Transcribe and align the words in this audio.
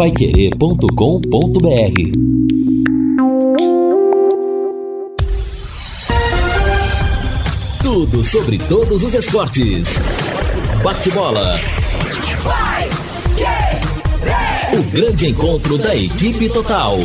paiquerê.com.br 0.00 0.88
Tudo 7.82 8.24
sobre 8.24 8.56
todos 8.56 9.02
os 9.02 9.12
esportes. 9.12 9.98
Bate-bola. 10.82 11.60
O 14.72 14.82
grande 14.90 15.26
encontro 15.26 15.76
da 15.76 15.94
equipe 15.94 16.48
total. 16.48 16.96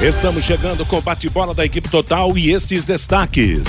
Estamos 0.00 0.42
chegando 0.42 0.86
com 0.86 0.96
o 0.96 1.02
bate-bola 1.02 1.52
da 1.52 1.66
equipe 1.66 1.90
total 1.90 2.38
e 2.38 2.50
estes 2.50 2.86
destaques. 2.86 3.60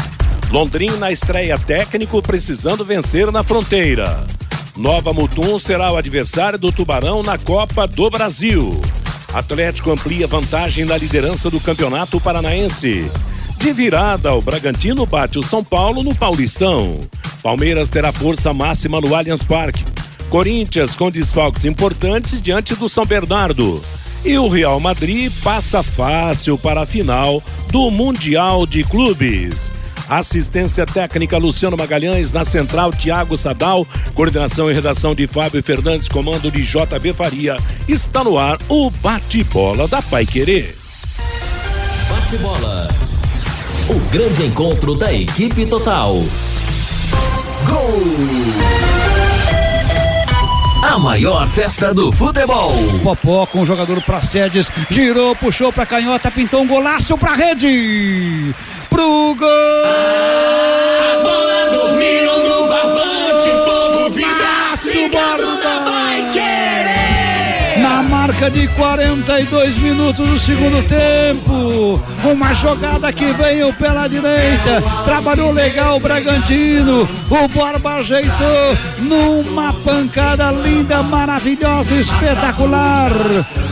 Londrina 0.49 1.11
estreia 1.11 1.57
técnico 1.57 2.21
precisando 2.21 2.86
vencer 2.86 3.29
na 3.29 3.43
fronteira. 3.43 4.25
Nova 4.77 5.11
Mutum 5.11 5.59
será 5.59 5.91
o 5.91 5.97
adversário 5.97 6.57
do 6.57 6.71
Tubarão 6.71 7.21
na 7.21 7.37
Copa 7.37 7.86
do 7.86 8.09
Brasil. 8.09 8.79
Atlético 9.33 9.91
amplia 9.91 10.27
vantagem 10.27 10.86
na 10.86 10.97
liderança 10.97 11.50
do 11.50 11.59
Campeonato 11.59 12.19
Paranaense. 12.21 13.10
De 13.57 13.73
virada, 13.73 14.33
o 14.33 14.41
Bragantino 14.41 15.05
bate 15.05 15.37
o 15.37 15.43
São 15.43 15.63
Paulo 15.63 16.04
no 16.04 16.15
Paulistão. 16.15 16.99
Palmeiras 17.43 17.89
terá 17.89 18.11
força 18.11 18.54
máxima 18.54 19.01
no 19.01 19.13
Allianz 19.13 19.43
Parque. 19.43 19.83
Corinthians 20.29 20.96
com 20.96 21.11
desfalques 21.11 21.65
importantes 21.65 22.41
diante 22.41 22.74
do 22.74 22.88
São 22.88 23.05
Bernardo. 23.05 23.83
E 24.24 24.38
o 24.38 24.47
Real 24.47 24.79
Madrid 24.79 25.32
passa 25.43 25.83
fácil 25.83 26.57
para 26.57 26.82
a 26.82 26.85
final 26.85 27.43
do 27.69 27.91
Mundial 27.91 28.65
de 28.65 28.83
Clubes. 28.83 29.71
Assistência 30.11 30.86
técnica 30.86 31.38
Luciano 31.38 31.78
Magalhães, 31.78 32.33
na 32.33 32.44
central 32.44 32.92
Tiago 32.92 33.38
Sadal, 33.38 33.88
coordenação 34.14 34.69
e 34.69 34.73
redação 34.73 35.16
de 35.16 35.25
Fábio 35.25 35.64
Fernandes, 35.64 36.09
comando 36.09 36.52
de 36.52 36.61
JB 36.64 37.14
Faria. 37.14 37.56
Está 37.88 38.22
no 38.22 38.38
ar 38.38 38.58
o 38.67 38.89
bate-bola 38.89 39.88
da 39.88 40.02
Pai 40.02 40.25
Querer. 40.25 40.75
Bate-bola. 42.09 42.89
O 43.88 44.00
grande 44.11 44.47
encontro 44.47 44.95
da 44.95 45.13
equipe 45.13 45.66
total. 45.66 46.16
Gol! 47.66 48.02
A 50.83 51.00
maior 51.00 51.47
festa 51.47 51.94
do 51.94 52.11
futebol. 52.11 52.73
Popó 53.02 53.45
com 53.45 53.61
o 53.61 53.66
jogador 53.66 54.02
para 54.02 54.22
sedes, 54.22 54.69
girou, 54.89 55.33
puxou 55.38 55.72
para 55.72 55.85
canhota, 55.85 56.30
pintou 56.30 56.63
um 56.63 56.67
golaço 56.67 57.17
para 57.17 57.33
rede 57.33 58.53
pro 58.92 59.34
gol! 59.39 59.86
A 61.08 61.11
bola 61.23 61.61
dormiu 61.72 62.30
De 68.50 68.67
42 68.70 69.78
minutos 69.78 70.28
do 70.28 70.39
segundo 70.39 70.86
tempo, 70.88 72.02
uma 72.28 72.53
jogada 72.56 73.14
que 73.14 73.31
veio 73.34 73.72
pela 73.73 74.08
direita, 74.08 74.81
trabalhou 75.06 75.52
legal 75.52 75.97
o 75.97 76.00
Bragantino, 76.00 77.08
o 77.30 77.47
Borba 77.47 77.97
ajeitou 77.97 78.78
numa 78.97 79.72
pancada 79.72 80.52
linda, 80.52 81.03
maravilhosa, 81.03 81.94
espetacular. 81.94 83.12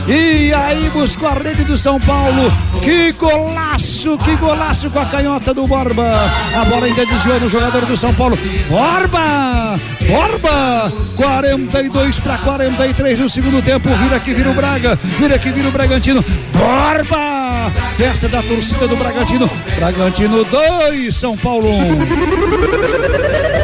E 0.06 0.52
aí 0.54 0.88
buscou 0.90 1.28
a 1.28 1.34
rede 1.34 1.64
do 1.64 1.76
São 1.76 1.98
Paulo, 2.00 2.50
que 2.82 3.12
golaço, 3.12 4.16
que 4.18 4.36
golaço 4.36 4.88
com 4.90 5.00
a 5.00 5.06
canhota 5.06 5.52
do 5.52 5.66
Borba. 5.66 6.12
A 6.54 6.64
bola 6.64 6.86
ainda 6.86 7.04
desviou 7.04 7.40
no 7.40 7.50
jogador 7.50 7.84
do 7.86 7.96
São 7.96 8.14
Paulo. 8.14 8.38
Borba! 8.68 9.78
Borba! 10.08 10.92
42 11.16 12.18
para 12.20 12.38
43 12.38 13.18
no 13.18 13.28
segundo 13.28 13.62
tempo. 13.62 13.88
Vira 13.88 14.18
que 14.20 14.32
vira 14.32 14.50
o 14.50 14.54
Braga. 14.60 14.98
Vira 15.18 15.38
que 15.38 15.50
vira 15.50 15.68
o 15.68 15.72
Bragantino. 15.72 16.22
Borba! 16.52 17.72
Festa 17.96 18.28
da 18.28 18.42
torcida 18.42 18.86
do 18.86 18.94
Bragantino. 18.94 19.48
Bragantino 19.76 20.44
2, 20.44 21.16
São 21.16 21.34
Paulo 21.34 21.70
1. 21.70 21.80
Um. 21.80 23.59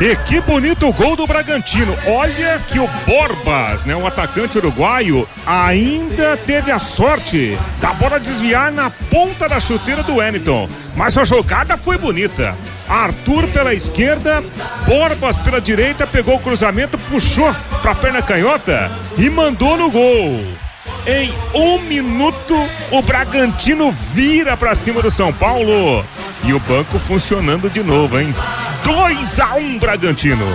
E 0.00 0.14
que 0.14 0.40
bonito 0.40 0.92
gol 0.92 1.16
do 1.16 1.26
Bragantino. 1.26 1.96
Olha 2.06 2.60
que 2.68 2.78
o 2.78 2.86
Borbas, 3.04 3.84
né, 3.84 3.96
um 3.96 4.06
atacante 4.06 4.56
uruguaio, 4.56 5.28
ainda 5.44 6.36
teve 6.36 6.70
a 6.70 6.78
sorte 6.78 7.58
da 7.80 7.92
bola 7.92 8.20
desviar 8.20 8.70
na 8.70 8.90
ponta 8.90 9.48
da 9.48 9.58
chuteira 9.58 10.04
do 10.04 10.16
Wellington. 10.16 10.68
Mas 10.94 11.18
a 11.18 11.24
jogada 11.24 11.76
foi 11.76 11.98
bonita. 11.98 12.56
Arthur 12.88 13.48
pela 13.48 13.74
esquerda, 13.74 14.42
Borbas 14.86 15.36
pela 15.36 15.60
direita, 15.60 16.06
pegou 16.06 16.36
o 16.36 16.40
cruzamento, 16.40 16.96
puxou 16.96 17.52
para 17.82 17.90
a 17.90 17.96
perna 17.96 18.22
canhota 18.22 18.88
e 19.16 19.28
mandou 19.28 19.76
no 19.76 19.90
gol. 19.90 20.40
Em 21.08 21.34
um 21.52 21.80
minuto, 21.80 22.54
o 22.92 23.02
Bragantino 23.02 23.90
vira 24.14 24.56
para 24.56 24.76
cima 24.76 25.02
do 25.02 25.10
São 25.10 25.32
Paulo. 25.32 26.04
E 26.44 26.52
o 26.52 26.60
banco 26.60 27.00
funcionando 27.00 27.68
de 27.68 27.82
novo, 27.82 28.20
hein? 28.20 28.32
2 28.84 28.92
a 29.40 29.56
1 29.56 29.58
um, 29.58 29.78
Bragantino. 29.78 30.46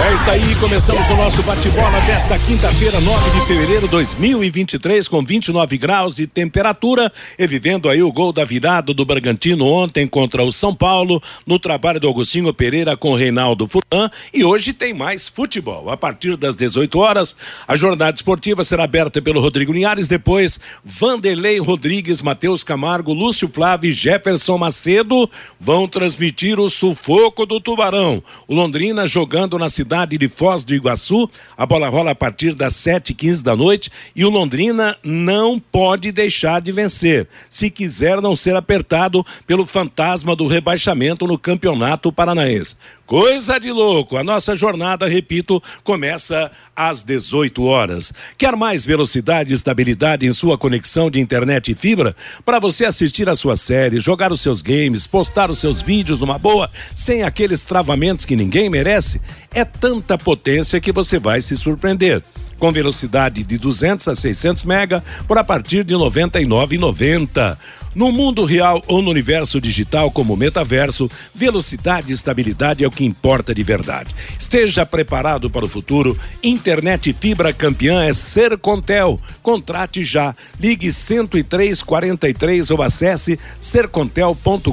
É 0.00 0.14
isso 0.14 0.30
aí, 0.30 0.54
começamos 0.60 1.08
o 1.08 1.16
nosso 1.16 1.42
bate-bola 1.42 2.00
desta 2.02 2.38
quinta-feira, 2.38 3.00
9 3.00 3.30
de 3.30 3.46
fevereiro 3.46 3.86
de 3.86 3.90
2023, 3.90 5.08
com 5.08 5.24
29 5.24 5.76
graus 5.76 6.14
de 6.14 6.24
temperatura 6.24 7.12
e 7.36 7.44
vivendo 7.48 7.88
aí 7.88 8.00
o 8.00 8.12
gol 8.12 8.32
da 8.32 8.44
virada 8.44 8.94
do 8.94 9.04
Bragantino 9.04 9.66
ontem 9.66 10.06
contra 10.06 10.44
o 10.44 10.52
São 10.52 10.72
Paulo, 10.72 11.20
no 11.44 11.58
trabalho 11.58 11.98
do 11.98 12.08
Agostinho 12.08 12.54
Pereira 12.54 12.96
com 12.96 13.10
o 13.10 13.16
Reinaldo 13.16 13.66
Fulan. 13.68 14.08
E 14.32 14.44
hoje 14.44 14.72
tem 14.72 14.94
mais 14.94 15.28
futebol. 15.28 15.90
A 15.90 15.96
partir 15.96 16.36
das 16.36 16.54
18 16.54 16.96
horas, 16.96 17.36
a 17.66 17.74
jornada 17.74 18.14
esportiva 18.14 18.62
será 18.62 18.84
aberta 18.84 19.20
pelo 19.20 19.40
Rodrigo 19.40 19.72
Linhares, 19.72 20.06
depois 20.06 20.60
Vanderlei 20.84 21.58
Rodrigues, 21.58 22.22
Matheus 22.22 22.62
Camargo, 22.62 23.12
Lúcio 23.12 23.48
Flávio 23.48 23.90
e 23.90 23.92
Jefferson 23.92 24.58
Macedo 24.58 25.28
vão 25.60 25.88
transmitir 25.88 26.60
o 26.60 26.70
sufoco 26.70 27.44
do 27.44 27.60
Tubarão. 27.60 28.22
O 28.46 28.54
Londrina 28.54 29.04
jogando 29.04 29.58
na 29.58 29.68
cidade 29.68 29.87
cidade 29.88 30.18
de 30.18 30.28
Foz 30.28 30.64
do 30.64 30.74
Iguaçu. 30.74 31.30
A 31.56 31.64
bola 31.64 31.88
rola 31.88 32.10
a 32.10 32.14
partir 32.14 32.54
das 32.54 32.76
7 32.76 33.10
e 33.10 33.14
15 33.14 33.42
da 33.42 33.56
noite 33.56 33.90
e 34.14 34.22
o 34.22 34.28
Londrina 34.28 34.94
não 35.02 35.58
pode 35.58 36.12
deixar 36.12 36.60
de 36.60 36.70
vencer, 36.70 37.26
se 37.48 37.70
quiser 37.70 38.20
não 38.20 38.36
ser 38.36 38.54
apertado 38.54 39.24
pelo 39.46 39.64
fantasma 39.64 40.36
do 40.36 40.46
rebaixamento 40.46 41.26
no 41.26 41.38
Campeonato 41.38 42.12
Paranaense. 42.12 42.76
Coisa 43.08 43.58
de 43.58 43.72
louco! 43.72 44.18
A 44.18 44.22
nossa 44.22 44.54
jornada, 44.54 45.08
repito, 45.08 45.62
começa 45.82 46.52
às 46.76 47.02
18 47.02 47.64
horas. 47.64 48.12
Quer 48.36 48.54
mais 48.54 48.84
velocidade 48.84 49.50
e 49.50 49.54
estabilidade 49.54 50.26
em 50.26 50.32
sua 50.32 50.58
conexão 50.58 51.10
de 51.10 51.18
internet 51.18 51.72
e 51.72 51.74
fibra? 51.74 52.14
Para 52.44 52.58
você 52.58 52.84
assistir 52.84 53.26
a 53.26 53.34
sua 53.34 53.56
série, 53.56 53.98
jogar 53.98 54.30
os 54.30 54.42
seus 54.42 54.60
games, 54.60 55.06
postar 55.06 55.50
os 55.50 55.58
seus 55.58 55.80
vídeos 55.80 56.20
numa 56.20 56.38
boa, 56.38 56.70
sem 56.94 57.22
aqueles 57.22 57.64
travamentos 57.64 58.26
que 58.26 58.36
ninguém 58.36 58.68
merece? 58.68 59.22
É 59.54 59.64
tanta 59.64 60.18
potência 60.18 60.78
que 60.78 60.92
você 60.92 61.18
vai 61.18 61.40
se 61.40 61.56
surpreender 61.56 62.22
com 62.58 62.72
velocidade 62.72 63.42
de 63.42 63.58
200 63.58 64.08
a 64.08 64.14
600 64.14 64.64
mega 64.64 65.02
por 65.26 65.38
a 65.38 65.44
partir 65.44 65.84
de 65.84 65.94
99,90. 65.94 67.56
No 67.94 68.12
mundo 68.12 68.44
real 68.44 68.82
ou 68.86 69.02
no 69.02 69.10
universo 69.10 69.60
digital 69.60 70.10
como 70.10 70.36
metaverso, 70.36 71.10
velocidade 71.34 72.10
e 72.10 72.14
estabilidade 72.14 72.84
é 72.84 72.86
o 72.86 72.90
que 72.90 73.04
importa 73.04 73.54
de 73.54 73.62
verdade. 73.62 74.14
Esteja 74.38 74.86
preparado 74.86 75.50
para 75.50 75.64
o 75.64 75.68
futuro. 75.68 76.16
Internet 76.42 77.12
fibra 77.12 77.52
campeã 77.52 78.04
é 78.04 78.12
Sercontel. 78.12 79.20
Contrate 79.42 80.04
já. 80.04 80.34
Ligue 80.60 80.92
10343 80.92 82.70
ou 82.70 82.82
acesse 82.82 83.38
sercontel.com.br. 83.58 84.72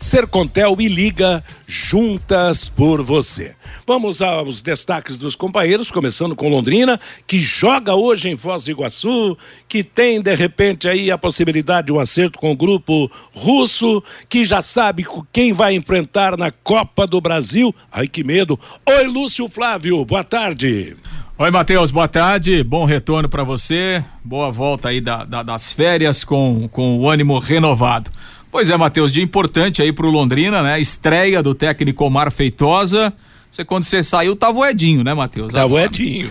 Sercontel 0.00 0.76
e 0.78 0.88
liga 0.88 1.44
juntas 1.66 2.68
por 2.68 3.02
você. 3.02 3.59
Vamos 3.90 4.22
aos 4.22 4.60
destaques 4.60 5.18
dos 5.18 5.34
companheiros, 5.34 5.90
começando 5.90 6.36
com 6.36 6.48
Londrina, 6.48 7.00
que 7.26 7.40
joga 7.40 7.92
hoje 7.92 8.28
em 8.28 8.36
Foz 8.36 8.62
do 8.62 8.70
Iguaçu, 8.70 9.36
que 9.66 9.82
tem 9.82 10.22
de 10.22 10.32
repente 10.36 10.88
aí 10.88 11.10
a 11.10 11.18
possibilidade 11.18 11.88
de 11.88 11.92
um 11.92 11.98
acerto 11.98 12.38
com 12.38 12.52
o 12.52 12.56
grupo 12.56 13.10
russo, 13.34 14.00
que 14.28 14.44
já 14.44 14.62
sabe 14.62 15.04
quem 15.32 15.52
vai 15.52 15.74
enfrentar 15.74 16.36
na 16.36 16.52
Copa 16.52 17.04
do 17.04 17.20
Brasil. 17.20 17.74
Ai 17.90 18.06
que 18.06 18.22
medo. 18.22 18.56
Oi, 18.86 19.08
Lúcio 19.08 19.48
Flávio, 19.48 20.04
boa 20.04 20.22
tarde. 20.22 20.96
Oi, 21.36 21.50
Matheus, 21.50 21.90
boa 21.90 22.06
tarde, 22.06 22.62
bom 22.62 22.84
retorno 22.84 23.28
para 23.28 23.42
você, 23.42 24.04
boa 24.22 24.52
volta 24.52 24.90
aí 24.90 25.00
da, 25.00 25.24
da, 25.24 25.42
das 25.42 25.72
férias 25.72 26.22
com, 26.22 26.68
com 26.70 27.00
o 27.00 27.10
ânimo 27.10 27.40
renovado. 27.40 28.08
Pois 28.52 28.70
é, 28.70 28.76
Matheus, 28.76 29.12
dia 29.12 29.24
importante 29.24 29.82
aí 29.82 29.92
pro 29.92 30.10
Londrina, 30.10 30.62
né? 30.62 30.80
Estreia 30.80 31.42
do 31.42 31.56
técnico 31.56 32.04
Omar 32.04 32.30
Feitosa 32.30 33.12
Você, 33.50 33.64
quando 33.64 33.82
você 33.82 34.02
saiu, 34.04 34.36
tava 34.36 34.60
o 34.60 34.64
Edinho, 34.64 35.02
né, 35.02 35.12
Matheus? 35.12 35.52
Tava 35.52 35.74
o 35.74 35.78
Edinho. 35.78 36.30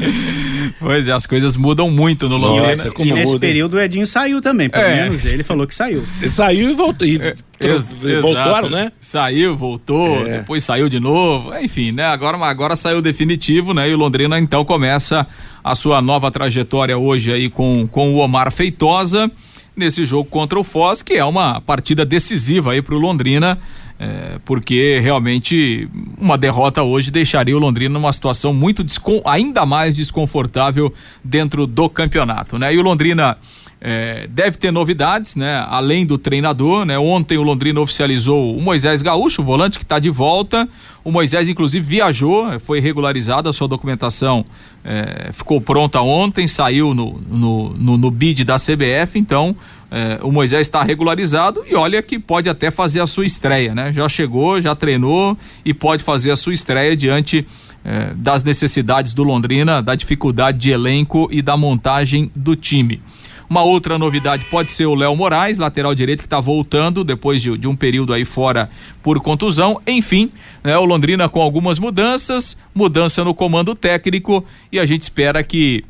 pois 0.80 1.06
é, 1.06 1.12
as 1.12 1.26
coisas 1.26 1.56
mudam 1.56 1.90
muito 1.90 2.26
no 2.26 2.38
Londrina. 2.38 2.68
Nossa, 2.68 2.90
e 3.00 3.12
nesse 3.12 3.32
muda. 3.32 3.38
período 3.38 3.74
o 3.74 3.80
Edinho 3.80 4.06
saiu 4.06 4.40
também, 4.40 4.70
pelo 4.70 4.84
é. 4.84 5.02
menos 5.02 5.26
ele 5.26 5.42
falou 5.42 5.66
que 5.66 5.74
saiu. 5.74 6.06
Ele 6.20 6.30
saiu 6.30 6.70
e 6.70 6.74
voltou. 6.74 7.06
E 7.06 7.20
é, 7.20 8.20
voltaram, 8.20 8.70
né? 8.70 8.92
Saiu, 8.98 9.54
voltou, 9.54 10.26
é. 10.26 10.38
depois 10.38 10.64
saiu 10.64 10.88
de 10.88 10.98
novo. 10.98 11.54
Enfim, 11.58 11.92
né? 11.92 12.06
Agora, 12.06 12.38
agora 12.38 12.76
saiu 12.76 13.02
definitivo, 13.02 13.74
né? 13.74 13.90
E 13.90 13.92
o 13.92 13.98
Londrina 13.98 14.38
então 14.38 14.64
começa 14.64 15.26
a 15.62 15.74
sua 15.74 16.00
nova 16.00 16.30
trajetória 16.30 16.96
hoje 16.96 17.30
aí 17.30 17.50
com, 17.50 17.86
com 17.86 18.14
o 18.14 18.18
Omar 18.18 18.50
Feitosa 18.50 19.30
nesse 19.76 20.04
jogo 20.04 20.28
contra 20.28 20.58
o 20.58 20.64
Foz, 20.64 21.02
que 21.02 21.14
é 21.14 21.24
uma 21.24 21.60
partida 21.60 22.04
decisiva 22.04 22.72
aí 22.72 22.82
para 22.82 22.94
o 22.94 22.98
Londrina 22.98 23.58
é, 23.98 24.38
porque 24.44 25.00
realmente 25.02 25.88
uma 26.16 26.38
derrota 26.38 26.82
hoje 26.82 27.10
deixaria 27.10 27.56
o 27.56 27.58
Londrina 27.58 27.92
numa 27.92 28.12
situação 28.12 28.54
muito 28.54 28.84
ainda 29.24 29.66
mais 29.66 29.96
desconfortável 29.96 30.92
dentro 31.22 31.66
do 31.66 31.88
campeonato, 31.88 32.58
né? 32.58 32.72
E 32.72 32.78
o 32.78 32.82
Londrina 32.82 33.36
é, 33.80 34.26
deve 34.28 34.56
ter 34.56 34.72
novidades, 34.72 35.36
né? 35.36 35.64
Além 35.68 36.04
do 36.04 36.18
treinador, 36.18 36.84
né? 36.84 36.98
Ontem 36.98 37.38
o 37.38 37.42
Londrina 37.42 37.80
oficializou 37.80 38.56
o 38.56 38.60
Moisés 38.60 39.02
Gaúcho, 39.02 39.40
o 39.40 39.44
volante 39.44 39.78
que 39.78 39.84
está 39.84 39.98
de 39.98 40.10
volta. 40.10 40.68
O 41.04 41.12
Moisés, 41.12 41.48
inclusive, 41.48 41.86
viajou, 41.86 42.58
foi 42.60 42.80
regularizada 42.80 43.48
a 43.48 43.52
sua 43.52 43.68
documentação, 43.68 44.44
é, 44.84 45.30
ficou 45.32 45.60
pronta 45.60 46.00
ontem, 46.00 46.46
saiu 46.46 46.92
no, 46.92 47.20
no, 47.30 47.70
no, 47.70 47.96
no 47.96 48.10
bid 48.10 48.44
da 48.44 48.56
CBF, 48.56 49.16
então 49.16 49.56
é, 49.90 50.18
o 50.22 50.30
Moisés 50.30 50.66
está 50.66 50.82
regularizado 50.82 51.64
e 51.66 51.74
olha 51.74 52.02
que 52.02 52.18
pode 52.18 52.48
até 52.48 52.70
fazer 52.70 53.00
a 53.00 53.06
sua 53.06 53.24
estreia, 53.24 53.74
né? 53.74 53.92
Já 53.92 54.08
chegou, 54.08 54.60
já 54.60 54.74
treinou 54.74 55.38
e 55.64 55.72
pode 55.72 56.02
fazer 56.02 56.30
a 56.32 56.36
sua 56.36 56.52
estreia 56.52 56.96
diante 56.96 57.46
é, 57.84 58.12
das 58.14 58.42
necessidades 58.42 59.14
do 59.14 59.22
Londrina, 59.22 59.80
da 59.80 59.94
dificuldade 59.94 60.58
de 60.58 60.70
elenco 60.70 61.28
e 61.30 61.40
da 61.40 61.56
montagem 61.56 62.30
do 62.34 62.56
time. 62.56 63.00
Uma 63.48 63.62
outra 63.62 63.98
novidade 63.98 64.44
pode 64.46 64.70
ser 64.70 64.86
o 64.86 64.94
Léo 64.94 65.16
Moraes, 65.16 65.56
lateral 65.56 65.94
direito, 65.94 66.20
que 66.20 66.26
está 66.26 66.38
voltando 66.38 67.02
depois 67.02 67.40
de, 67.40 67.56
de, 67.56 67.66
um 67.66 67.74
período 67.74 68.12
aí 68.12 68.24
fora 68.24 68.68
por 69.02 69.20
contusão. 69.20 69.80
Enfim, 69.86 70.30
né, 70.62 70.76
o 70.76 70.84
Londrina 70.84 71.28
com 71.28 71.40
algumas 71.40 71.78
mudanças, 71.78 72.56
mudança 72.74 73.24
no 73.24 73.34
comando 73.34 73.74
técnico 73.74 74.44
e 74.70 74.78
a 74.78 74.84
gente 74.84 75.02
espera 75.02 75.42
que 75.42 75.84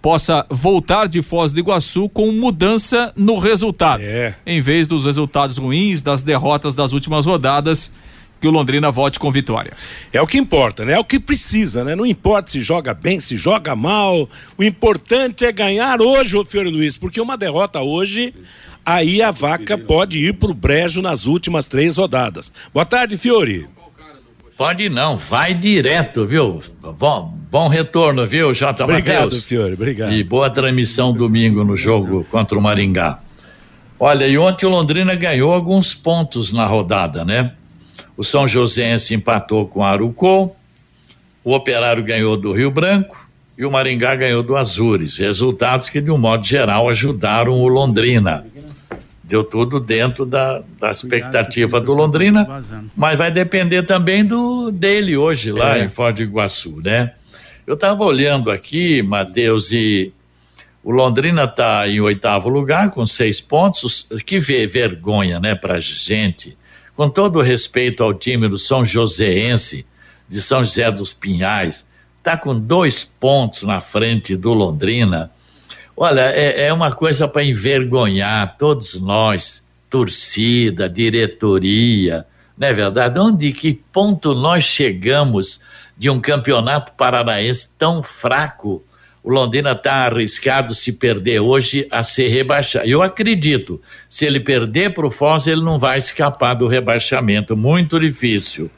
possa 0.00 0.46
voltar 0.50 1.06
de 1.06 1.22
Foz 1.22 1.52
do 1.52 1.60
Iguaçu 1.60 2.08
com 2.08 2.32
mudança 2.32 3.12
no 3.16 3.38
resultado. 3.38 4.02
É. 4.02 4.34
Em 4.46 4.60
vez 4.60 4.88
dos 4.88 5.04
resultados 5.04 5.58
ruins, 5.58 6.02
das 6.02 6.22
derrotas 6.22 6.74
das 6.74 6.92
últimas 6.92 7.26
rodadas, 7.26 7.92
que 8.44 8.48
o 8.48 8.50
Londrina 8.50 8.90
volte 8.90 9.18
com 9.18 9.32
vitória. 9.32 9.72
É 10.12 10.20
o 10.20 10.26
que 10.26 10.36
importa, 10.36 10.84
né? 10.84 10.92
É 10.92 10.98
o 10.98 11.04
que 11.04 11.18
precisa, 11.18 11.82
né? 11.82 11.96
Não 11.96 12.04
importa 12.04 12.50
se 12.50 12.60
joga 12.60 12.92
bem, 12.92 13.18
se 13.18 13.38
joga 13.38 13.74
mal. 13.74 14.28
O 14.58 14.62
importante 14.62 15.46
é 15.46 15.50
ganhar 15.50 16.02
hoje, 16.02 16.36
ô 16.36 16.44
Fiore 16.44 16.68
Luiz, 16.68 16.98
porque 16.98 17.22
uma 17.22 17.38
derrota 17.38 17.80
hoje, 17.80 18.34
aí 18.84 19.22
a 19.22 19.30
vaca 19.30 19.78
pode 19.78 20.18
ir 20.18 20.34
pro 20.34 20.52
brejo 20.52 21.00
nas 21.00 21.24
últimas 21.24 21.68
três 21.68 21.96
rodadas. 21.96 22.52
Boa 22.70 22.84
tarde, 22.84 23.16
Fiore. 23.16 23.66
Pode 24.58 24.90
não, 24.90 25.16
vai 25.16 25.54
direto, 25.54 26.26
viu? 26.26 26.62
Bom, 26.98 27.34
bom 27.50 27.66
retorno, 27.68 28.26
viu, 28.26 28.52
J. 28.52 28.84
Obrigado, 28.84 29.24
Mateus? 29.24 29.44
Fiore, 29.46 29.72
obrigado. 29.72 30.12
E 30.12 30.22
boa 30.22 30.50
transmissão 30.50 31.14
domingo 31.14 31.64
no 31.64 31.78
jogo 31.78 32.26
contra 32.30 32.58
o 32.58 32.60
Maringá. 32.60 33.20
Olha, 33.98 34.26
e 34.26 34.36
ontem 34.36 34.66
o 34.66 34.68
Londrina 34.68 35.14
ganhou 35.14 35.50
alguns 35.50 35.94
pontos 35.94 36.52
na 36.52 36.66
rodada, 36.66 37.24
né? 37.24 37.52
O 38.16 38.24
São 38.24 38.46
Joséense 38.46 39.14
empatou 39.14 39.66
com 39.66 39.80
o 39.80 39.84
Arucô, 39.84 40.50
o 41.42 41.52
Operário 41.52 42.02
ganhou 42.02 42.36
do 42.36 42.52
Rio 42.52 42.70
Branco 42.70 43.28
e 43.56 43.64
o 43.64 43.70
Maringá 43.70 44.14
ganhou 44.14 44.42
do 44.42 44.56
Azures. 44.56 45.18
Resultados 45.18 45.88
que, 45.88 46.00
de 46.00 46.10
um 46.10 46.18
modo 46.18 46.46
geral, 46.46 46.88
ajudaram 46.88 47.52
o 47.52 47.68
Londrina 47.68 48.44
deu 49.24 49.42
tudo 49.42 49.80
dentro 49.80 50.26
da, 50.26 50.62
da 50.78 50.90
expectativa 50.90 51.80
do 51.80 51.94
Londrina, 51.94 52.46
mas 52.94 53.16
vai 53.16 53.30
depender 53.30 53.82
também 53.84 54.24
do 54.24 54.70
dele 54.70 55.16
hoje 55.16 55.50
lá 55.50 55.78
é. 55.78 55.84
em 55.84 55.88
Foz 55.88 56.14
do 56.14 56.22
Iguaçu, 56.22 56.80
né? 56.84 57.12
Eu 57.66 57.74
estava 57.74 58.04
olhando 58.04 58.50
aqui, 58.50 59.02
Matheus, 59.02 59.72
e 59.72 60.12
o 60.82 60.90
Londrina 60.90 61.44
está 61.44 61.88
em 61.88 61.98
oitavo 62.00 62.50
lugar 62.50 62.90
com 62.90 63.06
seis 63.06 63.40
pontos, 63.40 64.06
que 64.26 64.38
vergonha, 64.38 65.40
né, 65.40 65.54
para 65.54 65.80
gente. 65.80 66.56
Com 66.96 67.08
todo 67.10 67.40
respeito 67.40 68.02
ao 68.04 68.14
time 68.14 68.48
do 68.48 68.58
São 68.58 68.84
Joséense, 68.84 69.84
de 70.28 70.40
São 70.40 70.64
José 70.64 70.90
dos 70.90 71.12
Pinhais, 71.12 71.86
está 72.18 72.36
com 72.36 72.58
dois 72.58 73.04
pontos 73.04 73.64
na 73.64 73.80
frente 73.80 74.36
do 74.36 74.52
Londrina. 74.52 75.30
Olha, 75.96 76.22
é, 76.32 76.66
é 76.66 76.72
uma 76.72 76.92
coisa 76.92 77.26
para 77.26 77.44
envergonhar 77.44 78.56
todos 78.56 78.94
nós, 79.00 79.62
torcida, 79.90 80.88
diretoria, 80.88 82.26
não 82.56 82.68
é 82.68 82.72
verdade? 82.72 83.18
Onde 83.18 83.52
que 83.52 83.74
ponto 83.74 84.34
nós 84.34 84.64
chegamos 84.64 85.60
de 85.96 86.08
um 86.08 86.20
campeonato 86.20 86.92
paranaense 86.92 87.68
tão 87.76 88.02
fraco? 88.02 88.82
O 89.24 89.30
Londrina 89.30 89.72
está 89.72 90.04
arriscado 90.04 90.74
se 90.74 90.92
perder 90.92 91.40
hoje 91.40 91.88
a 91.90 92.02
ser 92.02 92.28
rebaixado. 92.28 92.86
Eu 92.86 93.00
acredito, 93.00 93.80
se 94.06 94.26
ele 94.26 94.38
perder 94.38 94.92
para 94.92 95.06
o 95.06 95.10
Foz, 95.10 95.46
ele 95.46 95.62
não 95.62 95.78
vai 95.78 95.96
escapar 95.96 96.52
do 96.52 96.68
rebaixamento, 96.68 97.56
muito 97.56 97.98
difícil. 97.98 98.70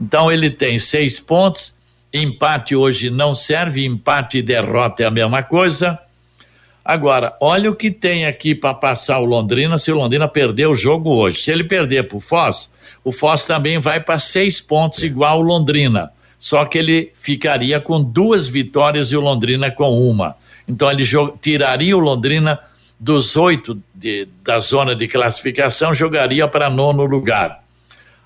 Então 0.00 0.32
ele 0.32 0.48
tem 0.48 0.78
seis 0.78 1.20
pontos, 1.20 1.74
empate 2.10 2.74
hoje 2.74 3.10
não 3.10 3.34
serve, 3.34 3.84
empate 3.84 4.38
e 4.38 4.42
derrota 4.42 5.02
é 5.02 5.06
a 5.06 5.10
mesma 5.10 5.42
coisa. 5.42 5.98
Agora, 6.82 7.36
olha 7.38 7.70
o 7.70 7.76
que 7.76 7.90
tem 7.90 8.24
aqui 8.24 8.54
para 8.54 8.72
passar 8.72 9.18
o 9.20 9.26
Londrina 9.26 9.76
se 9.76 9.92
o 9.92 9.96
Londrina 9.96 10.26
perder 10.26 10.68
o 10.68 10.74
jogo 10.74 11.10
hoje. 11.10 11.42
Se 11.42 11.52
ele 11.52 11.64
perder 11.64 12.08
para 12.08 12.16
o 12.16 12.20
Foz, 12.20 12.72
o 13.04 13.12
Foz 13.12 13.44
também 13.44 13.78
vai 13.78 14.00
para 14.00 14.18
seis 14.18 14.58
pontos, 14.58 15.02
igual 15.02 15.38
o 15.38 15.42
Londrina. 15.42 16.10
Só 16.42 16.64
que 16.64 16.76
ele 16.76 17.12
ficaria 17.14 17.78
com 17.78 18.02
duas 18.02 18.48
vitórias 18.48 19.12
e 19.12 19.16
o 19.16 19.20
Londrina 19.20 19.70
com 19.70 19.96
uma. 20.10 20.34
Então 20.66 20.90
ele 20.90 21.04
tiraria 21.40 21.96
o 21.96 22.00
Londrina 22.00 22.58
dos 22.98 23.36
oito 23.36 23.80
de, 23.94 24.26
da 24.42 24.58
zona 24.58 24.96
de 24.96 25.06
classificação, 25.06 25.94
jogaria 25.94 26.48
para 26.48 26.68
nono 26.68 27.04
lugar. 27.04 27.62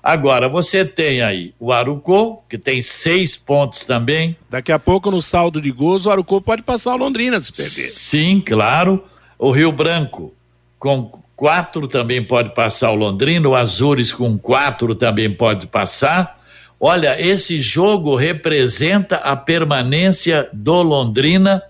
Agora, 0.01 0.49
você 0.49 0.83
tem 0.83 1.21
aí 1.21 1.53
o 1.59 1.71
Arucô, 1.71 2.41
que 2.49 2.57
tem 2.57 2.81
seis 2.81 3.37
pontos 3.37 3.85
também. 3.85 4.35
Daqui 4.49 4.71
a 4.71 4.79
pouco, 4.79 5.11
no 5.11 5.21
saldo 5.21 5.61
de 5.61 5.69
gols, 5.69 6.07
o 6.07 6.09
Arucô 6.09 6.41
pode 6.41 6.63
passar 6.63 6.95
o 6.95 6.97
Londrina 6.97 7.39
se 7.39 7.51
perder. 7.51 7.87
Sim, 7.91 8.41
claro. 8.43 9.03
O 9.37 9.51
Rio 9.51 9.71
Branco, 9.71 10.33
com 10.79 11.21
quatro, 11.35 11.87
também 11.87 12.23
pode 12.23 12.55
passar 12.55 12.89
o 12.89 12.95
Londrina. 12.95 13.47
O 13.47 13.55
Azures, 13.55 14.11
com 14.11 14.39
quatro, 14.39 14.95
também 14.95 15.31
pode 15.31 15.67
passar. 15.67 16.35
Olha, 16.79 17.19
esse 17.19 17.59
jogo 17.59 18.15
representa 18.15 19.17
a 19.17 19.35
permanência 19.35 20.47
do 20.53 20.81
Londrina 20.83 21.61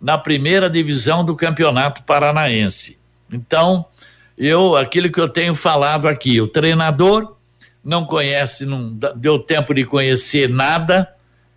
na 0.00 0.16
primeira 0.16 0.70
divisão 0.70 1.24
do 1.24 1.34
Campeonato 1.34 2.02
Paranaense. 2.04 2.98
Então, 3.32 3.84
eu, 4.38 4.76
aquilo 4.76 5.10
que 5.10 5.20
eu 5.20 5.28
tenho 5.28 5.54
falado 5.54 6.06
aqui, 6.06 6.40
o 6.40 6.48
treinador 6.48 7.36
não 7.84 8.04
conhece, 8.04 8.64
não 8.64 8.96
deu 9.16 9.38
tempo 9.38 9.74
de 9.74 9.84
conhecer 9.84 10.48
nada. 10.48 11.08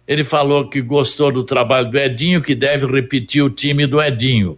Ele 0.07 0.23
falou 0.23 0.69
que 0.69 0.81
gostou 0.81 1.31
do 1.31 1.43
trabalho 1.43 1.89
do 1.89 1.97
Edinho, 1.97 2.41
que 2.41 2.55
deve 2.55 2.85
repetir 2.85 3.43
o 3.43 3.49
time 3.49 3.85
do 3.85 4.01
Edinho. 4.01 4.57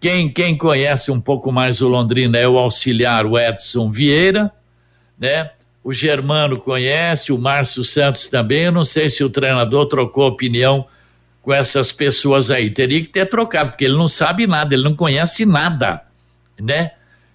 Quem, 0.00 0.30
quem 0.30 0.56
conhece 0.56 1.10
um 1.10 1.20
pouco 1.20 1.50
mais 1.50 1.80
o 1.80 1.88
Londrina 1.88 2.38
é 2.38 2.46
o 2.46 2.58
auxiliar, 2.58 3.24
o 3.24 3.38
Edson 3.38 3.90
Vieira, 3.90 4.52
né? 5.18 5.50
O 5.84 5.92
Germano 5.92 6.58
conhece, 6.58 7.30
o 7.30 7.38
Márcio 7.38 7.84
Santos 7.84 8.26
também. 8.26 8.62
Eu 8.62 8.72
não 8.72 8.84
sei 8.84 9.08
se 9.08 9.22
o 9.22 9.30
treinador 9.30 9.86
trocou 9.86 10.26
opinião 10.26 10.86
com 11.42 11.52
essas 11.52 11.92
pessoas 11.92 12.50
aí. 12.50 12.70
Teria 12.70 13.02
que 13.02 13.08
ter 13.08 13.26
trocado, 13.26 13.70
porque 13.70 13.84
ele 13.84 13.96
não 13.96 14.08
sabe 14.08 14.46
nada, 14.46 14.74
ele 14.74 14.82
não 14.82 14.96
conhece 14.96 15.44
nada, 15.44 16.02
né? 16.58 16.92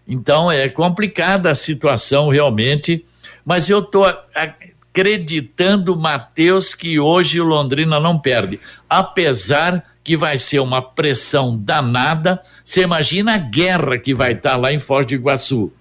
Então 0.08 0.52
é 0.52 0.68
complicada 0.68 1.52
a 1.52 1.56
situação 1.56 2.30
realmente 2.30 3.06
mas 3.50 3.68
eu 3.68 3.80
estou 3.80 4.06
acreditando, 4.36 5.96
Matheus, 5.96 6.76
que 6.76 7.00
hoje 7.00 7.42
o 7.42 7.46
Londrina 7.46 8.00
não 8.00 8.20
perde. 8.20 8.60
Apesar 8.88 9.84
que 10.04 10.16
vai 10.16 10.38
ser 10.38 10.60
uma 10.60 10.82
pressão 10.82 11.58
danada. 11.58 12.42
Você 12.64 12.82
imagina 12.82 13.34
a 13.34 13.38
guerra 13.38 13.98
que 13.98 14.14
vai 14.14 14.34
estar 14.34 14.52
tá 14.52 14.58
lá 14.58 14.72
em 14.72 14.78
Foz 14.78 15.12
Iguaçu. 15.12 15.72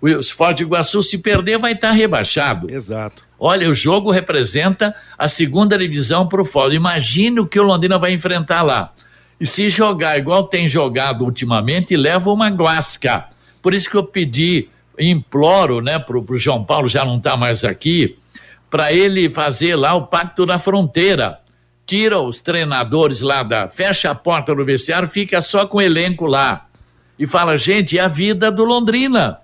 O 0.00 0.22
Foz 0.22 0.56
do 0.56 0.62
Iguaçu, 0.62 1.02
se 1.02 1.18
perder, 1.18 1.58
vai 1.58 1.72
estar 1.72 1.88
tá 1.88 1.94
rebaixado. 1.94 2.70
Exato. 2.70 3.24
Olha, 3.38 3.68
o 3.68 3.74
jogo 3.74 4.10
representa 4.10 4.94
a 5.16 5.28
segunda 5.28 5.76
divisão 5.76 6.26
para 6.26 6.40
o 6.40 6.44
Foz. 6.44 6.72
Imagine 6.72 7.40
o 7.40 7.46
que 7.46 7.60
o 7.60 7.62
Londrina 7.62 7.98
vai 7.98 8.12
enfrentar 8.12 8.62
lá. 8.62 8.92
E 9.40 9.46
se 9.46 9.70
jogar 9.70 10.18
igual 10.18 10.44
tem 10.44 10.68
jogado 10.68 11.24
ultimamente, 11.24 11.96
leva 11.96 12.30
uma 12.30 12.48
guasca. 12.48 13.26
Por 13.62 13.72
isso 13.72 13.88
que 13.90 13.96
eu 13.96 14.04
pedi 14.04 14.68
imploro, 14.98 15.80
né, 15.80 15.98
pro, 15.98 16.22
pro 16.22 16.36
João 16.36 16.62
Paulo, 16.62 16.88
já 16.88 17.04
não 17.04 17.16
está 17.16 17.36
mais 17.36 17.64
aqui, 17.64 18.18
para 18.70 18.92
ele 18.92 19.30
fazer 19.30 19.74
lá 19.74 19.94
o 19.94 20.06
pacto 20.06 20.44
na 20.44 20.58
fronteira. 20.58 21.38
Tira 21.86 22.20
os 22.20 22.40
treinadores 22.40 23.20
lá 23.20 23.42
da. 23.42 23.68
Fecha 23.68 24.10
a 24.10 24.14
porta 24.14 24.54
do 24.54 24.64
vestiário, 24.64 25.08
fica 25.08 25.42
só 25.42 25.66
com 25.66 25.78
o 25.78 25.82
elenco 25.82 26.26
lá. 26.26 26.66
E 27.18 27.26
fala, 27.26 27.58
gente, 27.58 27.98
é 27.98 28.02
a 28.02 28.08
vida 28.08 28.50
do 28.50 28.64
Londrina. 28.64 29.39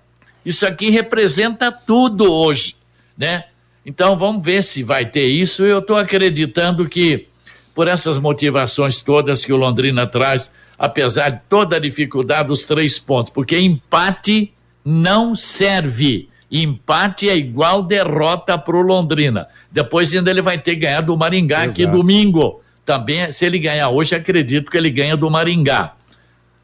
Isso 0.46 0.64
aqui 0.64 0.90
representa 0.90 1.72
tudo 1.72 2.32
hoje, 2.32 2.76
né? 3.18 3.46
Então 3.84 4.16
vamos 4.16 4.44
ver 4.44 4.62
se 4.62 4.84
vai 4.84 5.04
ter 5.04 5.26
isso. 5.26 5.64
Eu 5.64 5.80
estou 5.80 5.96
acreditando 5.96 6.88
que, 6.88 7.26
por 7.74 7.88
essas 7.88 8.16
motivações 8.16 9.02
todas 9.02 9.44
que 9.44 9.52
o 9.52 9.56
Londrina 9.56 10.06
traz, 10.06 10.52
apesar 10.78 11.30
de 11.30 11.40
toda 11.48 11.74
a 11.74 11.80
dificuldade 11.80 12.46
dos 12.46 12.64
três 12.64 12.96
pontos, 12.96 13.30
porque 13.30 13.58
empate 13.58 14.52
não 14.84 15.34
serve. 15.34 16.28
Empate 16.48 17.28
é 17.28 17.36
igual 17.36 17.82
derrota 17.82 18.56
para 18.56 18.76
o 18.76 18.82
Londrina. 18.82 19.48
Depois 19.68 20.14
ainda 20.14 20.30
ele 20.30 20.42
vai 20.42 20.58
ter 20.58 20.76
ganhado 20.76 21.08
do 21.08 21.16
Maringá 21.16 21.64
Exato. 21.64 21.72
aqui 21.72 21.86
domingo. 21.86 22.62
Também, 22.84 23.32
se 23.32 23.44
ele 23.44 23.58
ganhar 23.58 23.88
hoje, 23.88 24.14
acredito 24.14 24.70
que 24.70 24.76
ele 24.76 24.90
ganha 24.90 25.16
do 25.16 25.28
Maringá. 25.28 25.94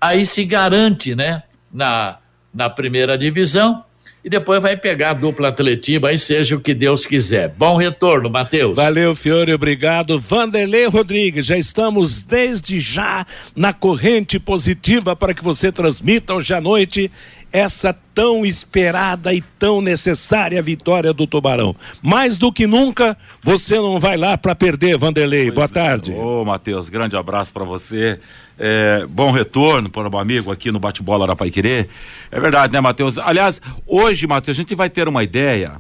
Aí 0.01 0.25
se 0.25 0.45
garante, 0.45 1.17
né, 1.17 1.43
na, 1.73 2.19
na 2.55 2.69
primeira 2.69 3.17
divisão 3.17 3.85
e 4.25 4.31
depois 4.31 4.63
vai 4.63 4.77
pegar 4.77 5.11
a 5.11 5.15
dupla 5.15 5.49
atletiva, 5.49 6.09
aí 6.09 6.19
seja 6.19 6.55
o 6.55 6.61
que 6.61 6.73
Deus 6.73 7.05
quiser. 7.05 7.53
Bom 7.59 7.77
retorno, 7.77 8.31
Matheus. 8.31 8.77
Valeu, 8.77 9.17
Fiore, 9.17 9.53
obrigado. 9.53 10.19
Vanderlei 10.21 10.87
Rodrigues, 10.87 11.47
já 11.47 11.59
estamos 11.59 12.23
desde 12.23 12.79
já 12.79 13.27
na 13.57 13.73
corrente 13.73 14.39
positiva 14.39 15.17
para 15.17 15.35
que 15.35 15.43
você 15.43 15.73
transmita 15.73 16.35
hoje 16.35 16.55
à 16.55 16.61
noite 16.61 17.11
essa 17.53 17.93
tão 18.15 18.47
esperada 18.47 19.35
e 19.35 19.43
tão 19.59 19.83
necessária 19.83 20.63
vitória 20.63 21.13
do 21.13 21.27
Tubarão. 21.27 21.75
Mais 22.01 22.39
do 22.39 22.53
que 22.53 22.67
nunca, 22.67 23.17
você 23.43 23.75
não 23.77 23.99
vai 23.99 24.17
lá 24.17 24.39
para 24.39 24.55
perder, 24.55 24.97
Vanderlei. 24.97 25.51
Pois 25.51 25.55
Boa 25.55 25.65
é. 25.65 25.87
tarde. 25.87 26.13
Ô, 26.13 26.45
Matheus, 26.45 26.89
grande 26.89 27.17
abraço 27.17 27.53
para 27.53 27.65
você. 27.65 28.21
É, 28.65 29.05
bom 29.09 29.33
retorno 29.33 29.91
para 29.91 30.09
o 30.09 30.19
amigo 30.19 30.53
aqui 30.53 30.71
no 30.71 30.79
Bate-Bola 30.79 31.35
Querer. 31.51 31.89
É 32.31 32.39
verdade, 32.39 32.73
né, 32.73 32.81
Matheus? 32.81 33.19
Aliás, 33.19 33.61
hoje, 33.85 34.25
Matheus, 34.27 34.57
a 34.57 34.61
gente 34.61 34.75
vai 34.77 34.89
ter 34.89 35.09
uma 35.09 35.25
ideia 35.25 35.73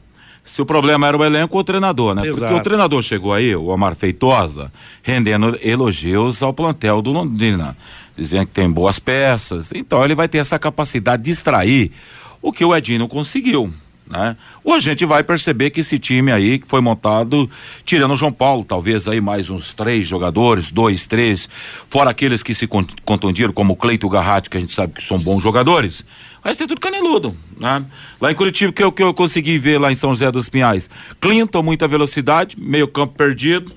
se 0.44 0.60
o 0.60 0.66
problema 0.66 1.06
era 1.06 1.16
o 1.16 1.24
elenco 1.24 1.54
ou 1.54 1.60
o 1.60 1.64
treinador, 1.64 2.16
né? 2.16 2.26
Exato. 2.26 2.40
Porque 2.40 2.60
o 2.60 2.62
treinador 2.62 3.00
chegou 3.02 3.32
aí, 3.32 3.54
o 3.54 3.66
Omar 3.66 3.94
Feitosa, 3.94 4.72
rendendo 5.00 5.56
elogios 5.62 6.42
ao 6.42 6.52
plantel 6.52 7.00
do 7.00 7.12
Londrina 7.12 7.76
dizendo 8.16 8.46
que 8.46 8.52
tem 8.52 8.70
boas 8.70 8.98
peças. 8.98 9.72
Então 9.74 10.04
ele 10.04 10.14
vai 10.14 10.28
ter 10.28 10.38
essa 10.38 10.58
capacidade 10.58 11.22
de 11.22 11.30
extrair 11.30 11.92
o 12.40 12.52
que 12.52 12.64
o 12.64 12.74
Edinho 12.74 13.00
não 13.00 13.08
conseguiu. 13.08 13.72
Né? 14.12 14.36
Ou 14.62 14.74
a 14.74 14.78
gente 14.78 15.06
vai 15.06 15.24
perceber 15.24 15.70
que 15.70 15.80
esse 15.80 15.98
time 15.98 16.30
aí 16.30 16.58
que 16.58 16.68
foi 16.68 16.82
montado, 16.82 17.48
tirando 17.82 18.12
o 18.12 18.16
João 18.16 18.30
Paulo, 18.30 18.62
talvez 18.62 19.08
aí 19.08 19.22
mais 19.22 19.48
uns 19.48 19.72
três 19.72 20.06
jogadores, 20.06 20.70
dois, 20.70 21.06
três, 21.06 21.48
fora 21.88 22.10
aqueles 22.10 22.42
que 22.42 22.52
se 22.52 22.66
contundiram, 22.66 23.54
como 23.54 23.72
o 23.72 23.76
Cleito 23.76 24.06
Garratti, 24.10 24.50
que 24.50 24.58
a 24.58 24.60
gente 24.60 24.74
sabe 24.74 24.92
que 24.92 25.02
são 25.02 25.18
bons 25.18 25.42
jogadores, 25.42 26.04
vai 26.44 26.54
ser 26.54 26.66
tudo 26.66 26.78
caneludo, 26.78 27.34
né? 27.58 27.86
Lá 28.20 28.30
em 28.30 28.34
Curitiba, 28.34 28.70
que 28.70 28.84
eu, 28.84 28.92
que 28.92 29.02
eu 29.02 29.14
consegui 29.14 29.56
ver 29.56 29.78
lá 29.78 29.90
em 29.90 29.96
São 29.96 30.10
José 30.10 30.30
dos 30.30 30.50
Pinhais, 30.50 30.90
Clinton, 31.18 31.62
muita 31.62 31.88
velocidade, 31.88 32.54
meio 32.60 32.86
campo 32.88 33.14
perdido, 33.14 33.72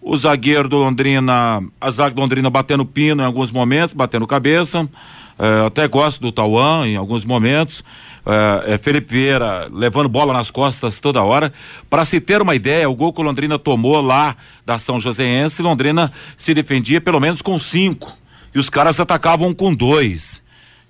o 0.00 0.16
zagueiro 0.16 0.68
do 0.68 0.76
Londrina, 0.76 1.64
a 1.80 1.90
zaga 1.90 2.14
do 2.14 2.20
Londrina 2.20 2.48
batendo 2.48 2.86
pino 2.86 3.22
em 3.22 3.26
alguns 3.26 3.50
momentos, 3.50 3.92
batendo 3.92 4.24
cabeça. 4.24 4.88
É, 5.40 5.66
até 5.66 5.88
gosto 5.88 6.20
do 6.20 6.30
Tauan 6.30 6.86
em 6.86 6.96
alguns 6.96 7.24
momentos. 7.24 7.82
É, 8.66 8.76
Felipe 8.76 9.06
Vieira 9.08 9.68
levando 9.72 10.06
bola 10.06 10.34
nas 10.34 10.50
costas 10.50 11.00
toda 11.00 11.22
hora. 11.22 11.50
Para 11.88 12.04
se 12.04 12.20
ter 12.20 12.42
uma 12.42 12.54
ideia, 12.54 12.90
o 12.90 12.94
gol 12.94 13.10
que 13.10 13.22
o 13.22 13.24
Londrina 13.24 13.58
tomou 13.58 14.02
lá 14.02 14.36
da 14.66 14.78
São 14.78 15.00
Joséense, 15.00 15.62
Londrina 15.62 16.12
se 16.36 16.52
defendia 16.52 17.00
pelo 17.00 17.18
menos 17.18 17.40
com 17.40 17.58
cinco. 17.58 18.12
E 18.54 18.58
os 18.58 18.68
caras 18.68 19.00
atacavam 19.00 19.54
com 19.54 19.72
dois. 19.74 20.42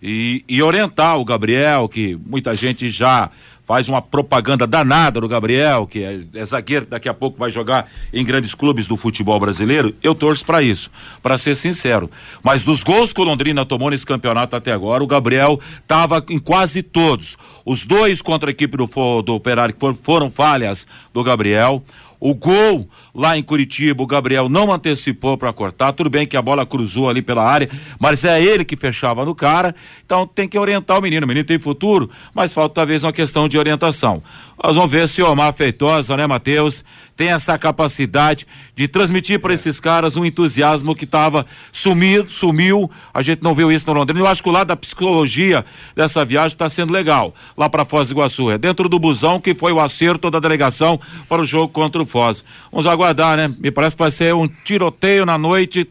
E, 0.02 0.44
e 0.48 0.60
orientar 0.62 1.18
o 1.18 1.24
Gabriel, 1.24 1.88
que 1.88 2.18
muita 2.26 2.56
gente 2.56 2.90
já 2.90 3.30
faz 3.70 3.88
uma 3.88 4.02
propaganda 4.02 4.66
danada 4.66 5.20
do 5.20 5.28
Gabriel, 5.28 5.86
que 5.86 6.02
é, 6.02 6.22
é, 6.34 6.44
zagueiro, 6.44 6.86
daqui 6.86 7.08
a 7.08 7.14
pouco 7.14 7.38
vai 7.38 7.52
jogar 7.52 7.88
em 8.12 8.24
grandes 8.24 8.52
clubes 8.52 8.88
do 8.88 8.96
futebol 8.96 9.38
brasileiro, 9.38 9.94
eu 10.02 10.12
torço 10.12 10.44
para 10.44 10.60
isso, 10.60 10.90
para 11.22 11.38
ser 11.38 11.54
sincero. 11.54 12.10
Mas 12.42 12.64
dos 12.64 12.82
gols 12.82 13.12
que 13.12 13.20
o 13.20 13.24
Londrina 13.24 13.64
tomou 13.64 13.88
nesse 13.88 14.04
campeonato 14.04 14.56
até 14.56 14.72
agora, 14.72 15.04
o 15.04 15.06
Gabriel 15.06 15.60
estava 15.80 16.20
em 16.30 16.40
quase 16.40 16.82
todos. 16.82 17.38
Os 17.64 17.84
dois 17.84 18.20
contra 18.20 18.50
a 18.50 18.52
equipe 18.52 18.76
do, 18.76 18.88
do 19.22 19.34
Operário 19.36 19.76
foram 20.02 20.32
falhas 20.32 20.84
do 21.14 21.22
Gabriel. 21.22 21.80
O 22.18 22.34
gol 22.34 22.88
lá 23.14 23.36
em 23.36 23.42
Curitiba, 23.42 24.02
o 24.02 24.06
Gabriel 24.06 24.48
não 24.48 24.72
antecipou 24.72 25.36
para 25.36 25.52
cortar. 25.52 25.92
Tudo 25.92 26.10
bem 26.10 26.26
que 26.26 26.36
a 26.36 26.42
bola 26.42 26.64
cruzou 26.64 27.08
ali 27.08 27.22
pela 27.22 27.44
área, 27.44 27.68
mas 27.98 28.24
é 28.24 28.42
ele 28.42 28.64
que 28.64 28.76
fechava 28.76 29.24
no 29.24 29.34
cara. 29.34 29.74
Então 30.04 30.26
tem 30.26 30.48
que 30.48 30.58
orientar 30.58 30.98
o 30.98 31.02
menino. 31.02 31.24
O 31.24 31.28
menino 31.28 31.46
tem 31.46 31.58
futuro, 31.58 32.10
mas 32.34 32.52
falta 32.52 32.74
talvez 32.74 33.04
uma 33.04 33.12
questão 33.12 33.48
de 33.48 33.58
orientação. 33.58 34.22
Nós 34.62 34.76
vamos 34.76 34.90
ver 34.90 35.08
se 35.08 35.22
o 35.22 35.30
Omar 35.30 35.54
Feitosa, 35.54 36.16
né, 36.16 36.26
Matheus, 36.26 36.84
tem 37.16 37.32
essa 37.32 37.58
capacidade 37.58 38.46
de 38.74 38.86
transmitir 38.88 39.40
para 39.40 39.54
esses 39.54 39.80
caras 39.80 40.16
um 40.16 40.24
entusiasmo 40.24 40.94
que 40.94 41.04
estava 41.04 41.46
sumido, 41.72 42.30
sumiu. 42.30 42.90
A 43.12 43.22
gente 43.22 43.42
não 43.42 43.54
viu 43.54 43.72
isso 43.72 43.86
no 43.86 43.98
Londrina. 43.98 44.20
Eu 44.20 44.26
acho 44.26 44.42
que 44.42 44.48
o 44.48 44.52
lado 44.52 44.68
da 44.68 44.76
psicologia 44.76 45.64
dessa 45.94 46.24
viagem 46.24 46.54
está 46.54 46.68
sendo 46.68 46.92
legal. 46.92 47.34
Lá 47.56 47.68
para 47.68 47.84
Foz 47.84 48.08
do 48.08 48.12
Iguaçu. 48.12 48.50
É 48.50 48.58
dentro 48.58 48.88
do 48.88 48.98
busão 48.98 49.40
que 49.40 49.54
foi 49.54 49.72
o 49.72 49.80
acerto 49.80 50.30
da 50.30 50.38
delegação 50.40 51.00
para 51.28 51.42
o 51.42 51.46
jogo 51.46 51.68
contra 51.68 52.02
o 52.02 52.06
Foz. 52.06 52.44
Vamos 52.70 52.86
aguardar, 53.02 53.36
né? 53.36 53.54
Me 53.58 53.70
parece 53.70 53.96
que 53.96 54.02
vai 54.02 54.10
ser 54.10 54.34
um 54.34 54.46
tiroteio 54.46 55.24
na 55.26 55.36
noite 55.36 55.88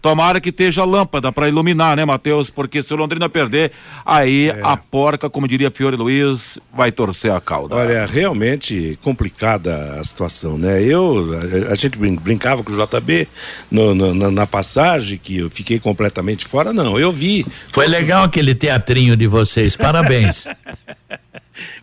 Tomara 0.00 0.40
que 0.40 0.48
esteja 0.48 0.82
lâmpada 0.82 1.30
para 1.30 1.46
iluminar, 1.46 1.94
né, 1.94 2.06
Matheus? 2.06 2.48
Porque 2.48 2.82
se 2.82 2.92
o 2.94 2.96
Londrina 2.96 3.28
perder, 3.28 3.70
aí 4.04 4.48
é. 4.48 4.58
a 4.62 4.74
porca, 4.74 5.28
como 5.28 5.46
diria 5.46 5.70
Fiore 5.70 5.94
Luiz, 5.94 6.58
vai 6.74 6.90
torcer 6.90 7.30
a 7.32 7.40
cauda. 7.40 7.76
Olha, 7.76 8.06
realmente 8.06 8.98
complicada 9.02 9.98
a 10.00 10.04
situação, 10.04 10.56
né? 10.56 10.82
Eu, 10.82 11.38
a, 11.68 11.72
a 11.72 11.74
gente 11.74 11.98
brincava 11.98 12.64
com 12.64 12.72
o 12.72 12.76
JB 12.76 13.28
no, 13.70 13.94
no, 13.94 14.14
na, 14.14 14.30
na, 14.30 14.46
passagem, 14.46 15.18
que 15.22 15.38
eu 15.38 15.50
fiquei 15.50 15.78
completamente 15.78 16.46
fora, 16.46 16.72
não. 16.72 16.98
Eu 16.98 17.12
vi. 17.12 17.46
Foi 17.70 17.86
legal 17.86 18.24
aquele 18.24 18.54
teatrinho 18.54 19.14
de 19.14 19.26
vocês, 19.26 19.76
parabéns. 19.76 20.46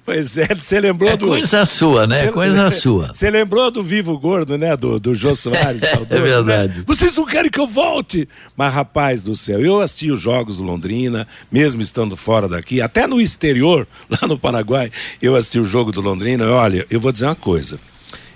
Pois 0.04 0.38
é, 0.38 0.48
você 0.48 0.80
lembrou 0.80 1.12
é 1.12 1.18
do. 1.18 1.28
Coisa 1.28 1.66
sua, 1.66 2.08
né? 2.08 2.26
Cê, 2.26 2.32
coisa 2.32 2.70
sua. 2.72 3.10
Você 3.14 3.30
lembrou 3.30 3.70
do 3.70 3.84
Vivo 3.84 4.18
Gordo, 4.18 4.58
né? 4.58 4.76
Do, 4.76 5.00
do 5.00 5.14
Jô 5.14 5.36
Soares. 5.36 5.84
é, 5.84 5.94
é 5.94 6.20
verdade. 6.20 6.80
Né? 6.80 6.84
Vocês 6.86 7.16
não 7.16 7.26
querem 7.26 7.52
que 7.52 7.60
eu 7.60 7.68
volte? 7.68 8.28
Mas, 8.56 8.74
rapaz 8.74 9.24
do 9.24 9.36
céu, 9.36 9.60
eu 9.60 9.82
assisti 9.82 10.12
os 10.12 10.22
jogos 10.22 10.58
do 10.58 10.64
Londrina, 10.64 11.28
mesmo 11.52 11.82
estando 11.82 12.16
fora 12.16 12.48
daqui, 12.48 12.82
até 12.82 13.06
no 13.06 13.20
exterior, 13.20 13.88
lá 14.10 14.28
no 14.28 14.38
Paraguai, 14.38 14.92
eu 15.22 15.36
assisti 15.36 15.60
o 15.60 15.66
jogo 15.66 15.92
do 15.92 16.02
Londrina. 16.02 16.48
Olha, 16.48 16.86
eu 16.90 17.00
vou 17.00 17.12
dizer 17.12 17.26
uma 17.26 17.36
coisa. 17.36 17.80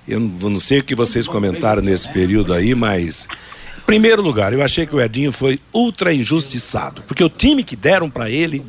Eu 0.07 0.19
não, 0.19 0.49
não 0.49 0.57
sei 0.57 0.79
o 0.79 0.83
que 0.83 0.95
vocês 0.95 1.27
comentaram 1.27 1.81
nesse 1.81 2.07
período 2.09 2.53
aí, 2.53 2.75
mas. 2.75 3.27
Em 3.79 3.85
primeiro 3.91 4.21
lugar, 4.21 4.53
eu 4.53 4.61
achei 4.61 4.85
que 4.85 4.95
o 4.95 5.01
Edinho 5.01 5.33
foi 5.33 5.59
ultra 5.73 6.13
injustiçado, 6.13 7.01
porque 7.01 7.21
o 7.21 7.27
time 7.27 7.61
que 7.61 7.75
deram 7.75 8.09
para 8.09 8.29
ele 8.29 8.63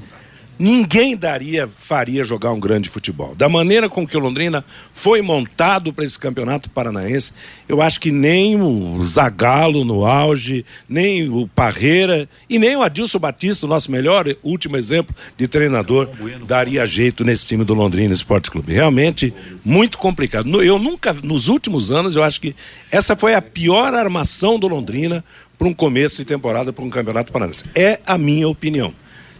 ninguém 0.58 1.16
daria, 1.16 1.68
faria 1.68 2.24
jogar 2.24 2.52
um 2.52 2.60
grande 2.60 2.88
futebol. 2.88 3.34
Da 3.34 3.48
maneira 3.48 3.88
com 3.88 4.06
que 4.06 4.16
o 4.16 4.20
Londrina 4.20 4.64
foi 4.92 5.22
montado 5.22 5.92
para 5.92 6.04
esse 6.04 6.18
campeonato 6.18 6.70
paranaense, 6.70 7.32
eu 7.68 7.80
acho 7.82 8.00
que 8.00 8.10
nem 8.10 8.60
o 8.60 9.04
Zagallo 9.04 9.84
no 9.84 10.04
auge, 10.04 10.64
nem 10.88 11.28
o 11.28 11.48
Parreira 11.48 12.28
e 12.48 12.58
nem 12.58 12.76
o 12.76 12.82
Adilson 12.82 13.18
Batista, 13.18 13.66
o 13.66 13.68
nosso 13.68 13.90
melhor 13.90 14.26
último 14.42 14.76
exemplo 14.76 15.14
de 15.36 15.48
treinador, 15.48 16.08
daria 16.46 16.86
jeito 16.86 17.24
nesse 17.24 17.46
time 17.46 17.64
do 17.64 17.74
Londrina 17.74 18.14
Esporte 18.14 18.50
Clube. 18.50 18.72
Realmente 18.72 19.32
muito 19.64 19.98
complicado. 19.98 20.62
Eu 20.62 20.78
nunca, 20.78 21.12
nos 21.22 21.48
últimos 21.48 21.90
anos, 21.90 22.16
eu 22.16 22.22
acho 22.22 22.40
que 22.40 22.54
essa 22.90 23.16
foi 23.16 23.34
a 23.34 23.42
pior 23.42 23.94
armação 23.94 24.58
do 24.58 24.68
Londrina 24.68 25.24
para 25.58 25.68
um 25.68 25.72
começo 25.72 26.18
de 26.18 26.24
temporada 26.24 26.72
para 26.72 26.84
um 26.84 26.90
campeonato 26.90 27.32
paranaense. 27.32 27.64
É 27.74 28.00
a 28.06 28.18
minha 28.18 28.48
opinião. 28.48 28.92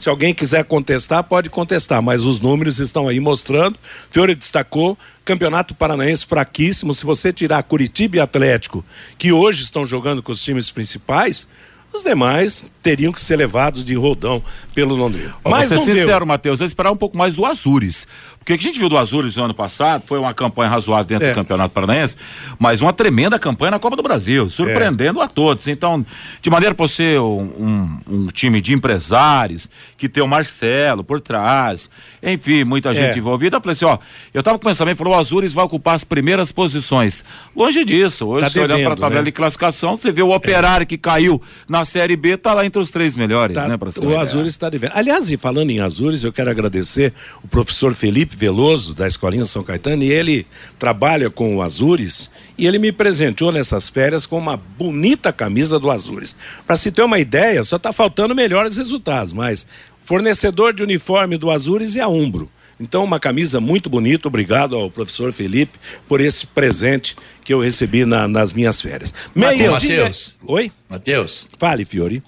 Se 0.03 0.09
alguém 0.09 0.35
quiser 0.35 0.65
contestar, 0.65 1.23
pode 1.23 1.49
contestar, 1.49 2.03
mas 2.03 2.27
os 2.27 2.41
números 2.41 2.81
estão 2.81 3.07
aí 3.07 3.21
mostrando. 3.21 3.79
Fiore 4.11 4.35
destacou, 4.35 4.99
Campeonato 5.25 5.77
Paranaense 5.77 6.27
fraquíssimo. 6.27 6.93
Se 6.93 7.07
você 7.07 7.33
tirar 7.33 7.63
Curitiba 7.63 8.17
e 8.17 8.19
Atlético, 8.19 8.85
que 9.17 9.31
hoje 9.31 9.63
estão 9.63 9.87
jogando 9.87 10.21
com 10.21 10.33
os 10.33 10.43
times 10.43 10.71
principais, 10.71 11.47
os 11.95 12.03
demais 12.03 12.65
teriam 12.83 13.13
que 13.13 13.21
ser 13.21 13.37
levados 13.37 13.85
de 13.85 13.95
rodão 13.95 14.43
pelo 14.75 14.97
Londrina. 14.97 15.37
Mas 15.45 15.71
não 15.71 15.85
sincero, 15.85 16.27
Matheus, 16.27 16.61
eu 16.61 16.67
esperava 16.67 16.95
um 16.95 16.99
pouco 16.99 17.17
mais 17.17 17.37
do 17.37 17.47
Azures. 17.47 18.05
Porque 18.43 18.55
o 18.55 18.59
que 18.59 18.67
a 18.69 18.71
gente 18.73 18.79
viu 18.81 18.89
do 18.89 18.99
Azures 18.99 19.37
no 19.37 19.45
ano 19.45 19.55
passado 19.55 20.03
foi 20.05 20.19
uma 20.19 20.35
campanha 20.35 20.69
razoável 20.69 21.05
dentro 21.07 21.27
É. 21.29 21.31
do 21.31 21.35
Campeonato 21.35 21.73
Paranaense, 21.73 22.17
mas 22.59 22.83
uma 22.83 22.93
tremenda 22.93 23.39
campanha 23.39 23.71
na 23.73 23.79
Copa 23.79 23.95
do 23.95 24.03
Brasil, 24.03 24.51
surpreendendo 24.51 25.21
a 25.21 25.29
todos. 25.29 25.69
Então, 25.69 26.05
de 26.41 26.51
maneira 26.51 26.75
por 26.75 26.89
ser 26.89 27.21
um, 27.21 27.41
um- 27.43 28.01
um 28.15 28.27
time 28.27 28.61
de 28.61 28.75
empresários, 28.75 29.69
que 29.97 30.09
tem 30.09 30.23
o 30.23 30.27
Marcelo 30.27 31.05
por 31.05 31.21
trás, 31.21 31.89
enfim, 32.23 32.65
muita 32.65 32.93
gente 32.93 33.15
É. 33.15 33.19
envolvida, 33.19 33.57
eu 33.57 33.61
falei 33.61 33.73
assim, 33.75 33.85
ó, 33.85 33.99
eu 34.35 34.43
tava 34.43 34.59
com 34.59 34.65
o 34.67 34.69
pensamento, 34.69 34.99
falou, 34.99 35.15
o 35.15 35.17
Azures 35.17 35.53
vai 35.53 35.65
ocupar 35.65 35.95
as 35.95 36.03
primeiras 36.03 36.51
posições. 36.51 37.25
Longe 37.55 37.85
disso, 37.85 38.27
hoje 38.27 38.47
Tá 38.47 38.51
você 38.51 38.59
olhando 38.59 38.69
para 38.69 38.75
a 38.75 38.79
devendo, 38.89 39.01
tabela 39.01 39.21
né? 39.21 39.25
de 39.27 39.33
classificação, 39.33 39.95
você 39.97 40.11
vê 40.11 40.23
o 40.23 40.31
Operário 40.35 40.87
que 40.87 40.99
caiu 40.99 41.41
na 41.69 41.85
Série 41.85 42.17
B, 42.17 42.37
tá 42.37 42.55
lá 42.55 42.67
entre 42.67 42.81
os 42.83 42.91
três 42.91 43.15
melhores, 43.15 43.55
Tá, 43.55 43.69
né, 43.69 43.77
pra 43.77 43.91
o. 44.01 44.19
Azures 44.19 44.53
está 44.53 44.69
devendo. 44.69 44.93
Aliás, 44.95 45.31
e 45.31 45.37
falando 45.37 45.71
em 45.71 45.81
Azures, 45.81 46.25
eu 46.25 46.33
quero 46.33 46.51
agradecer 46.51 47.13
o 47.45 47.49
professor 47.49 47.95
Felipe 47.95 48.32
Veloso, 48.37 48.95
da 48.95 49.07
Escolinha 49.07 49.45
São 49.45 49.63
Caetano, 49.63 50.03
e 50.03 50.11
ele 50.13 50.47
trabalha 50.79 51.31
com 51.31 51.57
o 51.57 51.63
Azures, 51.63 52.31
e 52.59 52.67
ele 52.67 52.79
me 52.79 52.93
presenteou 52.93 53.53
nessas 53.53 53.89
férias 53.89 54.27
com 54.27 54.39
uma 54.39 54.57
bonita 54.57 55.33
camisa 55.33 55.79
do 55.79 55.91
Azures. 55.91 56.35
Para 56.67 56.77
se 56.77 56.91
ter 56.91 57.03
uma 57.03 57.19
ideia, 57.19 57.63
só 57.65 57.77
está 57.77 57.93
faltando 57.93 58.35
melhores 58.35 58.77
resultados, 58.77 59.33
mas 59.33 59.67
fornecedor 60.01 60.73
de 60.73 60.83
uniforme 60.83 61.37
do 61.37 61.51
Azures 61.51 61.97
é 61.97 62.01
a 62.01 62.09
Umbro. 62.09 62.51
Então, 62.81 63.05
uma 63.05 63.21
camisa 63.21 63.61
muito 63.61 63.89
bonita. 63.89 64.27
Obrigado 64.27 64.75
ao 64.75 64.91
professor 64.91 65.33
Felipe 65.33 65.79
por 66.09 66.21
esse 66.21 66.47
presente 66.49 67.15
que 67.45 67.55
eu 67.55 67.61
recebi 67.61 68.05
na- 68.05 68.27
nas 68.27 68.53
minhas 68.53 68.81
férias. 68.81 69.15
Meio-dia- 69.35 69.71
Matheus. 69.71 70.37
Oi? 70.45 70.73
Matheus. 70.89 71.49
Fale, 71.59 71.85
Fiori. 71.85 72.21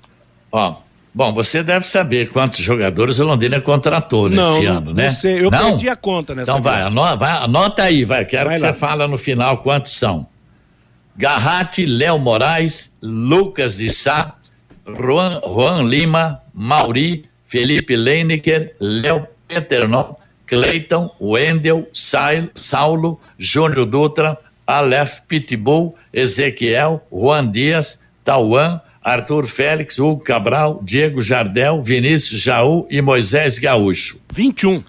Ó, 0.53 0.77
bom, 1.15 1.33
você 1.33 1.63
deve 1.63 1.87
saber 1.89 2.31
quantos 2.31 2.59
jogadores 2.59 3.19
o 3.21 3.25
Londrina 3.25 3.61
contratou 3.61 4.29
nesse 4.29 4.43
Não, 4.43 4.57
ano, 4.73 4.81
não 4.87 4.93
né? 4.95 5.09
sei. 5.11 5.41
Eu 5.41 5.51
Não? 5.51 5.59
perdi 5.71 5.89
a 5.89 5.97
conta 5.97 6.35
nessa 6.35 6.51
Então 6.51 6.63
vai, 6.63 6.83
anota, 6.83 7.17
vai, 7.17 7.31
anota 7.39 7.83
aí, 7.85 8.05
vai. 8.05 8.25
Quero 8.25 8.49
Vai 8.51 8.57
que 8.59 8.63
lá. 8.63 8.73
você 8.73 8.79
fala 8.79 9.07
no 9.09 9.17
final 9.17 9.59
quantos 9.59 9.93
são. 9.97 10.27
Garratti, 11.17 11.87
Léo 11.87 12.19
Moraes, 12.19 12.95
Lucas 13.01 13.77
de 13.77 13.89
Sá, 13.91 14.35
Juan, 14.87 15.41
Juan 15.47 15.83
Lima, 15.85 16.41
Mauri, 16.53 17.25
Felipe 17.47 17.95
Leinecker, 17.95 18.75
Léo 18.81 19.27
Peternon, 19.47 20.17
Cleiton, 20.47 21.11
Wendel, 21.21 21.89
Sail- 21.93 22.51
Saulo, 22.57 23.21
Júnior 23.39 23.87
Dutra, 23.87 24.37
Aleph 24.67 25.21
Pitbull, 25.29 25.95
Ezequiel, 26.13 27.01
Juan 27.13 27.51
Dias, 27.51 27.99
Tauan, 28.25 28.81
Arthur 29.05 29.47
Félix, 29.47 29.99
Hugo 29.99 30.19
Cabral, 30.25 30.81
Diego 30.83 31.21
Jardel, 31.21 31.83
Vinícius 31.83 32.41
Jaú 32.41 32.87
e 32.91 33.03
Moisés 33.03 33.59
Gaúcho. 33.59 34.19
21. 34.33 34.83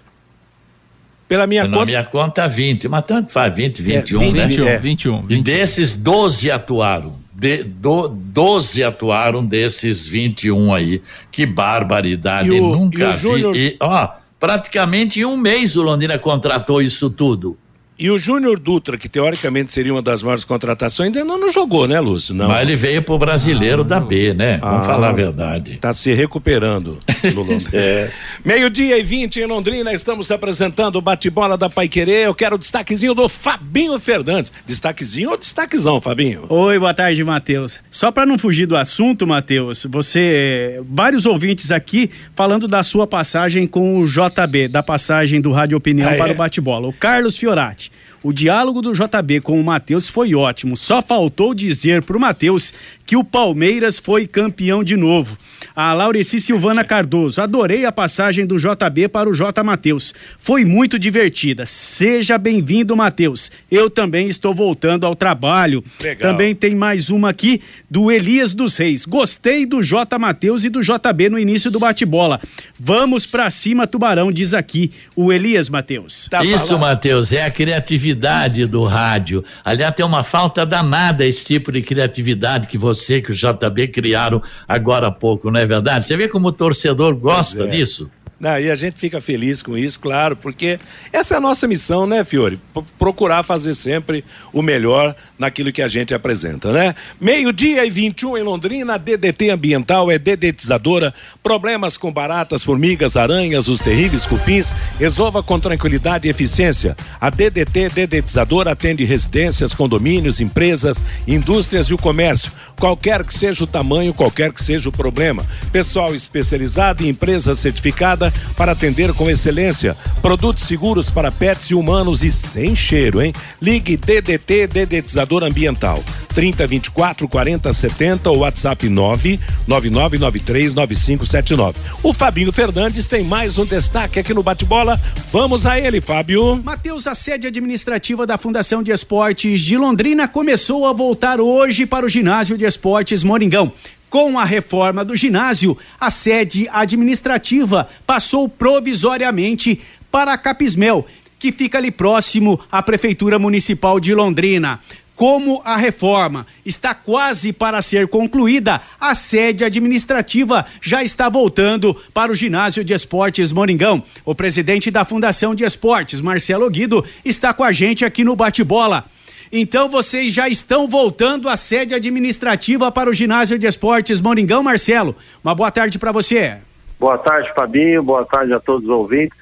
Pela 1.28 1.46
minha 1.46 1.64
Na 1.64 1.70
conta. 1.76 1.86
minha 1.86 2.04
conta, 2.04 2.48
20, 2.48 2.88
mas 2.88 3.04
tanto 3.04 3.32
faz 3.32 3.54
20, 3.54 3.82
21, 3.82 4.22
É, 4.22 4.24
20, 4.24 4.34
né? 4.36 4.46
21, 4.46 4.66
É. 4.68 4.78
21, 4.78 5.18
E 5.18 5.22
21. 5.26 5.42
desses, 5.42 5.94
12 5.94 6.50
atuaram. 6.50 7.16
De, 7.34 7.64
do, 7.64 8.08
12 8.08 8.82
atuaram 8.82 9.44
desses 9.44 10.06
21 10.06 10.72
aí. 10.72 11.02
Que 11.30 11.44
barbaridade. 11.44 12.48
E 12.48 12.60
o- 12.60 12.70
Nunca 12.76 12.98
e 12.98 13.02
o 13.04 13.12
vi. 13.12 13.18
Júnior- 13.18 13.56
E, 13.56 13.76
ó, 13.80 14.08
praticamente 14.40 15.20
em 15.20 15.24
um 15.26 15.36
mês 15.36 15.76
o 15.76 15.82
Londrina 15.82 16.16
contratou 16.18 16.80
isso 16.80 17.10
tudo. 17.10 17.58
E 17.98 18.10
o 18.10 18.18
Júnior 18.18 18.58
Dutra, 18.58 18.98
que 18.98 19.08
teoricamente 19.08 19.72
seria 19.72 19.90
uma 19.90 20.02
das 20.02 20.22
maiores 20.22 20.44
contratações, 20.44 21.06
ainda 21.06 21.24
não, 21.24 21.38
não 21.40 21.50
jogou, 21.50 21.88
né, 21.88 21.98
Lúcio? 21.98 22.34
Não. 22.34 22.48
Mas 22.48 22.60
ele 22.60 22.76
veio 22.76 23.00
pro 23.02 23.16
brasileiro 23.18 23.82
da 23.82 23.98
B, 23.98 24.34
né? 24.34 24.58
Vamos 24.58 24.82
Ah. 24.82 24.84
falar 24.84 25.08
a 25.08 25.12
verdade. 25.12 25.78
Tá 25.78 25.94
se 25.94 26.12
recuperando 26.12 26.98
no 27.34 27.42
Londrina. 27.42 27.70
É. 27.72 28.10
Meio-dia 28.44 28.98
e 28.98 29.02
20 29.02 29.40
em 29.40 29.46
Londrina, 29.46 29.92
estamos 29.94 30.30
apresentando 30.30 30.96
o 30.96 31.00
bate-bola 31.00 31.56
da 31.56 31.70
Pai 31.70 31.88
Querer. 31.88 32.26
Eu 32.26 32.34
quero 32.34 32.56
o 32.56 32.58
destaquezinho 32.58 33.14
do 33.14 33.28
Fabinho 33.30 33.98
Fernandes. 33.98 34.52
Destaquezinho 34.66 35.30
ou 35.30 35.36
destaquezão, 35.38 35.98
Fabinho? 36.00 36.44
Oi, 36.50 36.78
boa 36.78 36.92
tarde, 36.92 37.24
Matheus. 37.24 37.80
Só 37.90 38.12
para 38.12 38.26
não 38.26 38.36
fugir 38.38 38.66
do 38.66 38.76
assunto, 38.76 39.26
Matheus, 39.26 39.86
você. 39.88 40.80
Vários 40.90 41.24
ouvintes 41.24 41.70
aqui 41.70 42.10
falando 42.34 42.68
da 42.68 42.82
sua 42.82 43.06
passagem 43.06 43.66
com 43.66 43.98
o 44.00 44.06
JB, 44.06 44.68
da 44.68 44.82
passagem 44.82 45.40
do 45.40 45.50
Rádio 45.50 45.78
Opinião 45.78 46.10
Ah, 46.10 46.14
para 46.16 46.28
é? 46.28 46.32
o 46.32 46.36
bate-bola. 46.36 46.86
O 46.88 46.92
Carlos 46.92 47.36
Fiorati. 47.38 47.85
O 48.26 48.32
diálogo 48.32 48.82
do 48.82 48.92
JB 48.92 49.40
com 49.40 49.60
o 49.60 49.62
Matheus 49.62 50.08
foi 50.08 50.34
ótimo. 50.34 50.76
Só 50.76 51.00
faltou 51.00 51.54
dizer 51.54 52.02
pro 52.02 52.18
Matheus 52.18 52.72
que 53.06 53.16
o 53.16 53.22
Palmeiras 53.22 53.98
foi 53.98 54.26
campeão 54.26 54.82
de 54.82 54.96
novo. 54.96 55.38
A 55.74 55.92
Laureci 55.92 56.40
Silvana 56.40 56.82
Cardoso, 56.82 57.40
adorei 57.40 57.84
a 57.84 57.92
passagem 57.92 58.46
do 58.46 58.56
JB 58.56 59.08
para 59.08 59.28
o 59.28 59.34
J 59.34 59.62
Matheus. 59.62 60.14
Foi 60.38 60.64
muito 60.64 60.98
divertida. 60.98 61.66
Seja 61.66 62.38
bem-vindo, 62.38 62.96
Matheus. 62.96 63.50
Eu 63.70 63.90
também 63.90 64.28
estou 64.28 64.54
voltando 64.54 65.04
ao 65.04 65.14
trabalho. 65.14 65.84
Legal. 66.00 66.32
Também 66.32 66.54
tem 66.54 66.74
mais 66.74 67.10
uma 67.10 67.30
aqui 67.30 67.60
do 67.90 68.10
Elias 68.10 68.52
dos 68.52 68.76
Reis. 68.76 69.04
Gostei 69.04 69.66
do 69.66 69.82
J 69.82 70.18
Matheus 70.18 70.64
e 70.64 70.70
do 70.70 70.80
JB 70.80 71.28
no 71.28 71.38
início 71.38 71.70
do 71.70 71.78
bate-bola. 71.78 72.40
Vamos 72.80 73.26
pra 73.26 73.50
cima, 73.50 73.86
Tubarão, 73.86 74.32
diz 74.32 74.54
aqui 74.54 74.90
o 75.14 75.32
Elias 75.32 75.68
Matheus. 75.68 76.26
Tá 76.30 76.42
Isso? 76.42 76.78
Matheus, 76.78 77.32
é 77.32 77.44
a 77.44 77.50
criatividade 77.50 78.66
do 78.66 78.84
rádio. 78.84 79.44
Aliás, 79.64 79.94
tem 79.94 80.04
uma 80.04 80.24
falta 80.24 80.64
danada 80.64 81.26
esse 81.26 81.44
tipo 81.44 81.70
de 81.70 81.82
criatividade 81.82 82.66
que 82.66 82.78
você, 82.78 82.95
que 83.22 83.32
o 83.32 83.34
JB 83.34 83.88
criaram 83.88 84.42
agora 84.66 85.08
há 85.08 85.12
pouco, 85.12 85.50
não 85.50 85.60
é 85.60 85.66
verdade? 85.66 86.06
Você 86.06 86.16
vê 86.16 86.28
como 86.28 86.48
o 86.48 86.52
torcedor 86.52 87.14
gosta 87.16 87.64
é. 87.64 87.66
disso? 87.68 88.10
Não, 88.38 88.58
e 88.60 88.70
a 88.70 88.74
gente 88.74 88.98
fica 88.98 89.18
feliz 89.18 89.62
com 89.62 89.78
isso, 89.78 89.98
claro, 89.98 90.36
porque 90.36 90.78
essa 91.10 91.34
é 91.34 91.36
a 91.38 91.40
nossa 91.40 91.66
missão, 91.66 92.06
né, 92.06 92.22
Fiore? 92.22 92.58
P- 92.74 92.82
procurar 92.98 93.42
fazer 93.42 93.74
sempre 93.74 94.22
o 94.52 94.60
melhor 94.60 95.16
naquilo 95.38 95.72
que 95.72 95.80
a 95.80 95.88
gente 95.88 96.12
apresenta, 96.12 96.70
né? 96.70 96.94
Meio-dia 97.18 97.86
e 97.86 97.88
21 97.88 98.36
em 98.36 98.42
Londrina, 98.42 98.94
a 98.94 98.98
DDT 98.98 99.48
Ambiental 99.48 100.10
é 100.10 100.18
dedetizadora. 100.18 101.14
Problemas 101.42 101.96
com 101.96 102.12
baratas, 102.12 102.62
formigas, 102.62 103.16
aranhas, 103.16 103.68
os 103.68 103.80
terríveis 103.80 104.26
cupins, 104.26 104.70
resolva 104.98 105.42
com 105.42 105.58
tranquilidade 105.58 106.26
e 106.26 106.30
eficiência. 106.30 106.94
A 107.18 107.30
DDT 107.30 107.88
Dedetizadora 107.88 108.72
atende 108.72 109.02
residências, 109.04 109.72
condomínios, 109.72 110.42
empresas, 110.42 111.02
indústrias 111.26 111.86
e 111.86 111.94
o 111.94 111.98
comércio. 111.98 112.52
Qualquer 112.78 113.24
que 113.24 113.32
seja 113.32 113.64
o 113.64 113.66
tamanho, 113.66 114.12
qualquer 114.12 114.52
que 114.52 114.62
seja 114.62 114.90
o 114.90 114.92
problema. 114.92 115.42
Pessoal 115.72 116.14
especializado 116.14 117.02
e 117.02 117.08
empresa 117.08 117.54
certificada 117.54 118.25
para 118.56 118.72
atender 118.72 119.12
com 119.12 119.30
excelência. 119.30 119.96
Produtos 120.20 120.64
seguros 120.64 121.08
para 121.10 121.32
pets 121.32 121.66
e 121.66 121.74
humanos 121.74 122.22
e 122.22 122.30
sem 122.32 122.74
cheiro, 122.74 123.22
hein? 123.22 123.32
Ligue 123.60 123.96
DDT 123.96 124.66
Dedetizador 124.66 125.44
Ambiental. 125.44 126.02
3024 126.34 127.28
4070 127.28 128.30
ou 128.30 128.38
WhatsApp 128.38 128.88
999939579. 128.88 131.74
O 132.02 132.12
Fabinho 132.12 132.52
Fernandes 132.52 133.06
tem 133.06 133.22
mais 133.24 133.56
um 133.56 133.64
destaque 133.64 134.18
aqui 134.20 134.34
no 134.34 134.42
bate-bola. 134.42 135.00
Vamos 135.32 135.64
a 135.64 135.80
ele, 135.80 135.98
Fábio. 136.00 136.60
Matheus, 136.62 137.06
a 137.06 137.14
sede 137.14 137.46
administrativa 137.46 138.26
da 138.26 138.36
Fundação 138.36 138.82
de 138.82 138.90
Esportes 138.90 139.62
de 139.62 139.78
Londrina 139.78 140.28
começou 140.28 140.86
a 140.86 140.92
voltar 140.92 141.40
hoje 141.40 141.86
para 141.86 142.04
o 142.04 142.08
ginásio 142.08 142.58
de 142.58 142.66
esportes 142.66 143.24
Moringão. 143.24 143.72
Com 144.08 144.38
a 144.38 144.44
reforma 144.44 145.04
do 145.04 145.16
ginásio, 145.16 145.76
a 146.00 146.10
sede 146.10 146.68
administrativa 146.72 147.88
passou 148.06 148.48
provisoriamente 148.48 149.80
para 150.10 150.32
a 150.32 150.38
Capismel, 150.38 151.06
que 151.38 151.52
fica 151.52 151.78
ali 151.78 151.90
próximo 151.90 152.58
à 152.70 152.80
Prefeitura 152.82 153.38
Municipal 153.38 153.98
de 153.98 154.14
Londrina. 154.14 154.80
Como 155.16 155.62
a 155.64 155.78
reforma 155.78 156.46
está 156.64 156.94
quase 156.94 157.50
para 157.50 157.80
ser 157.80 158.06
concluída, 158.06 158.82
a 159.00 159.14
sede 159.14 159.64
administrativa 159.64 160.66
já 160.80 161.02
está 161.02 161.26
voltando 161.28 161.94
para 162.12 162.30
o 162.30 162.34
ginásio 162.34 162.84
de 162.84 162.92
esportes 162.92 163.50
Moringão. 163.50 164.04
O 164.26 164.34
presidente 164.34 164.90
da 164.90 165.06
Fundação 165.06 165.54
de 165.54 165.64
Esportes, 165.64 166.20
Marcelo 166.20 166.68
Guido, 166.68 167.02
está 167.24 167.54
com 167.54 167.64
a 167.64 167.72
gente 167.72 168.04
aqui 168.04 168.24
no 168.24 168.36
bate-bola. 168.36 169.06
Então 169.52 169.88
vocês 169.88 170.32
já 170.32 170.48
estão 170.48 170.88
voltando 170.88 171.48
à 171.48 171.56
sede 171.56 171.94
administrativa 171.94 172.90
para 172.90 173.08
o 173.08 173.14
ginásio 173.14 173.58
de 173.58 173.66
esportes 173.66 174.20
Moringão, 174.20 174.62
Marcelo. 174.62 175.14
Uma 175.42 175.54
boa 175.54 175.70
tarde 175.70 175.98
para 175.98 176.12
você. 176.12 176.56
Boa 176.98 177.18
tarde, 177.18 177.52
Fabinho. 177.54 178.02
Boa 178.02 178.24
tarde 178.24 178.52
a 178.52 178.60
todos 178.60 178.84
os 178.84 178.90
ouvintes. 178.90 179.38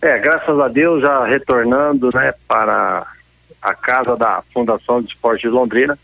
É, 0.00 0.18
graças 0.18 0.58
a 0.58 0.68
Deus, 0.68 1.00
já 1.00 1.24
retornando 1.24 2.10
né, 2.12 2.34
para 2.46 3.06
a 3.60 3.74
casa 3.74 4.16
da 4.16 4.42
Fundação 4.52 5.00
de 5.00 5.12
Esporte 5.12 5.42
de 5.42 5.48
Londrina, 5.48 5.98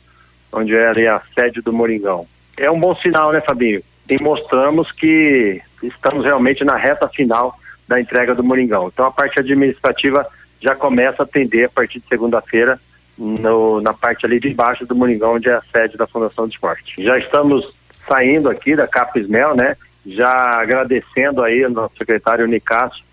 onde 0.53 0.77
ali 0.77 1.07
a 1.07 1.21
sede 1.35 1.61
do 1.61 1.73
Moringão. 1.73 2.27
É 2.57 2.71
um 2.71 2.79
bom 2.79 2.95
sinal, 2.97 3.33
né, 3.33 3.41
Fabinho? 3.41 3.83
E 4.09 4.23
mostramos 4.23 4.91
que 4.93 5.61
estamos 5.83 6.25
realmente 6.25 6.65
na 6.65 6.77
reta 6.77 7.09
final 7.09 7.59
da 7.87 8.01
entrega 8.01 8.35
do 8.35 8.45
Moringão. 8.45 8.89
Então, 8.89 9.07
a 9.07 9.11
parte 9.11 9.39
administrativa 9.39 10.27
já 10.61 10.75
começa 10.75 11.23
a 11.23 11.25
atender 11.25 11.65
a 11.65 11.69
partir 11.69 12.01
de 12.01 12.09
segunda-feira 12.09 12.81
no- 13.19 13.81
na 13.81 13.93
parte 13.93 14.25
ali 14.25 14.39
de 14.39 14.51
baixo 14.55 14.87
do 14.87 14.95
Moringão, 14.95 15.35
onde 15.35 15.49
é 15.49 15.55
a 15.55 15.63
sede 15.73 15.97
da 15.97 16.07
Fundação 16.07 16.47
de 16.47 16.55
Esporte. 16.55 17.03
Já 17.03 17.19
estamos 17.19 17.73
saindo 18.07 18.49
aqui 18.49 18.77
da 18.77 18.87
Capismel, 18.87 19.55
né? 19.55 19.77
Já 20.07 20.33
agradecendo 20.61 21.43
aí 21.43 21.65
ao 21.65 21.71
nosso 21.71 21.97
secretário 21.99 22.47
Nicásio 22.47 23.05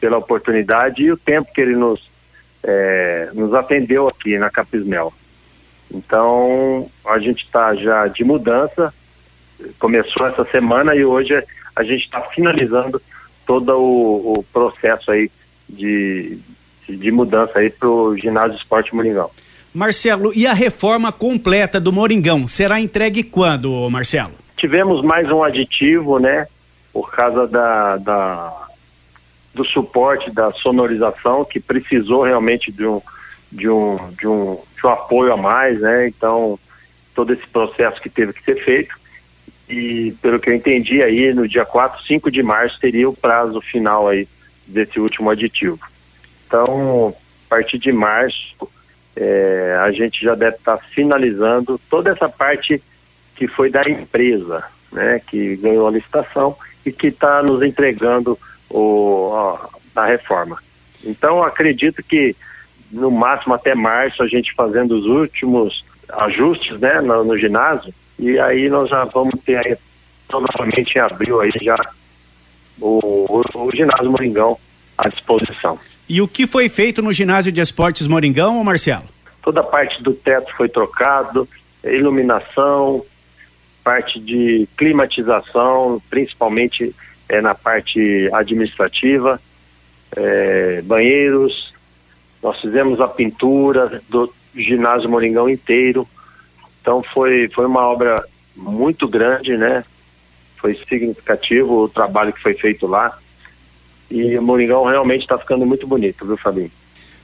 pela 0.00 0.16
oportunidade 0.18 1.02
e 1.02 1.12
o 1.12 1.16
tempo 1.16 1.52
que 1.52 1.60
ele 1.60 1.76
nos, 1.76 2.10
é, 2.62 3.28
nos 3.34 3.52
atendeu 3.54 4.08
aqui 4.08 4.38
na 4.38 4.50
Capismel. 4.50 5.12
Então, 5.92 6.88
a 7.04 7.18
gente 7.18 7.44
está 7.44 7.74
já 7.74 8.06
de 8.06 8.24
mudança, 8.24 8.94
começou 9.78 10.26
essa 10.26 10.44
semana 10.44 10.94
e 10.94 11.04
hoje 11.04 11.34
a 11.76 11.82
gente 11.82 12.04
está 12.04 12.20
finalizando 12.22 13.00
todo 13.46 13.76
o, 13.76 14.38
o, 14.38 14.42
processo 14.44 15.10
aí 15.10 15.30
de, 15.68 16.38
de 16.88 17.10
mudança 17.10 17.58
aí 17.58 17.70
para 17.70 17.88
o 17.88 18.16
ginásio 18.16 18.56
esporte 18.56 18.94
Moringão. 18.94 19.30
Marcelo, 19.72 20.32
e 20.34 20.46
a 20.46 20.52
reforma 20.52 21.12
completa 21.12 21.80
do 21.80 21.92
Moringão 21.92 22.46
será 22.46 22.80
entregue 22.80 23.22
quando, 23.22 23.88
Marcelo? 23.88 24.32
Tivemos 24.56 25.02
mais 25.02 25.30
um 25.30 25.42
aditivo, 25.42 26.18
né? 26.18 26.46
Por 26.92 27.10
causa 27.10 27.46
da, 27.46 27.96
da 27.96 28.66
do 29.54 29.64
suporte 29.64 30.30
da 30.30 30.52
sonorização 30.52 31.44
que 31.44 31.60
precisou 31.60 32.22
realmente 32.22 32.70
de 32.72 32.86
um 32.86 33.00
de 33.50 33.68
um, 33.68 33.96
de 34.18 34.26
um 34.26 34.58
de 34.76 34.86
um 34.86 34.90
apoio 34.90 35.32
a 35.32 35.36
mais, 35.36 35.80
né? 35.80 36.08
Então 36.08 36.58
todo 37.14 37.32
esse 37.32 37.46
processo 37.46 38.00
que 38.00 38.08
teve 38.08 38.32
que 38.32 38.42
ser 38.42 38.64
feito 38.64 38.94
e 39.68 40.12
pelo 40.20 40.40
que 40.40 40.50
eu 40.50 40.54
entendi 40.54 41.00
aí 41.02 41.32
no 41.32 41.48
dia 41.48 41.64
4, 41.64 42.02
5 42.04 42.30
de 42.30 42.42
março 42.42 42.80
teria 42.80 43.08
o 43.08 43.16
prazo 43.16 43.60
final 43.60 44.08
aí 44.08 44.26
desse 44.66 44.98
último 44.98 45.30
aditivo. 45.30 45.78
Então, 46.46 47.14
a 47.46 47.48
partir 47.48 47.78
de 47.78 47.92
março 47.92 48.56
é, 49.16 49.78
a 49.80 49.90
gente 49.90 50.22
já 50.24 50.34
deve 50.34 50.56
estar 50.56 50.76
tá 50.76 50.84
finalizando 50.84 51.80
toda 51.90 52.10
essa 52.10 52.28
parte 52.28 52.82
que 53.34 53.46
foi 53.46 53.70
da 53.70 53.82
empresa, 53.88 54.62
né, 54.92 55.20
que 55.26 55.56
ganhou 55.56 55.88
a 55.88 55.90
licitação 55.90 56.56
e 56.84 56.92
que 56.92 57.08
está 57.08 57.42
nos 57.42 57.62
entregando 57.62 58.38
o, 58.68 59.32
a, 59.34 60.02
a 60.02 60.06
reforma. 60.06 60.58
Então, 61.04 61.42
acredito 61.42 62.02
que 62.02 62.36
no 62.90 63.10
máximo 63.10 63.54
até 63.54 63.74
março 63.74 64.22
a 64.22 64.26
gente 64.26 64.52
fazendo 64.54 64.98
os 64.98 65.06
últimos 65.06 65.84
ajustes, 66.10 66.78
né, 66.80 67.00
no, 67.00 67.24
no 67.24 67.38
ginásio 67.38 67.94
e 68.18 68.38
aí 68.38 68.68
nós 68.68 68.90
já 68.90 69.04
vamos 69.04 69.40
ter 69.44 69.56
aí, 69.56 69.76
novamente 70.30 70.96
em 70.96 71.00
abril 71.00 71.40
aí 71.40 71.50
já 71.62 71.76
o, 72.80 73.42
o, 73.54 73.66
o 73.66 73.72
ginásio 73.74 74.10
Moringão 74.10 74.58
à 74.98 75.08
disposição. 75.08 75.78
E 76.12 76.20
o 76.20 76.26
que 76.26 76.44
foi 76.44 76.68
feito 76.68 77.00
no 77.00 77.12
ginásio 77.12 77.52
de 77.52 77.60
esportes 77.60 78.08
Moringão, 78.08 78.64
Marcelo? 78.64 79.04
Toda 79.40 79.60
a 79.60 79.62
parte 79.62 80.02
do 80.02 80.12
teto 80.12 80.52
foi 80.56 80.68
trocado, 80.68 81.48
iluminação, 81.84 83.06
parte 83.84 84.18
de 84.18 84.68
climatização, 84.76 86.02
principalmente 86.10 86.92
é, 87.28 87.40
na 87.40 87.54
parte 87.54 88.28
administrativa, 88.32 89.40
é, 90.16 90.82
banheiros. 90.82 91.72
Nós 92.42 92.60
fizemos 92.60 93.00
a 93.00 93.06
pintura 93.06 94.02
do 94.08 94.34
ginásio 94.52 95.08
Moringão 95.08 95.48
inteiro. 95.48 96.08
Então 96.82 97.04
foi, 97.04 97.48
foi 97.50 97.66
uma 97.66 97.86
obra 97.86 98.26
muito 98.56 99.06
grande, 99.06 99.56
né? 99.56 99.84
Foi 100.56 100.74
significativo 100.74 101.84
o 101.84 101.88
trabalho 101.88 102.32
que 102.32 102.42
foi 102.42 102.54
feito 102.54 102.88
lá. 102.88 103.16
E 104.10 104.36
o 104.36 104.42
Moringão 104.42 104.84
realmente 104.84 105.22
está 105.22 105.38
ficando 105.38 105.64
muito 105.64 105.86
bonito, 105.86 106.26
viu, 106.26 106.36
Fabinho? 106.36 106.70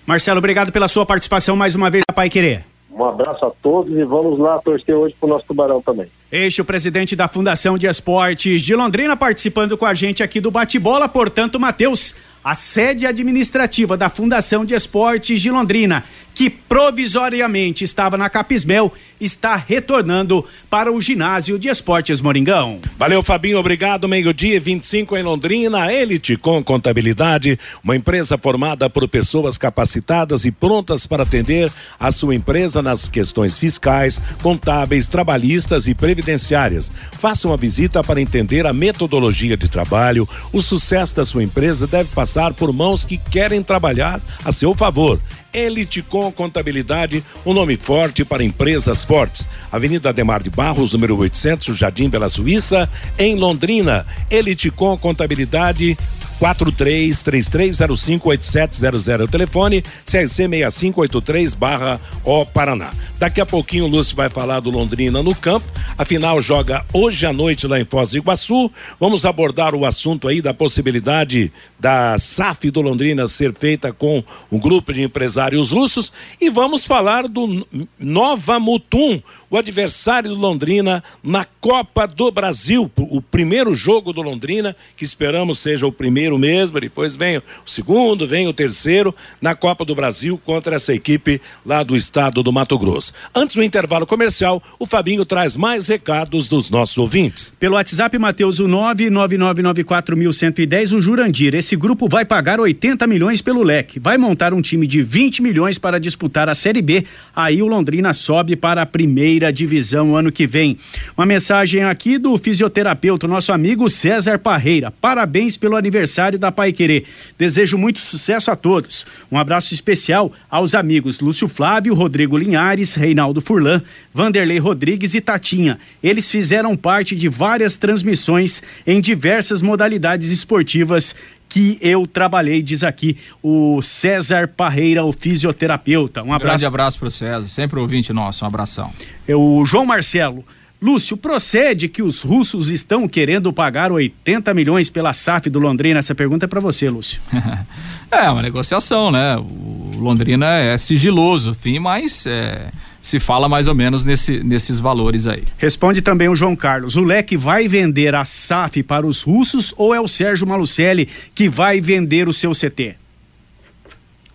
Marcelo, 0.07 0.38
obrigado 0.38 0.70
pela 0.70 0.87
sua 0.87 1.05
participação 1.05 1.57
mais 1.57 1.75
uma 1.75 1.90
vez 1.90 2.05
na 2.09 2.14
Pai 2.14 2.31
Querer. 2.31 2.64
Um 2.90 3.05
abraço 3.05 3.44
a 3.44 3.51
todos 3.51 3.92
e 3.94 4.05
vamos 4.05 4.38
lá 4.38 4.59
torcer 4.59 4.94
hoje 4.94 5.14
pro 5.18 5.29
nosso 5.29 5.44
Tubarão 5.46 5.83
também. 5.83 6.07
Este 6.33 6.61
é 6.61 6.62
o 6.62 6.64
presidente 6.64 7.14
da 7.14 7.29
Fundação 7.29 7.77
de 7.77 7.87
Esportes 7.87 8.62
de 8.62 8.75
Londrina 8.75 9.16
participando 9.16 9.77
com 9.77 9.85
a 9.85 9.92
gente 9.92 10.22
aqui 10.22 10.40
do 10.40 10.51
bate-bola, 10.51 11.09
portanto, 11.09 11.61
Matheus, 11.61 12.14
a 12.42 12.55
sede 12.55 13.07
administrativa 13.07 13.96
da 13.96 14.09
Fundação 14.09 14.64
de 14.64 14.75
Esportes 14.75 15.40
de 15.40 15.51
Londrina 15.51 16.05
que 16.37 16.51
provisoriamente 16.51 17.83
estava 17.83 18.18
na 18.18 18.29
Capismel, 18.29 18.92
está 19.18 19.57
retornando 19.57 20.44
para 20.68 20.92
o 20.92 21.01
ginásio 21.01 21.59
de 21.59 21.68
esportes 21.68 22.20
Moringão. 22.20 22.79
Valeu, 22.99 23.22
Fabinho, 23.22 23.59
obrigado. 23.59 24.07
Meio-dia 24.07 24.61
25 24.61 25.16
em 25.16 25.22
Londrina, 25.22 25.90
Elite 25.90 26.37
com 26.37 26.62
Contabilidade, 26.62 27.59
uma 27.83 27.96
empresa 27.96 28.37
formada 28.37 28.90
por 28.90 29.09
pessoas 29.09 29.57
capacitadas 29.57 30.44
e 30.44 30.51
prontas 30.51 31.07
para 31.07 31.22
atender 31.22 31.72
a 31.99 32.12
sua 32.12 32.35
empresa 32.35 32.83
nas 32.83 33.09
questões 33.09 33.57
fiscais, 33.57 34.20
contábeis, 34.42 35.09
trabalhistas 35.09 35.87
e 35.87 35.94
previdenciárias. 35.94 36.92
Faça 37.18 37.49
uma 37.49 37.57
visita 37.57 38.05
para 38.05 38.20
entender 38.20 38.66
a 38.66 38.75
metodologia 38.75 39.57
de 39.57 39.70
trabalho. 39.70 40.29
O 40.53 40.61
sucesso 40.61 41.16
da 41.16 41.25
sua 41.25 41.42
empresa 41.42 41.87
deve 41.87 42.11
passar 42.14 42.53
por 42.53 42.70
mãos 42.75 43.07
que 43.07 43.16
querem 43.16 43.62
trabalhar 43.62 44.20
a 44.44 44.53
seu 44.53 44.75
favor. 44.75 45.18
Elite 45.53 46.03
com 46.03 46.31
Contabilidade, 46.33 47.25
um 47.45 47.53
nome 47.53 47.77
forte 47.77 48.25
para 48.25 48.45
empresas 48.45 49.05
fortes. 49.05 49.47
Avenida 49.71 50.11
Ademar 50.11 50.43
de 50.43 50.51
Barros, 50.51 50.93
número 50.93 51.17
800, 51.17 51.77
Jardim 51.77 52.09
Bela 52.09 52.29
Suíça, 52.29 52.89
em 53.19 53.37
Londrina. 53.37 54.07
Elite 54.31 54.71
com 54.71 54.97
Contabilidade, 54.97 55.97
4333058700 56.40 59.20
é 59.20 59.25
o 59.25 59.29
telefone, 59.29 59.83
CRC 60.05 60.49
6583 60.49 61.55
barra 61.55 62.01
O 62.25 62.44
Paraná. 62.44 62.92
Daqui 63.18 63.40
a 63.40 63.46
pouquinho 63.46 63.87
o 63.87 63.88
Lúcio 63.88 64.14
vai 64.14 64.29
falar 64.29 64.61
do 64.61 64.70
Londrina 64.70 65.22
no 65.22 65.35
campo, 65.35 65.66
afinal 65.96 66.38
joga 66.42 66.85
hoje 66.92 67.25
à 67.25 67.33
noite 67.33 67.66
lá 67.66 67.81
em 67.81 67.85
Foz 67.85 68.11
do 68.11 68.18
Iguaçu. 68.18 68.70
Vamos 69.01 69.25
abordar 69.25 69.75
o 69.75 69.87
assunto 69.87 70.29
aí 70.29 70.42
da 70.42 70.53
possibilidade 70.53 71.51
da 71.81 72.18
SAF 72.18 72.70
do 72.70 72.83
Londrina 72.83 73.27
ser 73.29 73.55
feita 73.55 73.92
com 73.92 74.22
um 74.53 74.59
grupo 74.59 74.92
de 74.92 75.03
empresários 75.03 75.70
russos 75.70 76.12
e 76.40 76.51
vamos 76.51 76.85
falar 76.85 77.27
do 77.27 77.66
Nova 77.99 78.61
Mutum, 78.61 79.22
o 79.49 79.57
adversário 79.57 80.31
do 80.31 80.37
Londrina 80.37 81.03
na 81.22 81.46
Copa 81.61 82.07
do 82.07 82.31
Brasil, 82.31 82.90
o 82.96 83.22
primeiro 83.22 83.72
jogo 83.72 84.12
do 84.12 84.20
Londrina, 84.20 84.77
que 84.96 85.05
esperamos 85.05 85.59
seja 85.59 85.87
o 85.87 85.92
primeiro 85.92 86.26
mesmo, 86.35 86.81
depois 86.81 87.15
vem 87.15 87.39
o 87.39 87.43
segundo, 87.65 88.27
vem 88.27 88.49
o 88.49 88.53
terceiro 88.53 89.15
na 89.41 89.55
Copa 89.55 89.85
do 89.85 89.95
Brasil 89.95 90.41
contra 90.45 90.77
essa 90.77 90.93
equipe 90.93 91.41
lá 91.65 91.83
do 91.83 91.95
estado 91.95 92.43
do 92.43 92.53
Mato 92.53 92.79
Grosso. 92.79 93.12
Antes 93.35 93.55
do 93.55 93.62
intervalo 93.62 94.07
comercial, 94.07 94.62
o 94.79 94.87
Fabinho 94.87 95.25
traz 95.25 95.57
mais 95.57 95.87
recados 95.87 96.49
dos 96.49 96.71
nossos 96.71 96.99
ouvintes. 96.99 97.53
Pelo 97.61 97.77
WhatsApp, 97.77 98.19
Matheus, 98.19 98.59
o 98.59 98.67
99994110, 98.67 100.97
o 100.97 101.01
Jurandir. 101.01 101.55
Esse 101.55 101.77
grupo 101.77 102.09
vai 102.09 102.25
pagar 102.25 102.59
80 102.59 103.07
milhões 103.07 103.41
pelo 103.41 103.62
leque. 103.62 104.01
Vai 104.01 104.19
montar 104.19 104.53
um 104.53 104.62
time 104.62 104.87
de 104.87 105.03
20 105.03 105.43
milhões 105.43 105.79
para 105.79 106.01
disputar 106.01 106.49
a 106.49 106.55
Série 106.55 106.83
B. 106.83 107.05
Aí 107.35 107.62
o 107.62 107.67
Londrina 107.67 108.15
sobe 108.15 108.57
para 108.57 108.83
a 108.83 108.87
primeira 108.87 109.53
divisão 109.53 110.17
ano 110.17 110.33
que 110.33 110.47
vem. 110.47 110.79
Uma 111.17 111.27
mensagem 111.27 111.85
aqui 111.85 112.19
do 112.19 112.37
fisioterapeuta, 112.39 113.29
nosso 113.29 113.53
amigo 113.53 113.89
César 113.89 114.39
Parreira. 114.39 114.91
Parabéns 114.91 115.57
pelo 115.57 115.77
aniversário 115.77 116.15
da 116.38 116.50
Pai 116.50 116.72
Querer. 116.72 117.05
Desejo 117.38 117.76
muito 117.76 118.00
sucesso 118.00 118.50
a 118.50 118.57
todos. 118.57 119.07
Um 119.31 119.38
abraço 119.38 119.74
especial 119.74 120.33
aos 120.50 120.74
amigos 120.74 121.20
Lúcio 121.20 121.48
Flávio, 121.48 121.94
Rodrigo 121.94 122.37
Linhares, 122.37 122.94
Reinaldo 122.94 123.40
Furlan, 123.40 123.83
Vanderlei 124.12 124.59
Rodrigues 124.59 125.14
e 125.14 125.20
Tatinha. 125.20 125.79
Eles 126.02 126.31
fizeram 126.31 126.76
parte 126.76 127.14
de 127.14 127.29
várias 127.29 127.76
transmissões 127.76 128.62
em 128.87 129.00
diversas 129.00 129.62
modalidades 129.62 130.31
esportivas 130.31 131.14
que 131.48 131.79
eu 131.81 132.07
trabalhei, 132.07 132.61
diz 132.61 132.83
aqui 132.83 133.16
o 133.42 133.81
César 133.81 134.48
Parreira, 134.48 135.05
o 135.05 135.12
fisioterapeuta. 135.12 136.22
Um 136.22 136.33
abraço. 136.33 136.44
grande 136.44 136.66
abraço 136.66 136.98
para 136.98 137.09
o 137.09 137.11
César, 137.11 137.46
sempre 137.46 137.79
ouvinte 137.79 138.12
nosso, 138.12 138.44
um 138.44 138.48
abração. 138.48 138.92
O 139.29 139.64
João 139.64 139.87
Marcelo. 139.87 140.44
Lúcio, 140.81 141.17
procede 141.17 141.89
que 141.89 142.03
os 142.03 142.21
russos 142.21 142.69
estão 142.69 143.09
querendo 143.09 143.53
pagar 143.53 143.91
80 143.91 144.53
milhões 144.53 144.91
pela 144.91 145.15
SAF 145.15 145.49
do 145.49 145.59
Londrina? 145.59 145.99
Essa 145.99 146.15
pergunta 146.15 146.45
é 146.45 146.49
para 146.49 146.61
você, 146.61 146.91
Lúcio. 146.91 147.21
é 148.11 148.31
uma 148.31 148.43
negociação, 148.43 149.11
né? 149.11 149.37
O 149.39 149.93
Londrina 149.97 150.59
é 150.59 150.77
sigiloso, 150.77 151.55
fim, 151.55 151.79
mas 151.79 152.27
é, 152.27 152.69
se 153.03 153.19
fala 153.19 153.49
mais 153.49 153.69
ou 153.69 153.75
menos 153.75 154.05
nesse, 154.05 154.43
nesses 154.45 154.79
valores 154.79 155.27
aí. 155.27 155.45
Responde 155.57 156.03
também 156.03 156.29
o 156.29 156.37
João 156.37 156.55
Carlos. 156.55 156.95
O 156.95 157.05
Leque 157.05 157.37
vai 157.37 157.69
vender 157.69 158.15
a 158.15 158.25
SAF 158.25 158.83
para 158.83 159.07
os 159.07 159.23
russos 159.23 159.73
ou 159.79 159.95
é 159.95 160.01
o 160.01 160.09
Sérgio 160.09 160.47
Malucelli 160.47 161.09
que 161.35 161.49
vai 161.49 161.81
vender 161.81 162.29
o 162.29 162.33
seu 162.33 162.53
CT? 162.53 162.97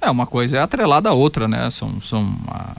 É, 0.01 0.09
uma 0.09 0.25
coisa 0.25 0.57
é 0.57 0.59
atrelada 0.59 1.09
à 1.09 1.13
outra, 1.13 1.47
né? 1.47 1.69
São, 1.69 2.01
são 2.01 2.35
a, 2.47 2.75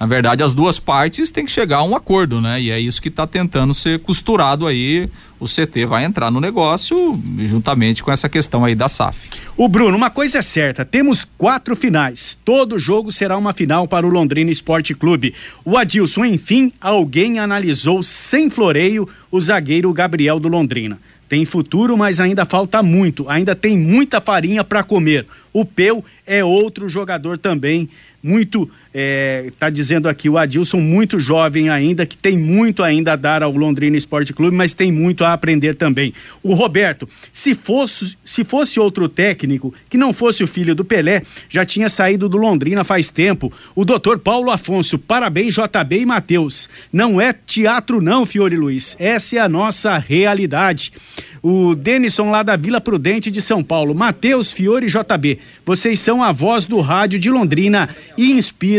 na 0.00 0.06
verdade, 0.06 0.42
as 0.42 0.54
duas 0.54 0.78
partes 0.78 1.30
têm 1.30 1.44
que 1.44 1.52
chegar 1.52 1.76
a 1.76 1.82
um 1.84 1.94
acordo, 1.94 2.40
né? 2.40 2.58
E 2.58 2.70
é 2.70 2.80
isso 2.80 3.02
que 3.02 3.08
está 3.08 3.26
tentando 3.26 3.74
ser 3.74 3.98
costurado 3.98 4.66
aí 4.66 5.10
o 5.40 5.46
CT 5.46 5.86
vai 5.86 6.04
entrar 6.04 6.30
no 6.30 6.38
negócio 6.38 7.18
juntamente 7.38 8.02
com 8.02 8.12
essa 8.12 8.28
questão 8.28 8.64
aí 8.64 8.74
da 8.74 8.88
SAF. 8.88 9.30
O 9.56 9.66
Bruno, 9.66 9.96
uma 9.96 10.10
coisa 10.10 10.38
é 10.38 10.42
certa, 10.42 10.84
temos 10.84 11.24
quatro 11.24 11.74
finais. 11.74 12.38
Todo 12.44 12.78
jogo 12.78 13.10
será 13.10 13.38
uma 13.38 13.54
final 13.54 13.88
para 13.88 14.06
o 14.06 14.10
Londrina 14.10 14.50
Esporte 14.50 14.94
Clube. 14.94 15.34
O 15.64 15.78
Adilson, 15.78 16.26
enfim, 16.26 16.70
alguém 16.78 17.38
analisou 17.38 18.02
sem 18.02 18.50
floreio 18.50 19.08
o 19.30 19.40
zagueiro 19.40 19.92
Gabriel 19.92 20.38
do 20.38 20.48
Londrina. 20.48 20.98
tem 21.28 21.44
futuro, 21.44 21.96
mas 21.96 22.18
ainda 22.18 22.44
falta 22.44 22.82
muito, 22.82 23.28
ainda 23.28 23.54
tem 23.54 23.78
muita 23.78 24.20
farinha 24.20 24.64
para 24.64 24.82
comer. 24.82 25.24
O 25.52 25.64
Peu 25.64 26.04
é 26.26 26.44
outro 26.44 26.88
jogador 26.88 27.38
também 27.38 27.88
muito, 28.22 28.68
está 28.92 29.68
é, 29.68 29.70
dizendo 29.70 30.08
aqui 30.08 30.28
o 30.28 30.36
Adilson, 30.36 30.78
muito 30.80 31.20
jovem 31.20 31.68
ainda, 31.68 32.04
que 32.04 32.16
tem 32.16 32.36
muito 32.36 32.82
ainda 32.82 33.12
a 33.12 33.16
dar 33.16 33.42
ao 33.42 33.52
Londrina 33.52 33.96
Esporte 33.96 34.32
Clube, 34.32 34.56
mas 34.56 34.74
tem 34.74 34.90
muito 34.90 35.24
a 35.24 35.32
aprender 35.32 35.74
também. 35.74 36.12
O 36.42 36.54
Roberto, 36.54 37.08
se 37.30 37.54
fosse, 37.54 38.16
se 38.24 38.42
fosse 38.42 38.80
outro 38.80 39.08
técnico, 39.08 39.72
que 39.88 39.96
não 39.96 40.12
fosse 40.12 40.42
o 40.42 40.46
filho 40.46 40.74
do 40.74 40.84
Pelé, 40.84 41.22
já 41.48 41.64
tinha 41.64 41.88
saído 41.88 42.28
do 42.28 42.36
Londrina 42.36 42.82
faz 42.82 43.08
tempo. 43.10 43.52
O 43.76 43.84
doutor 43.84 44.18
Paulo 44.18 44.50
Afonso, 44.50 44.98
parabéns 44.98 45.54
JB 45.54 46.00
e 46.00 46.06
Matheus. 46.06 46.68
Não 46.92 47.20
é 47.20 47.32
teatro 47.32 48.02
não, 48.02 48.26
Fiore 48.26 48.56
Luiz, 48.56 48.96
essa 48.98 49.36
é 49.36 49.38
a 49.38 49.48
nossa 49.48 49.98
realidade 49.98 50.92
o 51.42 51.74
Denison 51.74 52.30
lá 52.30 52.42
da 52.42 52.56
Vila 52.56 52.80
Prudente 52.80 53.30
de 53.30 53.40
São 53.40 53.62
Paulo. 53.62 53.94
Matheus 53.94 54.50
Fiore 54.52 54.86
JB, 54.86 55.38
vocês 55.64 55.98
são 56.00 56.22
a 56.22 56.32
voz 56.32 56.64
do 56.64 56.80
rádio 56.80 57.18
de 57.18 57.30
Londrina 57.30 57.88
e 58.16 58.30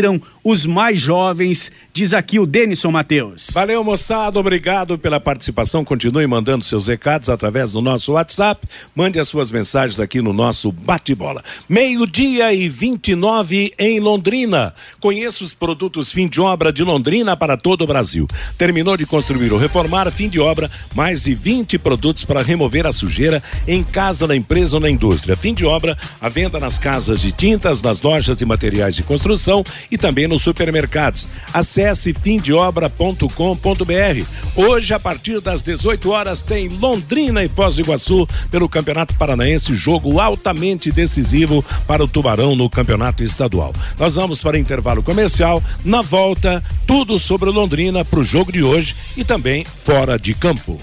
inspiram 0.02 0.20
os 0.44 0.66
mais 0.66 1.00
jovens, 1.00 1.70
diz 1.92 2.12
aqui 2.12 2.38
o 2.40 2.46
Denison 2.46 2.90
Matheus. 2.90 3.48
Valeu, 3.52 3.84
moçada, 3.84 4.40
obrigado 4.40 4.98
pela 4.98 5.20
participação. 5.20 5.84
Continue 5.84 6.26
mandando 6.26 6.64
seus 6.64 6.88
recados 6.88 7.28
através 7.28 7.72
do 7.72 7.80
nosso 7.80 8.12
WhatsApp. 8.12 8.66
Mande 8.94 9.20
as 9.20 9.28
suas 9.28 9.50
mensagens 9.52 10.00
aqui 10.00 10.20
no 10.20 10.32
nosso 10.32 10.72
bate-bola. 10.72 11.44
Meio-dia 11.68 12.52
e 12.52 12.68
29 12.68 13.72
em 13.78 14.00
Londrina. 14.00 14.74
Conheça 14.98 15.44
os 15.44 15.54
produtos 15.54 16.10
fim 16.10 16.26
de 16.26 16.40
obra 16.40 16.72
de 16.72 16.82
Londrina 16.82 17.36
para 17.36 17.56
todo 17.56 17.82
o 17.82 17.86
Brasil. 17.86 18.26
Terminou 18.58 18.96
de 18.96 19.06
construir 19.06 19.52
ou 19.52 19.58
reformar, 19.58 20.10
fim 20.10 20.28
de 20.28 20.40
obra, 20.40 20.68
mais 20.92 21.22
de 21.22 21.34
20 21.34 21.78
produtos 21.78 22.24
para 22.24 22.42
remover 22.42 22.84
a 22.86 22.92
sujeira 22.92 23.40
em 23.68 23.84
casa, 23.84 24.26
na 24.26 24.34
empresa 24.34 24.76
ou 24.76 24.80
na 24.80 24.90
indústria. 24.90 25.36
Fim 25.36 25.54
de 25.54 25.64
obra, 25.64 25.96
a 26.20 26.28
venda 26.28 26.58
nas 26.58 26.78
casas 26.78 27.20
de 27.20 27.30
tintas, 27.30 27.80
nas 27.80 28.02
lojas 28.02 28.40
e 28.40 28.44
materiais 28.44 28.96
de 28.96 29.04
construção 29.04 29.62
e 29.88 29.96
também 29.96 30.31
nos 30.32 30.42
supermercados. 30.42 31.28
Acesse 31.52 32.14
fimdeobra.com.br. 32.14 34.26
Hoje, 34.56 34.94
a 34.94 34.98
partir 34.98 35.40
das 35.40 35.62
18 35.62 36.10
horas, 36.10 36.42
tem 36.42 36.68
Londrina 36.68 37.44
e 37.44 37.48
Foz 37.48 37.76
do 37.76 37.82
Iguaçu 37.82 38.26
pelo 38.50 38.68
Campeonato 38.68 39.14
Paranaense, 39.14 39.74
jogo 39.74 40.18
altamente 40.18 40.90
decisivo 40.90 41.64
para 41.86 42.02
o 42.02 42.08
Tubarão 42.08 42.56
no 42.56 42.70
Campeonato 42.70 43.22
Estadual. 43.22 43.72
Nós 43.98 44.14
vamos 44.14 44.40
para 44.40 44.58
intervalo 44.58 45.02
comercial. 45.02 45.62
Na 45.84 46.00
volta, 46.00 46.64
tudo 46.86 47.18
sobre 47.18 47.50
Londrina 47.50 48.04
para 48.04 48.20
o 48.20 48.24
jogo 48.24 48.50
de 48.50 48.62
hoje 48.62 48.96
e 49.16 49.24
também 49.24 49.66
fora 49.84 50.18
de 50.18 50.34
campo. 50.34 50.80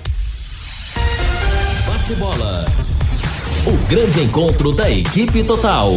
Bate 1.87 2.13
bola. 2.15 2.65
O 3.65 3.77
grande 3.87 4.21
encontro 4.21 4.71
da 4.71 4.89
equipe 4.89 5.43
total. 5.43 5.93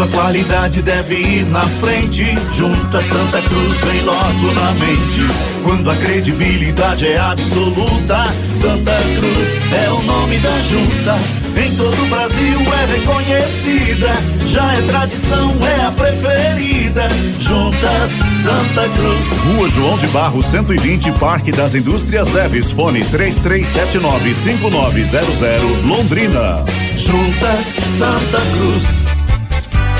A 0.00 0.06
qualidade 0.06 0.80
deve 0.80 1.14
ir 1.14 1.44
na 1.50 1.60
frente, 1.60 2.24
junta 2.52 3.02
Santa 3.02 3.42
Cruz 3.42 3.76
vem 3.82 4.00
logo 4.00 4.50
na 4.54 4.72
mente. 4.72 5.20
Quando 5.62 5.90
a 5.90 5.96
credibilidade 5.96 7.06
é 7.06 7.18
absoluta, 7.18 8.32
Santa 8.54 8.96
Cruz 9.14 9.58
é 9.74 9.90
o 9.90 10.00
nome 10.02 10.38
da 10.38 10.58
junta. 10.62 11.18
Em 11.54 11.76
todo 11.76 12.02
o 12.02 12.06
Brasil 12.06 12.58
é 12.72 12.86
reconhecida, 12.96 14.08
já 14.46 14.72
é 14.72 14.80
tradição, 14.82 15.54
é 15.68 15.84
a 15.84 15.90
preferida. 15.90 17.06
Juntas 17.38 18.10
Santa 18.42 18.88
Cruz. 18.96 19.26
Rua 19.44 19.68
João 19.68 19.98
de 19.98 20.06
Barro 20.06 20.42
120, 20.42 21.12
Parque 21.12 21.52
das 21.52 21.74
Indústrias 21.74 22.32
Leves, 22.32 22.70
fone 22.70 23.04
33795900, 23.04 25.84
Londrina. 25.84 26.64
Juntas 26.96 27.66
Santa 27.98 28.40
Cruz. 28.40 28.99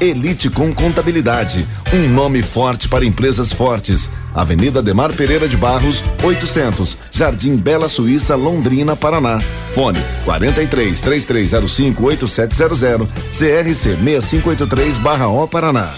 Elite 0.00 0.48
com 0.48 0.72
Contabilidade, 0.72 1.66
um 1.92 2.08
nome 2.08 2.42
forte 2.42 2.88
para 2.88 3.04
empresas 3.04 3.52
fortes. 3.52 4.08
Avenida 4.34 4.82
Demar 4.82 5.12
Pereira 5.12 5.48
de 5.48 5.56
Barros, 5.56 6.02
800, 6.22 6.96
Jardim 7.10 7.56
Bela 7.56 7.88
Suíça, 7.88 8.36
Londrina, 8.36 8.94
Paraná. 8.94 9.40
Fone 9.74 9.98
43 10.24 11.00
3305 11.00 12.04
8700, 12.04 13.08
CRC 13.32 13.96
6583/O 13.96 15.48
Paraná. 15.48 15.90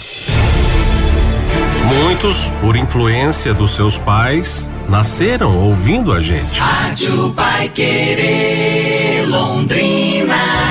Muitos, 1.84 2.50
por 2.60 2.76
influência 2.76 3.52
dos 3.52 3.72
seus 3.72 3.98
pais, 3.98 4.70
nasceram 4.88 5.58
ouvindo 5.58 6.12
a 6.12 6.20
gente. 6.20 6.58
Rádio 6.58 7.32
Pai 7.32 7.68
Querer 7.68 9.26
Londrina. 9.26 10.69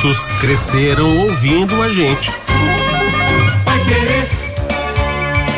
Muitos 0.00 0.28
cresceram 0.38 1.18
ouvindo 1.18 1.82
a 1.82 1.88
gente. 1.88 2.30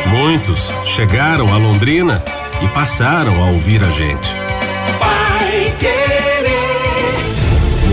Muitos 0.07 0.73
chegaram 0.83 1.53
a 1.53 1.57
Londrina 1.57 2.23
e 2.59 2.67
passaram 2.69 3.39
a 3.43 3.51
ouvir 3.51 3.83
a 3.83 3.91
gente. 3.91 4.33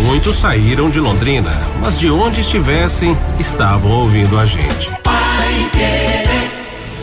Muitos 0.03 0.37
saíram 0.37 0.89
de 0.89 0.99
Londrina, 1.01 1.53
mas 1.83 1.99
de 1.99 2.11
onde 2.11 2.41
estivessem, 2.41 3.15
estavam 3.39 3.91
ouvindo 3.91 4.39
a 4.39 4.47
gente. 4.47 4.91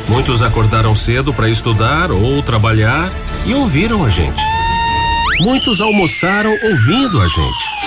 Muitos 0.07 0.41
acordaram 0.41 0.95
cedo 0.95 1.31
para 1.31 1.47
estudar 1.47 2.11
ou 2.11 2.41
trabalhar 2.41 3.11
e 3.45 3.53
ouviram 3.53 4.03
a 4.03 4.09
gente. 4.09 4.41
Muitos 5.39 5.81
almoçaram 5.81 6.49
ouvindo 6.49 7.21
a 7.21 7.27
gente. 7.27 7.84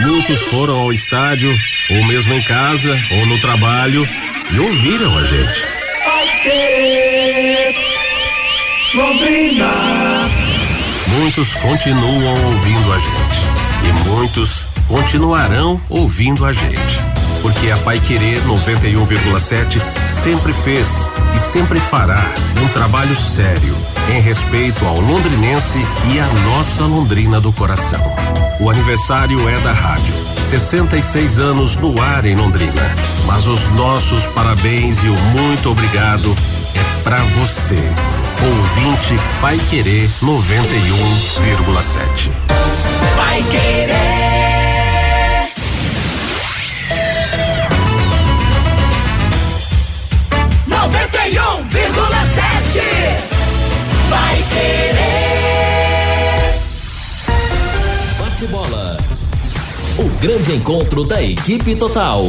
Muitos 0.00 0.40
foram 0.42 0.76
ao 0.76 0.92
estádio, 0.92 1.54
ou 1.90 2.04
mesmo 2.04 2.34
em 2.34 2.42
casa, 2.42 2.98
ou 3.12 3.26
no 3.26 3.40
trabalho, 3.40 4.06
e 4.50 4.58
ouviram 4.58 5.18
a 5.18 5.22
gente. 5.24 5.64
Muitos 11.08 11.54
continuam 11.56 12.44
ouvindo 12.44 12.92
a 12.92 12.98
gente. 12.98 13.44
E 13.88 14.08
muitos 14.08 14.66
continuarão 14.88 15.80
ouvindo 15.88 16.44
a 16.44 16.52
gente. 16.52 17.00
Porque 17.42 17.70
a 17.70 17.76
Pai 17.78 18.00
Querer 18.00 18.42
91,7 18.42 19.80
sempre 20.06 20.52
fez 20.52 21.10
e 21.34 21.38
sempre 21.38 21.80
fará 21.80 22.22
um 22.62 22.68
trabalho 22.68 23.16
sério 23.16 23.74
em 24.10 24.20
respeito 24.20 24.84
ao 24.84 25.00
londrinense 25.00 25.80
e 26.12 26.20
à 26.20 26.26
nossa 26.26 26.84
Londrina 26.84 27.40
do 27.40 27.50
coração. 27.52 28.00
O 28.60 28.68
aniversário 28.68 29.48
é 29.48 29.58
da 29.60 29.72
rádio. 29.72 30.12
66 30.42 31.38
anos 31.38 31.76
no 31.76 32.02
ar 32.02 32.24
em 32.24 32.34
Londrina. 32.34 32.90
Mas 33.26 33.46
os 33.46 33.68
nossos 33.68 34.26
parabéns 34.28 35.02
e 35.02 35.08
o 35.08 35.14
muito 35.14 35.70
obrigado 35.70 36.34
é 36.74 37.02
para 37.02 37.18
você. 37.38 37.78
Ouvinte 38.42 39.14
Pai 39.40 39.58
Querer 39.70 40.08
91,7. 40.22 42.30
Vai 43.16 43.42
querer. 43.44 44.19
Noventa 51.10 51.28
e 51.28 51.40
um 51.40 51.62
vírgula 51.64 52.22
sete. 52.34 52.86
Vai 54.08 54.36
querer. 54.52 54.94
Bate 58.18 58.46
bola. 58.46 58.96
O 59.98 60.08
grande 60.20 60.54
encontro 60.54 61.04
da 61.04 61.20
equipe 61.20 61.74
total. 61.74 62.24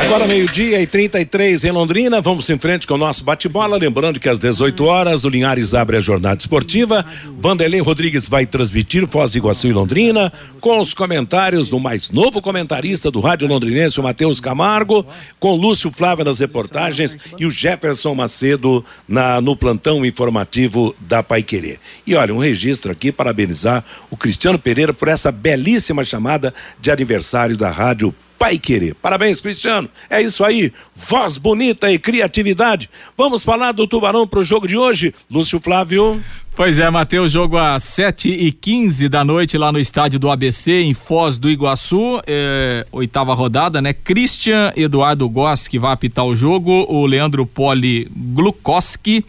Agora 0.00 0.26
meio-dia 0.26 0.80
e 0.80 0.86
33 0.86 1.64
em 1.66 1.70
Londrina. 1.70 2.22
Vamos 2.22 2.48
em 2.48 2.58
frente 2.58 2.86
com 2.86 2.94
o 2.94 2.98
nosso 2.98 3.22
bate-bola. 3.22 3.76
Lembrando 3.76 4.18
que 4.18 4.28
às 4.28 4.38
18 4.38 4.84
horas 4.84 5.22
o 5.24 5.28
Linhares 5.28 5.74
abre 5.74 5.98
a 5.98 6.00
jornada 6.00 6.40
esportiva. 6.40 7.04
Vanderlei 7.38 7.80
Rodrigues 7.80 8.26
vai 8.26 8.46
transmitir 8.46 9.06
Foz 9.06 9.30
do 9.30 9.36
Iguaçu 9.36 9.66
e 9.66 9.72
Londrina 9.72 10.32
com 10.62 10.78
os 10.78 10.94
comentários 10.94 11.68
do 11.68 11.78
mais 11.78 12.10
novo 12.10 12.40
comentarista 12.40 13.10
do 13.10 13.20
Rádio 13.20 13.46
Londrinense, 13.46 14.00
o 14.00 14.02
Matheus 14.02 14.40
Camargo, 14.40 15.04
com 15.38 15.54
Lúcio 15.54 15.90
Flávio 15.90 16.24
nas 16.24 16.38
reportagens 16.38 17.18
e 17.38 17.44
o 17.44 17.50
Jefferson 17.50 18.14
Macedo 18.14 18.82
na, 19.06 19.42
no 19.42 19.54
plantão 19.54 20.06
informativo 20.06 20.96
da 21.00 21.22
Pai 21.22 21.42
Querer. 21.42 21.78
E 22.06 22.14
olha, 22.14 22.34
um 22.34 22.38
registro 22.38 22.90
aqui, 22.90 23.12
parabenizar 23.12 23.84
o 24.10 24.16
Cristiano 24.16 24.58
Pereira 24.58 24.94
por 24.94 25.08
essa 25.08 25.30
belíssima 25.30 26.02
chamada 26.02 26.54
de 26.80 26.90
aniversário 26.90 27.58
da 27.58 27.70
Rádio 27.70 28.14
Pai 28.40 28.56
Querer. 28.58 28.94
Parabéns, 28.94 29.38
Cristiano. 29.42 29.86
É 30.08 30.22
isso 30.22 30.42
aí. 30.42 30.72
Voz 30.94 31.36
bonita 31.36 31.92
e 31.92 31.98
criatividade. 31.98 32.88
Vamos 33.14 33.42
falar 33.42 33.72
do 33.72 33.86
Tubarão 33.86 34.26
para 34.26 34.38
o 34.38 34.42
jogo 34.42 34.66
de 34.66 34.78
hoje. 34.78 35.14
Lúcio 35.30 35.60
Flávio. 35.60 36.24
Pois 36.56 36.78
é, 36.78 36.88
Matheus, 36.88 37.32
jogo 37.32 37.58
às 37.58 37.84
7 37.84 38.30
e 38.30 38.50
15 38.50 39.10
da 39.10 39.22
noite 39.22 39.58
lá 39.58 39.70
no 39.70 39.78
estádio 39.78 40.18
do 40.18 40.30
ABC, 40.30 40.72
em 40.80 40.94
Foz 40.94 41.36
do 41.36 41.50
Iguaçu, 41.50 42.18
é, 42.26 42.86
oitava 42.90 43.34
rodada, 43.34 43.82
né? 43.82 43.92
Christian 43.92 44.72
Eduardo 44.74 45.28
Goss 45.28 45.68
que 45.68 45.78
vai 45.78 45.92
apitar 45.92 46.24
o 46.24 46.34
jogo, 46.34 46.86
o 46.88 47.04
Leandro 47.04 47.44
Poli 47.44 48.10
Glukoski 48.10 49.22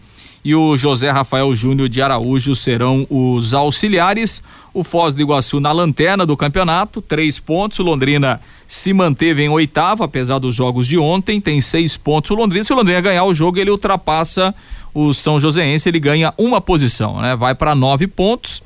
e 0.44 0.54
o 0.54 0.76
José 0.76 1.10
Rafael 1.10 1.54
Júnior 1.54 1.88
de 1.88 2.00
Araújo 2.00 2.56
serão 2.56 3.06
os 3.10 3.52
auxiliares. 3.52 4.42
O 4.74 4.82
Foz 4.82 5.14
do 5.14 5.20
Iguaçu 5.20 5.60
na 5.60 5.70
lanterna 5.70 6.24
do 6.24 6.36
campeonato, 6.36 7.02
três 7.02 7.38
pontos. 7.38 7.78
O 7.78 7.82
Londrina 7.82 8.40
se 8.66 8.92
manteve 8.94 9.42
em 9.42 9.48
oitavo, 9.48 10.02
apesar 10.02 10.38
dos 10.38 10.54
jogos 10.54 10.86
de 10.86 10.96
ontem, 10.96 11.40
tem 11.40 11.60
seis 11.60 11.96
pontos. 11.96 12.30
O 12.30 12.34
Londrina, 12.34 12.64
se 12.64 12.72
o 12.72 12.76
Londrina 12.76 13.00
ganhar 13.00 13.24
o 13.24 13.34
jogo, 13.34 13.58
ele 13.58 13.70
ultrapassa 13.70 14.54
o 14.94 15.12
São 15.12 15.38
Joséense, 15.38 15.88
ele 15.88 16.00
ganha 16.00 16.32
uma 16.38 16.60
posição, 16.60 17.20
né? 17.20 17.36
Vai 17.36 17.54
para 17.54 17.74
nove 17.74 18.06
pontos. 18.06 18.62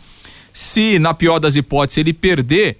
Se, 0.54 0.98
na 0.98 1.12
pior 1.12 1.38
das 1.38 1.56
hipóteses, 1.56 1.98
ele 1.98 2.12
perder, 2.12 2.78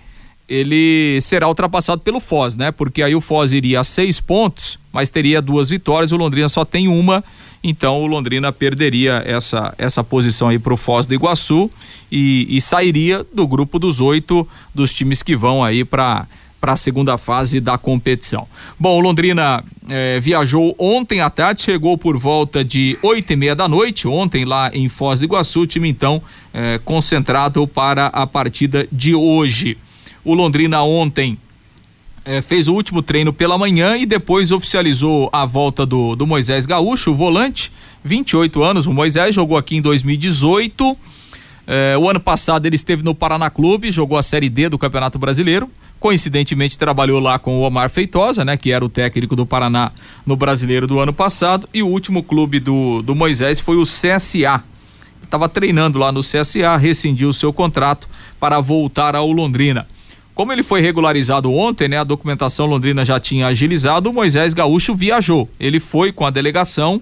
ele 0.49 1.19
será 1.21 1.49
ultrapassado 1.49 2.01
pelo 2.01 2.21
Foz, 2.21 2.55
né? 2.55 2.71
Porque 2.71 3.03
aí 3.03 3.15
o 3.15 3.21
Foz 3.21 3.53
iria 3.53 3.81
a 3.81 3.85
seis 3.85 4.21
pontos, 4.21 4.79
mas 4.93 5.11
teria 5.11 5.43
duas 5.43 5.69
vitórias, 5.69 6.13
o 6.13 6.17
Londrina 6.17 6.49
só 6.49 6.65
tem 6.65 6.87
uma 6.87 7.25
então 7.69 8.01
o 8.01 8.07
Londrina 8.07 8.53
perderia 8.53 9.23
essa, 9.27 9.75
essa 9.77 10.05
posição 10.05 10.49
aí 10.49 10.59
para 10.59 10.73
o 10.73 10.77
Foz 10.77 11.05
do 11.05 11.15
Iguaçu 11.15 11.69
e, 12.11 12.47
e, 12.49 12.61
sairia 12.61 13.27
do 13.33 13.45
grupo 13.47 13.79
dos 13.79 14.01
oito 14.01 14.47
dos 14.73 14.93
times 14.93 15.21
que 15.21 15.35
vão 15.35 15.65
aí 15.65 15.85
para 15.85 16.27
para 16.59 16.73
a 16.73 16.77
segunda 16.77 17.19
fase 17.19 17.61
da 17.61 17.77
competição. 17.77 18.49
Bom, 18.81 18.97
o 18.97 19.01
Londrina 19.01 19.63
eh, 19.89 20.19
viajou 20.21 20.75
ontem 20.79 21.21
à 21.21 21.29
tarde, 21.29 21.63
chegou 21.63 21.99
por 21.99 22.17
volta 22.17 22.65
de 22.65 22.99
oito 23.03 23.33
e 23.33 23.37
meia 23.37 23.55
da 23.55 23.69
noite, 23.69 24.09
ontem 24.09 24.45
lá 24.45 24.71
em 24.75 24.89
Foz 24.89 25.21
do 25.21 25.27
Iguaçu, 25.27 25.61
o 25.61 25.67
time 25.67 25.89
então 25.89 26.21
eh, 26.55 26.81
concentrado 26.85 27.69
para 27.69 28.07
a 28.07 28.27
partida 28.27 28.89
de 28.91 29.15
hoje. 29.15 29.77
O 30.25 30.35
Londrina 30.35 30.83
ontem 30.83 31.39
é, 32.27 32.43
fez 32.43 32.67
o 32.67 32.75
último 32.75 33.03
treino 33.03 33.33
pela 33.33 33.57
manhã 33.57 33.97
e 33.97 34.05
depois 34.05 34.51
oficializou 34.51 35.31
a 35.33 35.47
volta 35.47 35.87
do, 35.87 36.17
do 36.17 36.27
Moisés 36.27 36.67
Gaúcho, 36.67 37.13
o 37.13 37.15
volante, 37.15 37.71
28 38.05 38.63
anos. 38.65 38.87
O 38.87 38.93
Moisés 38.93 39.33
jogou 39.33 39.57
aqui 39.57 39.77
em 39.77 39.81
2018. 39.81 40.97
É, 41.69 41.97
o 41.97 42.11
ano 42.11 42.19
passado 42.19 42.67
ele 42.67 42.75
esteve 42.75 43.05
no 43.05 43.15
Paraná 43.15 43.49
Clube, 43.49 43.93
jogou 43.93 44.19
a 44.19 44.23
Série 44.23 44.49
D 44.49 44.69
do 44.69 44.77
Campeonato 44.77 45.19
Brasileiro. 45.21 45.71
Coincidentemente 46.01 46.77
trabalhou 46.77 47.21
lá 47.21 47.39
com 47.39 47.59
o 47.59 47.63
Omar 47.63 47.89
Feitosa, 47.89 48.45
né, 48.45 48.57
que 48.57 48.71
era 48.71 48.85
o 48.85 48.89
técnico 48.89 49.35
do 49.35 49.47
Paraná 49.47 49.93
no 50.27 50.37
Brasileiro 50.37 50.87
do 50.87 50.99
ano 50.99 51.13
passado. 51.13 51.69
E 51.73 51.83
o 51.83 51.87
último 51.87 52.25
clube 52.25 52.59
do, 52.59 53.03
do 53.03 53.15
Moisés 53.15 53.61
foi 53.61 53.77
o 53.77 53.85
CSA. 53.85 54.63
Estava 55.23 55.49
treinando 55.49 55.99
lá 55.99 56.11
no 56.11 56.21
CSA, 56.21 56.77
rescindiu 56.77 57.29
o 57.29 57.35
seu 57.35 57.53
contrato 57.53 58.09
para 58.39 58.61
voltar 58.61 59.15
ao 59.17 59.31
Londrina. 59.31 59.87
Como 60.37 60.53
ele 60.53 60.63
foi 60.63 60.83
regularizado 60.83 61.51
ontem, 61.51 61.89
né? 61.89 61.97
A 61.97 62.05
documentação 62.05 62.67
londrina 62.67 63.07
já 63.07 63.19
tinha 63.19 63.47
agilizado, 63.47 64.11
o 64.11 64.13
Moisés 64.13 64.53
Gaúcho 64.53 64.95
viajou. 64.95 65.49
Ele 65.59 65.81
foi 65.81 66.13
com 66.13 66.27
a 66.27 66.31
delegação, 66.31 67.01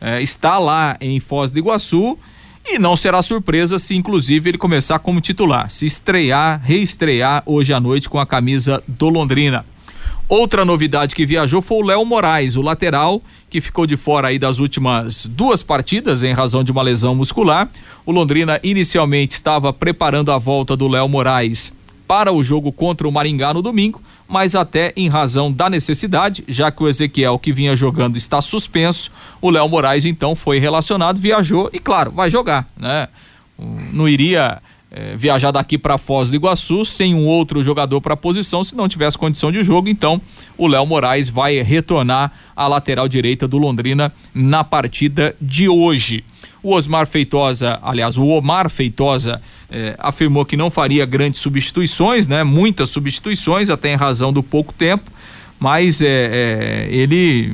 eh, 0.00 0.22
está 0.22 0.58
lá 0.58 0.96
em 0.98 1.20
Foz 1.20 1.52
do 1.52 1.58
Iguaçu 1.58 2.18
e 2.66 2.78
não 2.78 2.96
será 2.96 3.20
surpresa 3.20 3.78
se 3.78 3.94
inclusive 3.94 4.48
ele 4.48 4.56
começar 4.56 4.98
como 4.98 5.20
titular, 5.20 5.70
se 5.70 5.84
estrear, 5.84 6.58
reestrear 6.64 7.42
hoje 7.44 7.70
à 7.74 7.78
noite 7.78 8.08
com 8.08 8.18
a 8.18 8.24
camisa 8.24 8.82
do 8.88 9.10
Londrina. 9.10 9.62
Outra 10.26 10.64
novidade 10.64 11.14
que 11.14 11.26
viajou 11.26 11.60
foi 11.60 11.82
o 11.82 11.86
Léo 11.86 12.06
Moraes, 12.06 12.56
o 12.56 12.62
lateral, 12.62 13.20
que 13.50 13.60
ficou 13.60 13.86
de 13.86 13.98
fora 13.98 14.28
aí 14.28 14.38
das 14.38 14.58
últimas 14.58 15.26
duas 15.26 15.62
partidas 15.62 16.24
em 16.24 16.32
razão 16.32 16.64
de 16.64 16.72
uma 16.72 16.80
lesão 16.80 17.14
muscular. 17.14 17.68
O 18.06 18.12
Londrina 18.12 18.58
inicialmente 18.62 19.34
estava 19.34 19.70
preparando 19.70 20.32
a 20.32 20.38
volta 20.38 20.74
do 20.74 20.88
Léo 20.88 21.08
Moraes 21.08 21.78
para 22.10 22.32
o 22.32 22.42
jogo 22.42 22.72
contra 22.72 23.06
o 23.06 23.12
Maringá 23.12 23.54
no 23.54 23.62
domingo, 23.62 24.02
mas 24.26 24.56
até 24.56 24.92
em 24.96 25.08
razão 25.08 25.52
da 25.52 25.70
necessidade, 25.70 26.42
já 26.48 26.68
que 26.68 26.82
o 26.82 26.88
Ezequiel 26.88 27.38
que 27.38 27.52
vinha 27.52 27.76
jogando 27.76 28.16
está 28.16 28.40
suspenso, 28.40 29.12
o 29.40 29.48
Léo 29.48 29.68
Moraes 29.68 30.04
então 30.04 30.34
foi 30.34 30.58
relacionado, 30.58 31.20
viajou 31.20 31.70
e 31.72 31.78
claro, 31.78 32.10
vai 32.10 32.28
jogar, 32.28 32.68
né? 32.76 33.06
Não 33.92 34.08
iria 34.08 34.60
é, 34.90 35.16
viajar 35.16 35.52
daqui 35.52 35.78
para 35.78 35.96
Foz 35.96 36.28
do 36.28 36.34
Iguaçu 36.34 36.84
sem 36.84 37.14
um 37.14 37.26
outro 37.26 37.62
jogador 37.62 38.00
para 38.00 38.14
a 38.14 38.16
posição 38.16 38.64
se 38.64 38.74
não 38.74 38.88
tivesse 38.88 39.16
condição 39.16 39.52
de 39.52 39.62
jogo. 39.62 39.88
Então, 39.88 40.20
o 40.58 40.66
Léo 40.66 40.84
Moraes 40.84 41.30
vai 41.30 41.62
retornar 41.62 42.32
à 42.56 42.66
lateral 42.66 43.06
direita 43.06 43.46
do 43.46 43.56
Londrina 43.56 44.12
na 44.34 44.64
partida 44.64 45.36
de 45.40 45.68
hoje. 45.68 46.24
O 46.60 46.74
Osmar 46.74 47.06
Feitosa, 47.06 47.78
aliás, 47.82 48.18
o 48.18 48.26
Omar 48.26 48.68
Feitosa 48.68 49.40
eh, 49.70 49.94
afirmou 49.98 50.44
que 50.44 50.56
não 50.56 50.70
faria 50.70 51.06
grandes 51.06 51.40
substituições, 51.40 52.26
né? 52.26 52.42
Muitas 52.44 52.90
substituições, 52.90 53.70
até 53.70 53.92
em 53.92 53.96
razão 53.96 54.32
do 54.32 54.42
pouco 54.42 54.72
tempo. 54.72 55.10
Mas 55.58 56.00
é, 56.00 56.88
ele, 56.90 57.52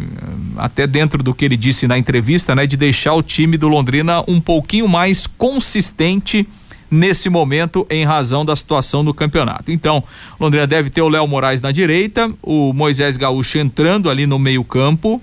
até 0.56 0.86
dentro 0.86 1.24
do 1.24 1.34
que 1.34 1.44
ele 1.44 1.56
disse 1.56 1.88
na 1.88 1.98
entrevista, 1.98 2.54
né, 2.54 2.64
de 2.64 2.76
deixar 2.76 3.14
o 3.14 3.22
time 3.22 3.56
do 3.56 3.66
Londrina 3.66 4.22
um 4.28 4.40
pouquinho 4.40 4.86
mais 4.86 5.26
consistente 5.26 6.46
nesse 6.88 7.28
momento 7.28 7.86
em 7.90 8.04
razão 8.04 8.44
da 8.44 8.54
situação 8.54 9.04
do 9.04 9.12
campeonato. 9.12 9.72
Então, 9.72 10.04
Londrina 10.38 10.68
deve 10.68 10.88
ter 10.88 11.02
o 11.02 11.08
Léo 11.08 11.26
Moraes 11.26 11.60
na 11.60 11.72
direita, 11.72 12.32
o 12.42 12.72
Moisés 12.72 13.16
Gaúcho 13.16 13.58
entrando 13.58 14.08
ali 14.08 14.24
no 14.24 14.38
meio-campo, 14.38 15.20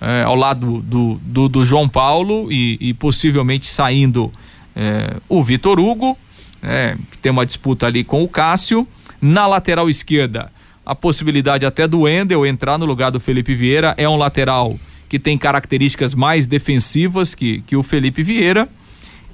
é, 0.00 0.22
ao 0.22 0.36
lado 0.36 0.82
do, 0.82 1.18
do, 1.22 1.48
do 1.48 1.64
João 1.64 1.88
Paulo 1.88 2.52
e, 2.52 2.76
e 2.78 2.94
possivelmente 2.94 3.66
saindo 3.66 4.30
é, 4.76 5.16
o 5.28 5.42
Vitor 5.42 5.80
Hugo, 5.80 6.16
é, 6.62 6.96
que 7.10 7.18
tem 7.18 7.30
uma 7.30 7.46
disputa 7.46 7.86
ali 7.86 8.04
com 8.04 8.22
o 8.22 8.28
Cássio. 8.28 8.86
Na 9.20 9.46
lateral 9.46 9.90
esquerda, 9.90 10.50
a 10.84 10.94
possibilidade 10.94 11.66
até 11.66 11.86
do 11.86 12.08
Endel 12.08 12.46
entrar 12.46 12.78
no 12.78 12.86
lugar 12.86 13.10
do 13.10 13.20
Felipe 13.20 13.54
Vieira. 13.54 13.94
É 13.96 14.08
um 14.08 14.16
lateral 14.16 14.78
que 15.08 15.18
tem 15.18 15.38
características 15.38 16.14
mais 16.14 16.46
defensivas 16.46 17.34
que, 17.34 17.62
que 17.62 17.76
o 17.76 17.82
Felipe 17.82 18.22
Vieira. 18.22 18.68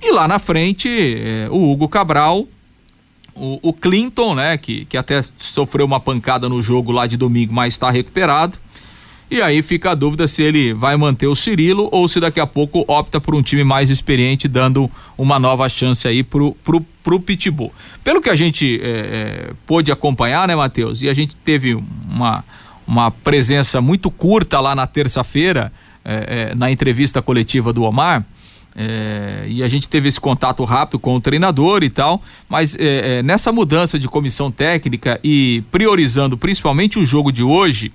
E 0.00 0.12
lá 0.12 0.28
na 0.28 0.38
frente, 0.38 0.88
é, 0.88 1.48
o 1.50 1.70
Hugo 1.70 1.88
Cabral, 1.88 2.46
o, 3.34 3.58
o, 3.62 3.72
Clinton, 3.72 4.34
né, 4.34 4.56
que, 4.56 4.84
que 4.84 4.96
até 4.96 5.20
sofreu 5.38 5.86
uma 5.86 5.98
pancada 5.98 6.48
no 6.48 6.62
jogo 6.62 6.92
lá 6.92 7.06
de 7.06 7.16
domingo, 7.16 7.52
mas 7.52 7.74
está 7.74 7.90
recuperado. 7.90 8.58
E 9.34 9.42
aí 9.42 9.62
fica 9.62 9.90
a 9.90 9.94
dúvida 9.96 10.28
se 10.28 10.44
ele 10.44 10.72
vai 10.72 10.96
manter 10.96 11.26
o 11.26 11.34
Cirilo 11.34 11.88
ou 11.90 12.06
se 12.06 12.20
daqui 12.20 12.38
a 12.38 12.46
pouco 12.46 12.84
opta 12.86 13.20
por 13.20 13.34
um 13.34 13.42
time 13.42 13.64
mais 13.64 13.90
experiente, 13.90 14.46
dando 14.46 14.88
uma 15.18 15.40
nova 15.40 15.68
chance 15.68 16.06
aí 16.06 16.22
pro, 16.22 16.52
pro, 16.62 16.80
pro 17.02 17.18
Pitbull. 17.18 17.72
Pelo 18.04 18.22
que 18.22 18.30
a 18.30 18.36
gente 18.36 18.80
é, 18.80 18.86
é, 18.86 19.52
pôde 19.66 19.90
acompanhar, 19.90 20.46
né, 20.46 20.54
Matheus? 20.54 21.02
E 21.02 21.08
a 21.08 21.14
gente 21.14 21.34
teve 21.34 21.74
uma, 21.74 22.44
uma 22.86 23.10
presença 23.10 23.80
muito 23.80 24.08
curta 24.08 24.60
lá 24.60 24.72
na 24.72 24.86
terça-feira, 24.86 25.72
é, 26.04 26.54
na 26.54 26.70
entrevista 26.70 27.20
coletiva 27.20 27.72
do 27.72 27.82
Omar. 27.82 28.24
É, 28.76 29.46
e 29.48 29.64
a 29.64 29.68
gente 29.68 29.88
teve 29.88 30.08
esse 30.08 30.20
contato 30.20 30.62
rápido 30.62 31.00
com 31.00 31.16
o 31.16 31.20
treinador 31.20 31.82
e 31.82 31.90
tal, 31.90 32.22
mas 32.48 32.76
é, 32.76 33.18
é, 33.18 33.22
nessa 33.24 33.50
mudança 33.50 33.98
de 33.98 34.06
comissão 34.06 34.48
técnica 34.52 35.18
e 35.24 35.64
priorizando 35.72 36.38
principalmente 36.38 37.00
o 37.00 37.04
jogo 37.04 37.32
de 37.32 37.42
hoje, 37.42 37.92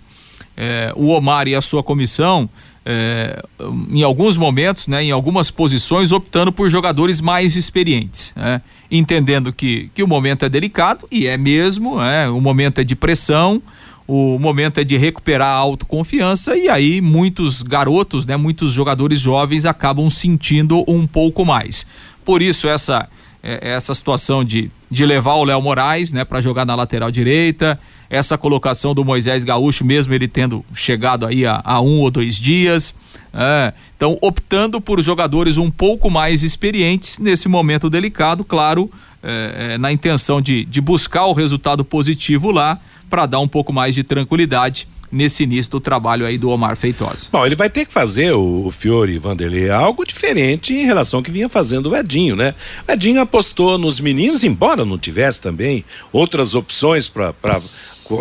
é, 0.60 0.92
o 0.94 1.08
Omar 1.08 1.48
e 1.48 1.56
a 1.56 1.62
sua 1.62 1.82
comissão, 1.82 2.50
é, 2.86 3.42
em 3.90 4.04
alguns 4.04 4.36
momentos, 4.36 4.88
né, 4.88 5.02
em 5.02 5.12
algumas 5.12 5.50
posições, 5.50 6.12
optando 6.12 6.52
por 6.52 6.70
jogadores 6.70 7.22
mais 7.22 7.56
experientes, 7.56 8.34
né, 8.36 8.62
entendendo 8.92 9.54
que, 9.54 9.90
que 9.96 10.04
o 10.04 10.08
momento 10.08 10.44
é 10.44 10.50
delicado, 10.50 11.08
e 11.10 11.26
é 11.26 11.38
mesmo, 11.38 12.02
é, 12.02 12.30
o 12.30 12.42
momento 12.42 12.82
é 12.82 12.84
de 12.84 12.94
pressão, 12.94 13.62
o 14.06 14.38
momento 14.38 14.80
é 14.80 14.84
de 14.84 14.98
recuperar 14.98 15.48
a 15.48 15.60
autoconfiança, 15.60 16.58
e 16.58 16.68
aí 16.68 17.00
muitos 17.00 17.64
garotos, 17.64 18.26
né, 18.26 18.36
muitos 18.36 18.74
jogadores 18.74 19.20
jovens 19.22 19.66
acabam 19.66 20.10
sentindo 20.10 20.84
um 20.86 21.08
pouco 21.08 21.46
mais. 21.46 21.86
Por 22.26 22.42
isso, 22.42 22.68
essa 22.68 23.08
é, 23.42 23.72
essa 23.72 23.94
situação 23.96 24.44
de, 24.44 24.70
de 24.92 25.06
levar 25.06 25.36
o 25.36 25.44
Léo 25.44 25.62
Moraes, 25.62 26.12
né, 26.12 26.26
para 26.26 26.42
jogar 26.42 26.66
na 26.66 26.76
lateral 26.76 27.10
direita, 27.10 27.80
essa 28.10 28.38
colocação 28.38 28.96
do 28.96 29.06
Moisés 29.06 29.44
Gaúcho, 29.44 29.86
mesmo 29.86 30.14
ele 30.14 30.28
tendo 30.28 30.66
chegado 30.74 31.26
aí 31.26 31.46
a, 31.46 31.62
a 31.64 31.80
um 31.80 32.00
ou 32.00 32.10
dois 32.10 32.36
dias. 32.36 32.94
É, 33.32 33.74
então, 33.96 34.18
optando 34.22 34.82
por 34.82 35.02
jogadores 35.02 35.58
um 35.58 35.70
pouco 35.70 36.10
mais 36.10 36.42
experientes 36.42 37.20
nesse 37.20 37.48
momento 37.48 37.90
delicado, 37.90 38.44
claro, 38.44 38.90
é, 39.22 39.74
é, 39.74 39.78
na 39.78 39.92
intenção 39.92 40.42
de, 40.42 40.66
de 40.66 40.82
buscar 40.82 41.26
o 41.26 41.34
resultado 41.34 41.86
positivo 41.86 42.52
lá 42.52 42.80
para 43.10 43.26
dar 43.26 43.40
um 43.40 43.48
pouco 43.48 43.72
mais 43.72 43.94
de 43.94 44.04
tranquilidade 44.04 44.88
nesse 45.12 45.44
início 45.44 45.72
do 45.72 45.80
trabalho 45.80 46.26
aí 46.26 46.38
do 46.38 46.50
Omar 46.50 46.76
Feitosa. 46.76 47.28
Bom, 47.32 47.46
ele 47.46 47.56
vai 47.56 47.70
ter 47.70 47.86
que 47.86 47.92
fazer 47.92 48.32
o, 48.34 48.68
o 48.68 48.72
Fiore 48.72 49.18
Vanderlei 49.18 49.70
algo 49.70 50.06
diferente 50.06 50.74
em 50.74 50.86
relação 50.86 51.20
ao 51.20 51.24
que 51.24 51.32
vinha 51.32 51.50
fazendo 51.50 51.90
o 51.90 51.96
Edinho, 51.96 52.36
né? 52.36 52.54
O 52.88 52.92
Edinho 52.92 53.20
apostou 53.20 53.78
nos 53.78 54.00
meninos, 54.00 54.44
embora 54.44 54.86
não 54.86 54.98
tivesse 54.98 55.42
também 55.42 55.84
outras 56.12 56.54
opções 56.54 57.10
para 57.10 57.34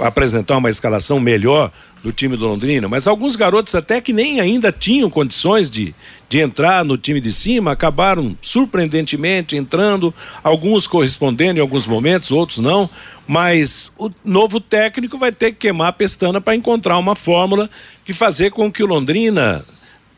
apresentar 0.02 0.58
uma 0.58 0.70
escalação 0.70 1.18
melhor 1.18 1.72
do 2.02 2.12
time 2.12 2.36
do 2.36 2.46
Londrina, 2.46 2.88
mas 2.88 3.06
alguns 3.06 3.34
garotos 3.34 3.74
até 3.74 4.00
que 4.00 4.12
nem 4.12 4.40
ainda 4.40 4.70
tinham 4.70 5.10
condições 5.10 5.68
de, 5.68 5.94
de 6.28 6.38
entrar 6.38 6.84
no 6.84 6.96
time 6.96 7.20
de 7.20 7.32
cima 7.32 7.72
acabaram 7.72 8.36
surpreendentemente 8.40 9.56
entrando, 9.56 10.14
alguns 10.42 10.86
correspondendo 10.86 11.58
em 11.58 11.62
alguns 11.62 11.86
momentos, 11.86 12.30
outros 12.30 12.58
não, 12.58 12.88
mas 13.26 13.90
o 13.98 14.10
novo 14.24 14.60
técnico 14.60 15.18
vai 15.18 15.32
ter 15.32 15.52
que 15.52 15.58
queimar 15.58 15.88
a 15.88 15.92
pestana 15.92 16.40
para 16.40 16.54
encontrar 16.54 16.98
uma 16.98 17.16
fórmula 17.16 17.68
de 18.04 18.12
fazer 18.12 18.50
com 18.50 18.70
que 18.70 18.82
o 18.82 18.86
Londrina 18.86 19.64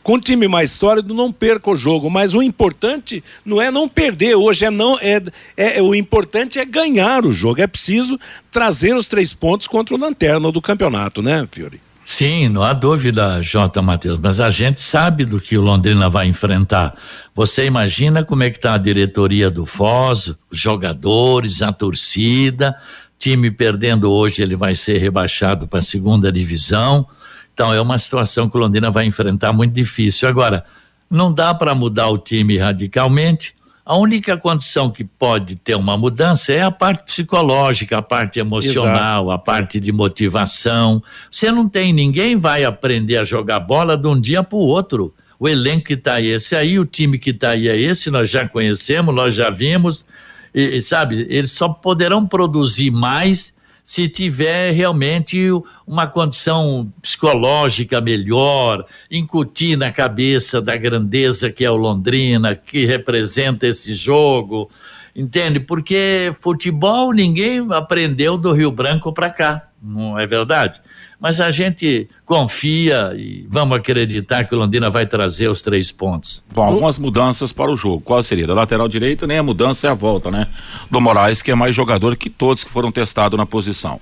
com 0.03 0.15
um 0.15 0.21
time 0.21 0.49
mais 0.49 0.71
sólido 0.71 1.15
não 1.15 1.31
perca 1.31 1.71
o 1.71 1.77
jogo, 1.77 2.11
mas 2.11 2.35
o 2.35 2.43
importante 2.43 3.23
não 3.45 3.61
é 3.61 3.71
não 3.71 3.89
perder 3.89 4.35
hoje, 4.35 4.65
é 4.65 4.71
não 4.71 4.99
é, 4.99 5.23
é 5.57 5.83
o 5.83 5.95
importante 5.95 6.59
é 6.59 6.65
ganhar 6.65 7.25
o 7.27 7.33
jogo. 7.33 7.61
É 7.61 7.67
preciso 7.67 8.19
trazer 8.51 8.95
os 8.95 9.09
três 9.09 9.33
pontos 9.33 9.67
contra 9.67 9.95
o 9.95 9.99
lanterna 9.99 10.51
do 10.51 10.63
campeonato, 10.63 11.23
né, 11.23 11.47
Fiore? 11.51 11.81
Sim, 12.05 12.49
não 12.49 12.65
há 12.65 12.73
dúvida, 12.73 13.41
Jota 13.41 13.81
Matheus, 13.81 14.19
mas 14.19 14.41
a 14.41 14.51
gente 14.51 14.81
sabe 14.81 15.25
do 15.25 15.41
que 15.41 15.57
o 15.57 15.61
Londrina 15.61 16.11
vai 16.11 16.27
enfrentar. 16.27 16.97
Você 17.37 17.67
imagina 17.67 18.25
como 18.25 18.43
é 18.43 18.51
que 18.51 18.57
está 18.57 18.75
a 18.75 18.79
diretoria 18.79 19.49
do 19.49 19.65
Foz, 19.65 20.35
os 20.51 20.59
jogadores, 20.59 21.63
a 21.63 21.73
torcida, 21.73 22.75
time 23.17 23.51
perdendo 23.51 24.11
hoje, 24.11 24.43
ele 24.43 24.57
vai 24.57 24.75
ser 24.75 24.99
rebaixado 24.99 25.69
para 25.69 25.79
a 25.79 25.83
segunda 25.83 26.33
divisão. 26.33 27.07
Então 27.55 27.73
é 27.73 27.81
uma 27.81 27.99
situação 27.99 28.49
que 28.49 28.57
o 28.57 28.61
Londrina 28.61 28.91
vai 28.91 29.07
enfrentar 29.07 29.53
muito 29.53 29.73
difícil. 29.73 30.29
Agora, 30.29 30.65
não 31.11 31.33
dá 31.33 31.53
para 31.53 31.75
mudar 31.75 32.09
o 32.09 32.19
time 32.19 32.57
radicalmente. 32.57 33.55
A 33.85 33.97
única 33.97 34.37
condição 34.37 34.91
que 34.91 35.03
pode 35.03 35.57
ter 35.57 35.75
uma 35.75 35.97
mudança 35.97 36.53
é 36.53 36.63
a 36.63 36.71
parte 36.71 37.05
psicológica, 37.05 37.99
a 37.99 38.03
parte 38.03 38.39
emocional, 38.39 39.25
Exato. 39.25 39.31
a 39.31 39.39
parte 39.39 39.81
de 39.81 39.91
motivação. 39.91 41.03
Você 41.29 41.51
não 41.51 41.69
tem 41.69 41.93
ninguém 41.93 42.37
vai 42.37 42.63
aprender 42.65 43.17
a 43.17 43.25
jogar 43.25 43.59
bola 43.59 43.97
de 43.97 44.07
um 44.07 44.21
dia 44.21 44.45
para 44.45 44.57
o 44.57 44.61
outro. 44.61 45.13
O 45.41 45.49
elenco 45.49 45.87
que 45.87 45.95
está 45.95 46.15
aí 46.15 46.27
esse 46.27 46.55
aí, 46.55 46.79
o 46.79 46.85
time 46.85 47.19
que 47.19 47.31
está 47.31 47.51
aí 47.51 47.67
é 47.67 47.77
esse, 47.77 48.11
nós 48.11 48.31
já 48.31 48.47
conhecemos, 48.47 49.13
nós 49.13 49.35
já 49.35 49.51
vimos, 49.51 50.07
e, 50.55 50.77
e, 50.77 50.83
sabe, 50.83 51.27
eles 51.29 51.51
só 51.51 51.69
poderão 51.69 52.27
produzir 52.27 52.91
mais 52.91 53.57
se 53.85 54.09
tiver 54.09 54.73
realmente 54.73 55.39
uma 55.87 56.07
condição 56.07 56.93
psicológica 57.01 58.01
melhor, 58.01 58.85
incutir 59.11 59.77
na 59.77 59.91
cabeça 59.91 60.61
da 60.61 60.77
grandeza 60.77 61.51
que 61.51 61.65
é 61.65 61.71
o 61.71 61.77
Londrina, 61.77 62.55
que 62.55 62.87
representa 62.87 63.67
esse 63.67 63.95
jogo, 63.95 64.71
entende? 65.15 65.61
Porque 65.61 66.31
futebol 66.41 67.13
ninguém 67.13 67.67
aprendeu 67.71 68.37
do 68.37 68.53
Rio 68.53 68.71
Branco 68.71 69.13
para 69.13 69.31
cá, 69.31 69.69
não 69.83 70.19
é 70.19 70.27
verdade? 70.27 70.81
Mas 71.21 71.39
a 71.39 71.51
gente 71.51 72.09
confia 72.25 73.13
e 73.15 73.47
vamos 73.49 73.77
acreditar 73.77 74.45
que 74.45 74.55
o 74.55 74.59
Londrina 74.59 74.89
vai 74.89 75.07
trazer 75.07 75.49
os 75.49 75.61
três 75.61 75.93
pontos. 75.93 76.43
Bom, 76.53 76.63
algumas 76.63 76.99
mudanças 76.99 77.53
para 77.53 77.71
o 77.71 77.77
jogo. 77.77 78.01
Qual 78.01 78.23
seria? 78.23 78.47
Da 78.47 78.55
lateral 78.55 78.89
direita, 78.89 79.27
nem 79.27 79.39
a 79.39 79.43
mudança 79.43 79.87
é 79.87 79.91
a 79.91 79.95
volta, 79.95 80.31
né? 80.31 80.47
Do 80.91 81.01
Moraes, 81.01 81.43
que 81.43 81.51
é 81.51 81.55
mais 81.55 81.75
jogador 81.77 82.17
que 82.17 82.31
todos 82.31 82.65
que 82.65 82.71
foram 82.71 82.91
testados 82.91 83.39
na 83.39 83.45
posição. 83.45 84.01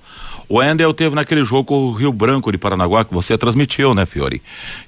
O 0.48 0.62
Endel 0.62 0.94
teve 0.94 1.14
naquele 1.14 1.44
jogo 1.44 1.74
o 1.74 1.92
Rio 1.92 2.12
Branco 2.12 2.50
de 2.50 2.56
Paranaguá, 2.56 3.04
que 3.04 3.12
você 3.12 3.36
transmitiu, 3.36 3.94
né, 3.94 4.06
Fiore? 4.06 4.40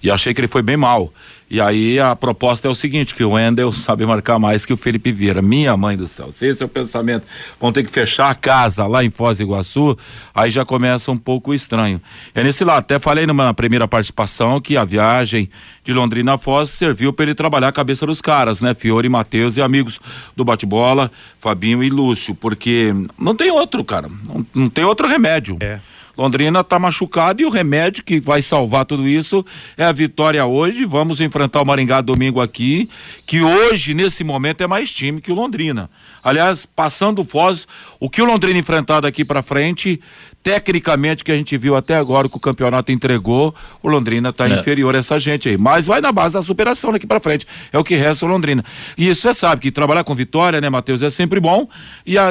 E 0.03 0.11
achei 0.11 0.33
que 0.33 0.41
ele 0.41 0.49
foi 0.49 0.63
bem 0.63 0.77
mal. 0.77 1.13
E 1.51 1.61
aí 1.61 1.99
a 1.99 2.15
proposta 2.15 2.69
é 2.69 2.71
o 2.71 2.77
seguinte, 2.77 3.13
que 3.13 3.25
o 3.25 3.31
Wendel 3.31 3.73
sabe 3.73 4.07
marcar 4.07 4.39
mais 4.39 4.65
que 4.65 4.73
o 4.73 4.77
Felipe 4.77 5.11
Vieira. 5.11 5.43
Minha 5.43 5.77
mãe 5.77 5.97
do 5.97 6.07
céu, 6.07 6.31
se 6.31 6.47
esse 6.47 6.63
é 6.63 6.67
o 6.67 6.69
pensamento, 6.69 7.27
vão 7.61 7.73
ter 7.73 7.83
que 7.83 7.91
fechar 7.91 8.31
a 8.31 8.37
casa 8.37 8.87
lá 8.87 9.03
em 9.05 9.11
Foz 9.11 9.39
do 9.39 9.43
Iguaçu, 9.43 9.99
aí 10.33 10.49
já 10.49 10.65
começa 10.65 11.11
um 11.11 11.17
pouco 11.17 11.53
estranho. 11.53 12.01
É 12.37 12.45
nesse 12.45 12.63
lado, 12.63 12.79
até 12.79 13.01
falei 13.01 13.27
numa 13.27 13.53
primeira 13.53 13.89
participação 13.89 14.61
que 14.61 14.77
a 14.77 14.85
viagem 14.85 15.51
de 15.83 15.93
Londrina 15.93 16.35
a 16.35 16.39
Foz 16.39 16.71
serviu 16.71 17.13
para 17.13 17.25
ele 17.25 17.35
trabalhar 17.35 17.67
a 17.67 17.73
cabeça 17.73 18.07
dos 18.07 18.21
caras, 18.21 18.61
né? 18.61 18.73
Fiore, 18.73 19.09
Matheus 19.09 19.57
e 19.57 19.63
amigos 19.63 19.99
do 20.37 20.45
bate-bola, 20.45 21.11
Fabinho 21.41 21.83
e 21.83 21.91
Lúcio, 21.91 22.33
porque 22.33 22.95
não 23.19 23.35
tem 23.35 23.51
outro, 23.51 23.83
cara, 23.83 24.09
não, 24.09 24.47
não 24.55 24.71
tem 24.71 24.85
outro 24.85 25.09
remédio. 25.09 25.57
É. 25.61 25.81
Londrina 26.21 26.61
está 26.61 26.79
machucado 26.79 27.41
e 27.41 27.47
o 27.47 27.49
remédio 27.49 28.05
que 28.05 28.21
vai 28.21 28.43
salvar 28.43 28.85
tudo 28.85 29.09
isso 29.09 29.43
é 29.75 29.87
a 29.87 29.93
vitória 29.93 30.45
hoje. 30.45 30.85
Vamos 30.85 31.19
enfrentar 31.19 31.63
o 31.63 31.65
Maringá 31.65 32.03
domingo 32.03 32.43
aqui, 32.43 32.91
que 33.25 33.41
hoje, 33.41 33.95
nesse 33.95 34.23
momento, 34.23 34.61
é 34.61 34.67
mais 34.67 34.93
time 34.93 35.23
que 35.23 35.33
o 35.33 35.35
Londrina. 35.35 35.89
Aliás, 36.23 36.67
passando 36.67 37.23
o 37.23 37.25
Foz, 37.25 37.67
o 37.99 38.11
que 38.11 38.21
o 38.21 38.27
Londrina 38.27 38.59
enfrentar 38.59 39.01
daqui 39.01 39.25
para 39.25 39.43
frente, 39.43 39.99
tecnicamente, 40.43 41.25
que 41.25 41.33
a 41.33 41.37
gente 41.37 41.57
viu 41.57 41.75
até 41.75 41.97
agora 41.97 42.29
que 42.29 42.37
o 42.37 42.41
campeonato 42.41 42.93
entregou, 42.93 43.55
o 43.83 43.89
Londrina 43.89 44.29
está 44.29 44.47
é. 44.47 44.61
inferior 44.61 44.95
a 44.95 44.99
essa 44.99 45.19
gente 45.19 45.49
aí. 45.49 45.57
Mas 45.57 45.87
vai 45.87 46.03
na 46.03 46.13
base 46.13 46.35
da 46.35 46.43
superação 46.43 46.93
daqui 46.93 47.07
para 47.07 47.19
frente. 47.19 47.47
É 47.73 47.79
o 47.79 47.85
que 47.85 47.97
resta 47.97 48.27
o 48.27 48.29
Londrina. 48.29 48.63
E 48.99 49.09
isso 49.09 49.23
você 49.23 49.33
sabe 49.33 49.63
que 49.63 49.71
trabalhar 49.71 50.05
com 50.05 50.15
vitória, 50.15 50.61
né, 50.61 50.69
Matheus, 50.69 51.01
é 51.01 51.09
sempre 51.09 51.41
bom. 51.41 51.67
E 52.05 52.19
a 52.19 52.31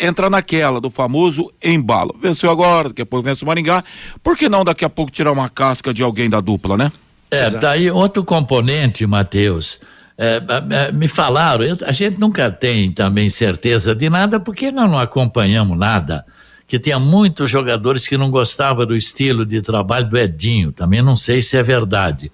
entra 0.00 0.28
naquela 0.28 0.80
do 0.80 0.90
famoso 0.90 1.52
embalo. 1.62 2.14
Venceu 2.20 2.50
agora, 2.50 2.88
daqui 2.88 3.02
a 3.02 3.06
pouco 3.06 3.24
vence 3.24 3.42
o 3.42 3.46
Maringá. 3.46 3.82
Por 4.22 4.36
que 4.36 4.48
não 4.48 4.64
daqui 4.64 4.84
a 4.84 4.90
pouco 4.90 5.10
tirar 5.10 5.32
uma 5.32 5.48
casca 5.48 5.92
de 5.92 6.02
alguém 6.02 6.28
da 6.28 6.40
dupla, 6.40 6.76
né? 6.76 6.92
É, 7.30 7.46
Exato. 7.46 7.62
daí 7.62 7.90
outro 7.90 8.24
componente, 8.24 9.06
Matheus. 9.06 9.80
É, 10.18 10.42
é, 10.70 10.92
me 10.92 11.08
falaram, 11.08 11.64
eu, 11.64 11.78
a 11.86 11.92
gente 11.92 12.18
nunca 12.18 12.50
tem 12.50 12.92
também 12.92 13.30
certeza 13.30 13.94
de 13.94 14.10
nada 14.10 14.38
porque 14.38 14.70
nós 14.70 14.90
não 14.90 14.98
acompanhamos 14.98 15.78
nada. 15.78 16.26
Que 16.66 16.78
tinha 16.78 16.98
muitos 16.98 17.50
jogadores 17.50 18.06
que 18.06 18.16
não 18.16 18.30
gostavam 18.30 18.84
do 18.84 18.94
estilo 18.94 19.46
de 19.46 19.62
trabalho 19.62 20.08
do 20.08 20.18
Edinho, 20.18 20.72
também 20.72 21.02
não 21.02 21.16
sei 21.16 21.40
se 21.40 21.56
é 21.56 21.62
verdade. 21.62 22.30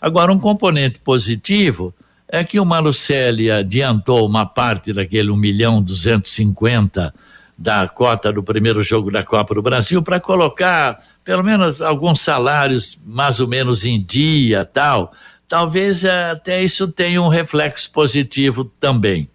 Agora, 0.00 0.32
um 0.32 0.38
componente 0.38 1.00
positivo 1.00 1.94
é 2.28 2.44
que 2.44 2.60
o 2.60 2.64
Malucelli 2.64 3.50
adiantou 3.50 4.26
uma 4.26 4.44
parte 4.44 4.92
daquele 4.92 5.30
1 5.30 5.36
milhão 5.36 5.82
250 5.82 7.14
da 7.56 7.88
cota 7.88 8.32
do 8.32 8.42
primeiro 8.42 8.82
jogo 8.82 9.10
da 9.10 9.24
Copa 9.24 9.54
do 9.54 9.62
Brasil 9.62 10.02
para 10.02 10.20
colocar 10.20 10.98
pelo 11.24 11.42
menos 11.42 11.82
alguns 11.82 12.20
salários 12.20 12.98
mais 13.04 13.40
ou 13.40 13.48
menos 13.48 13.84
em 13.84 14.00
dia 14.00 14.64
tal. 14.64 15.12
Talvez 15.48 16.04
até 16.04 16.62
isso 16.62 16.86
tenha 16.88 17.20
um 17.20 17.28
reflexo 17.28 17.90
positivo 17.90 18.64
também. 18.78 19.28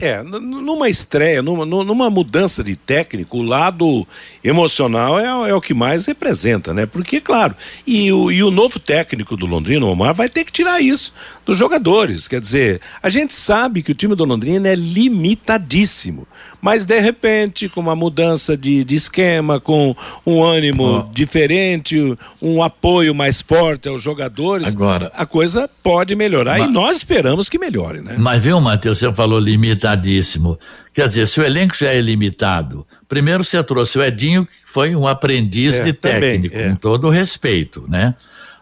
É, 0.00 0.22
numa 0.22 0.88
estreia, 0.88 1.42
numa, 1.42 1.66
numa 1.66 2.08
mudança 2.08 2.62
de 2.62 2.76
técnico, 2.76 3.38
o 3.38 3.42
lado 3.42 4.06
emocional 4.44 5.18
é, 5.18 5.50
é, 5.50 5.54
o 5.54 5.60
que 5.60 5.74
mais 5.74 6.06
representa, 6.06 6.72
né? 6.72 6.86
Porque, 6.86 7.20
claro, 7.20 7.56
e 7.84 8.12
o, 8.12 8.30
e 8.30 8.40
o 8.44 8.50
novo 8.50 8.78
técnico 8.78 9.36
do 9.36 9.44
Londrina, 9.44 9.84
o 9.84 9.90
Omar, 9.90 10.14
vai 10.14 10.28
ter 10.28 10.44
que 10.44 10.52
tirar 10.52 10.80
isso 10.80 11.12
dos 11.44 11.56
jogadores. 11.56 12.28
Quer 12.28 12.40
dizer, 12.40 12.80
a 13.02 13.08
gente 13.08 13.34
sabe 13.34 13.82
que 13.82 13.90
o 13.90 13.94
time 13.94 14.14
do 14.14 14.24
Londrina 14.24 14.68
é 14.68 14.76
limitadíssimo, 14.76 16.28
mas 16.60 16.84
de 16.84 16.98
repente, 17.00 17.68
com 17.68 17.80
uma 17.80 17.94
mudança 17.94 18.56
de, 18.56 18.82
de 18.84 18.94
esquema, 18.94 19.60
com 19.60 19.94
um 20.26 20.42
ânimo 20.42 21.06
oh. 21.08 21.12
diferente, 21.12 22.16
um 22.40 22.62
apoio 22.62 23.14
mais 23.14 23.40
forte 23.40 23.88
aos 23.88 24.02
jogadores, 24.02 24.68
Agora, 24.68 25.12
a 25.14 25.24
coisa 25.24 25.68
pode 25.82 26.14
melhorar 26.16 26.58
mas, 26.58 26.68
e 26.68 26.72
nós 26.72 26.96
esperamos 26.98 27.48
que 27.48 27.58
melhore, 27.58 28.00
né? 28.00 28.16
Mas 28.18 28.42
viu, 28.42 28.60
Matheus, 28.60 28.98
você 28.98 29.12
falou 29.12 29.38
limitadíssimo. 29.38 30.58
Quer 30.92 31.08
dizer, 31.08 31.28
se 31.28 31.40
o 31.40 31.44
elenco 31.44 31.76
já 31.76 31.92
é 31.92 32.00
limitado, 32.00 32.86
primeiro 33.08 33.44
você 33.44 33.62
trouxe 33.62 33.98
o 33.98 34.02
Edinho, 34.02 34.44
que 34.44 34.52
foi 34.64 34.96
um 34.96 35.06
aprendiz 35.06 35.76
é, 35.76 35.84
de 35.84 35.92
técnico, 35.92 36.54
também, 36.54 36.66
é. 36.66 36.70
com 36.70 36.76
todo 36.76 37.06
o 37.06 37.10
respeito, 37.10 37.84
né? 37.88 38.14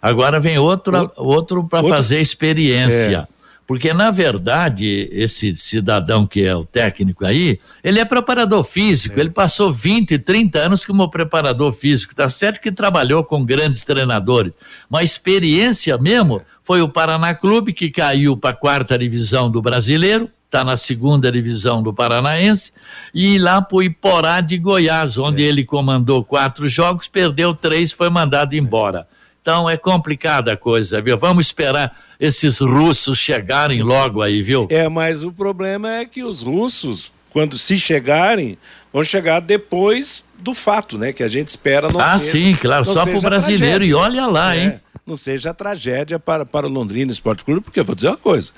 Agora 0.02 0.38
vem 0.38 0.58
outro, 0.58 1.10
outro 1.16 1.64
para 1.64 1.82
fazer 1.82 2.20
experiência. 2.20 3.26
É. 3.32 3.35
Porque, 3.66 3.92
na 3.92 4.12
verdade, 4.12 5.08
esse 5.10 5.56
cidadão 5.56 6.24
que 6.24 6.44
é 6.44 6.54
o 6.54 6.64
técnico 6.64 7.26
aí, 7.26 7.58
ele 7.82 7.98
é 7.98 8.04
preparador 8.04 8.62
físico, 8.62 9.18
é. 9.18 9.20
ele 9.20 9.30
passou 9.30 9.72
20, 9.72 10.18
30 10.20 10.58
anos 10.58 10.86
como 10.86 11.10
preparador 11.10 11.72
físico, 11.72 12.14
tá 12.14 12.30
certo 12.30 12.60
que 12.60 12.70
trabalhou 12.70 13.24
com 13.24 13.44
grandes 13.44 13.84
treinadores, 13.84 14.56
mas 14.88 15.10
experiência 15.10 15.98
mesmo 15.98 16.42
foi 16.62 16.80
o 16.80 16.88
Paraná 16.88 17.34
Clube, 17.34 17.72
que 17.72 17.90
caiu 17.90 18.36
para 18.36 18.50
a 18.50 18.56
quarta 18.56 18.96
divisão 18.96 19.50
do 19.50 19.60
brasileiro, 19.60 20.30
está 20.44 20.64
na 20.64 20.76
segunda 20.76 21.30
divisão 21.30 21.82
do 21.82 21.92
Paranaense, 21.92 22.72
e 23.12 23.36
lá 23.36 23.60
para 23.60 23.76
o 23.76 23.82
Iporá 23.82 24.40
de 24.40 24.56
Goiás, 24.58 25.18
onde 25.18 25.42
é. 25.42 25.46
ele 25.46 25.64
comandou 25.64 26.24
quatro 26.24 26.68
jogos, 26.68 27.08
perdeu 27.08 27.52
três, 27.52 27.90
foi 27.90 28.08
mandado 28.08 28.54
embora. 28.54 29.08
Então 29.46 29.70
é 29.70 29.76
complicada 29.76 30.54
a 30.54 30.56
coisa, 30.56 31.00
viu? 31.00 31.16
Vamos 31.16 31.46
esperar 31.46 31.96
esses 32.18 32.58
russos 32.58 33.16
chegarem 33.16 33.80
logo 33.80 34.20
aí, 34.20 34.42
viu? 34.42 34.66
É, 34.68 34.88
mas 34.88 35.22
o 35.22 35.30
problema 35.30 35.88
é 35.88 36.04
que 36.04 36.24
os 36.24 36.42
russos, 36.42 37.12
quando 37.30 37.56
se 37.56 37.78
chegarem, 37.78 38.58
vão 38.92 39.04
chegar 39.04 39.38
depois 39.38 40.24
do 40.36 40.52
fato, 40.52 40.98
né? 40.98 41.12
Que 41.12 41.22
a 41.22 41.28
gente 41.28 41.46
espera 41.46 41.88
não 41.92 42.00
Ah, 42.00 42.18
seja, 42.18 42.32
sim, 42.32 42.54
claro, 42.56 42.84
só 42.84 43.04
para 43.04 43.16
o 43.16 43.20
brasileiro. 43.20 43.84
E 43.84 43.94
olha 43.94 44.26
lá, 44.26 44.56
é, 44.56 44.64
hein? 44.64 44.80
Não 45.06 45.14
seja 45.14 45.54
tragédia 45.54 46.18
para, 46.18 46.44
para 46.44 46.66
o 46.66 46.68
Londrina 46.68 47.12
Esporte 47.12 47.44
Clube, 47.44 47.60
porque 47.60 47.78
eu 47.78 47.84
vou 47.84 47.94
dizer 47.94 48.08
uma 48.08 48.16
coisa: 48.16 48.50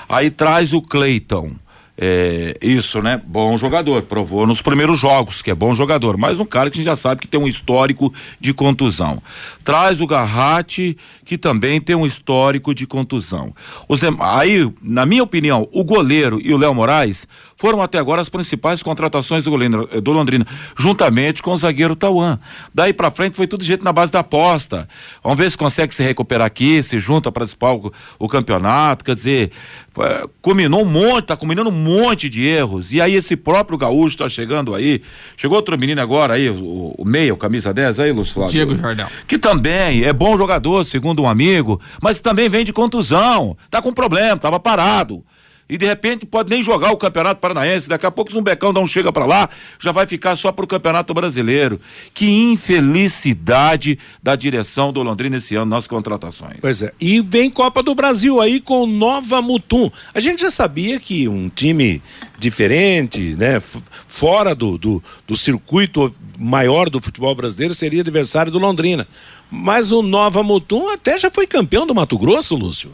Aí 0.08 0.30
traz 0.30 0.74
o 0.74 0.82
Cleiton. 0.82 1.52
É, 1.96 2.58
isso, 2.60 3.04
né? 3.04 3.22
Bom 3.24 3.56
jogador, 3.56 4.02
provou 4.04 4.48
nos 4.48 4.64
primeiros 4.64 5.00
jogos 5.00 5.44
que 5.44 5.52
é 5.52 5.56
bom 5.56 5.76
jogador, 5.76 6.18
mas 6.18 6.40
um 6.40 6.46
cara 6.46 6.72
que 6.72 6.76
a 6.76 6.78
gente 6.78 6.86
já 6.86 6.96
sabe 6.96 7.22
que 7.22 7.28
tem 7.28 7.40
um 7.40 7.48
histórico 7.48 8.12
de 8.40 8.52
contusão. 8.52 9.22
Traz 9.64 10.02
o 10.02 10.08
Garratti, 10.08 10.98
que 11.24 11.38
também 11.38 11.80
tem 11.80 11.96
um 11.96 12.06
histórico 12.06 12.74
de 12.74 12.88
contusão. 12.88 13.54
Os 13.88 14.02
Aí, 14.20 14.72
na 14.82 15.06
minha 15.06 15.24
opinião, 15.24 15.68
o 15.72 15.84
goleiro 15.84 16.40
e 16.44 16.52
o 16.52 16.58
Léo 16.58 16.74
Moraes 16.74 17.28
foram 17.64 17.82
até 17.82 17.98
agora 17.98 18.22
as 18.22 18.28
principais 18.28 18.84
contratações 18.84 19.42
do, 19.42 19.50
goleiro, 19.50 19.88
do 20.02 20.12
Londrina, 20.12 20.46
juntamente 20.78 21.42
com 21.42 21.54
o 21.54 21.58
zagueiro 21.58 21.96
Tauan. 21.96 22.38
Daí 22.76 22.92
pra 22.92 23.10
frente 23.10 23.38
foi 23.38 23.48
tudo 23.48 23.64
jeito 23.64 23.86
na 23.86 23.94
base 23.94 24.12
da 24.12 24.20
aposta. 24.20 24.86
Vamos 25.24 25.38
ver 25.38 25.50
se 25.50 25.58
consegue 25.58 25.96
se 25.96 26.04
recuperar 26.04 26.46
aqui, 26.46 26.84
se 26.84 27.00
junta 27.00 27.32
para 27.32 27.46
disputar 27.46 27.74
o, 27.74 27.94
o 28.20 28.28
campeonato. 28.28 29.06
Quer 29.06 29.16
dizer, 29.16 29.52
culminou 30.42 30.82
um 30.82 30.86
monte, 30.86 31.28
tá 31.28 31.38
combinando 31.38 31.70
um 31.70 31.72
monte 31.72 32.30
de 32.30 32.46
erros. 32.46 32.92
E 32.92 33.00
aí 33.00 33.16
esse 33.16 33.38
próprio 33.38 33.78
Gaúcho 33.78 34.18
tá 34.18 34.28
chegando 34.28 34.76
aí. 34.76 35.02
Chegou 35.38 35.56
outro 35.56 35.80
menino 35.80 36.02
agora 36.02 36.34
aí, 36.34 36.50
o, 36.50 36.94
o 36.98 37.06
meia, 37.06 37.34
o 37.34 37.38
camisa 37.38 37.74
10 37.74 37.98
aí, 37.98 38.12
Lúcio 38.12 38.34
Flávio. 38.34 38.52
Diego 38.52 38.76
Jordão. 38.76 39.08
Que 39.26 39.38
também 39.38 40.04
é 40.04 40.12
bom 40.12 40.38
jogador, 40.38 40.84
segundo 40.84 41.24
um 41.24 41.30
amigo, 41.30 41.80
mas 42.02 42.20
também 42.20 42.50
vem 42.50 42.66
de 42.66 42.74
contusão. 42.74 43.56
Tá 43.70 43.82
com 43.82 43.94
problema, 43.94 44.36
tava 44.36 44.60
parado. 44.60 45.24
E 45.74 45.78
de 45.78 45.88
repente 45.88 46.24
pode 46.24 46.52
nem 46.52 46.62
jogar 46.62 46.92
o 46.92 46.98
Campeonato 46.98 47.42
Paranaense. 47.42 47.90
Daqui 47.90 48.06
a 48.06 48.12
pouco, 48.12 48.38
um 48.38 48.44
becão 48.44 48.72
um 48.78 48.86
chega 48.86 49.12
pra 49.12 49.26
lá, 49.26 49.50
já 49.80 49.92
vai 49.92 50.06
ficar 50.06 50.36
só 50.36 50.52
pro 50.52 50.68
Campeonato 50.68 51.16
Brasileiro. 51.16 51.82
Que 52.14 52.30
infelicidade 52.30 53.98
da 54.22 54.36
direção 54.36 54.94
do 54.94 55.02
Londrina 55.02 55.38
esse 55.38 55.56
ano 55.56 55.72
nas 55.72 55.88
contratações. 55.88 56.58
Pois 56.62 56.84
é. 56.84 56.94
E 57.02 57.22
vem 57.22 57.50
Copa 57.50 57.82
do 57.82 57.96
Brasil 57.96 58.40
aí 58.40 58.62
com 58.62 58.86
Nova 58.86 59.42
Mutum. 59.42 59.90
A 60.14 60.20
gente 60.20 60.44
já 60.44 60.52
sabia 60.52 61.00
que 61.00 61.28
um 61.28 61.50
time 61.50 62.04
diferente, 62.38 63.36
né, 63.36 63.60
fora 64.08 64.54
do, 64.54 64.78
do, 64.78 65.04
do 65.26 65.36
circuito 65.36 66.14
maior 66.38 66.88
do 66.88 67.02
futebol 67.02 67.34
brasileiro, 67.34 67.74
seria 67.74 68.02
adversário 68.02 68.52
do 68.52 68.60
Londrina. 68.60 69.08
Mas 69.50 69.92
o 69.92 70.04
Nova 70.04 70.44
Mutum 70.44 70.90
até 70.90 71.18
já 71.18 71.32
foi 71.32 71.48
campeão 71.48 71.88
do 71.88 71.96
Mato 71.96 72.16
Grosso, 72.16 72.56
Lúcio. 72.56 72.92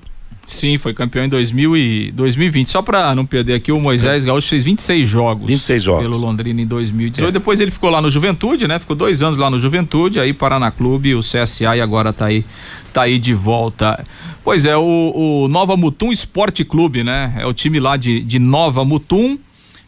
Sim, 0.50 0.80
foi 0.80 0.96
campeão 0.96 1.26
em 1.26 1.30
2000 1.30 1.78
e 1.78 2.12
2020. 2.12 2.72
Só 2.72 2.82
pra 2.82 3.14
não 3.14 3.24
perder 3.24 3.54
aqui, 3.54 3.72
o 3.72 3.80
Moisés 3.80 4.24
Gaúcho 4.24 4.50
fez 4.50 4.64
26 4.64 5.08
jogos. 5.08 5.46
26 5.46 5.84
jogos. 5.84 6.02
Pelo 6.02 6.18
Londrina 6.18 6.60
em 6.60 6.66
2018. 6.66 7.30
É. 7.30 7.32
Depois 7.32 7.60
ele 7.60 7.70
ficou 7.70 7.88
lá 7.88 8.02
no 8.02 8.10
Juventude, 8.10 8.68
né? 8.68 8.80
Ficou 8.80 8.96
dois 8.96 9.22
anos 9.22 9.38
lá 9.38 9.48
no 9.48 9.60
Juventude, 9.60 10.20
aí 10.20 10.34
Paraná 10.34 10.72
Clube, 10.72 11.14
o 11.14 11.20
CSA 11.20 11.78
e 11.78 11.82
agora 11.82 12.12
tá 12.12 12.26
aí, 12.26 12.44
tá 12.92 13.04
aí 13.04 13.20
de 13.20 13.32
volta. 13.32 14.04
Pois 14.44 14.66
é, 14.66 14.76
o, 14.76 15.44
o 15.44 15.48
Nova 15.48 15.78
Mutum 15.78 16.12
Esporte 16.12 16.66
Clube, 16.66 17.04
né? 17.04 17.32
É 17.38 17.46
o 17.46 17.54
time 17.54 17.80
lá 17.80 17.96
de, 17.96 18.20
de 18.20 18.40
Nova 18.40 18.84
Mutum. 18.84 19.38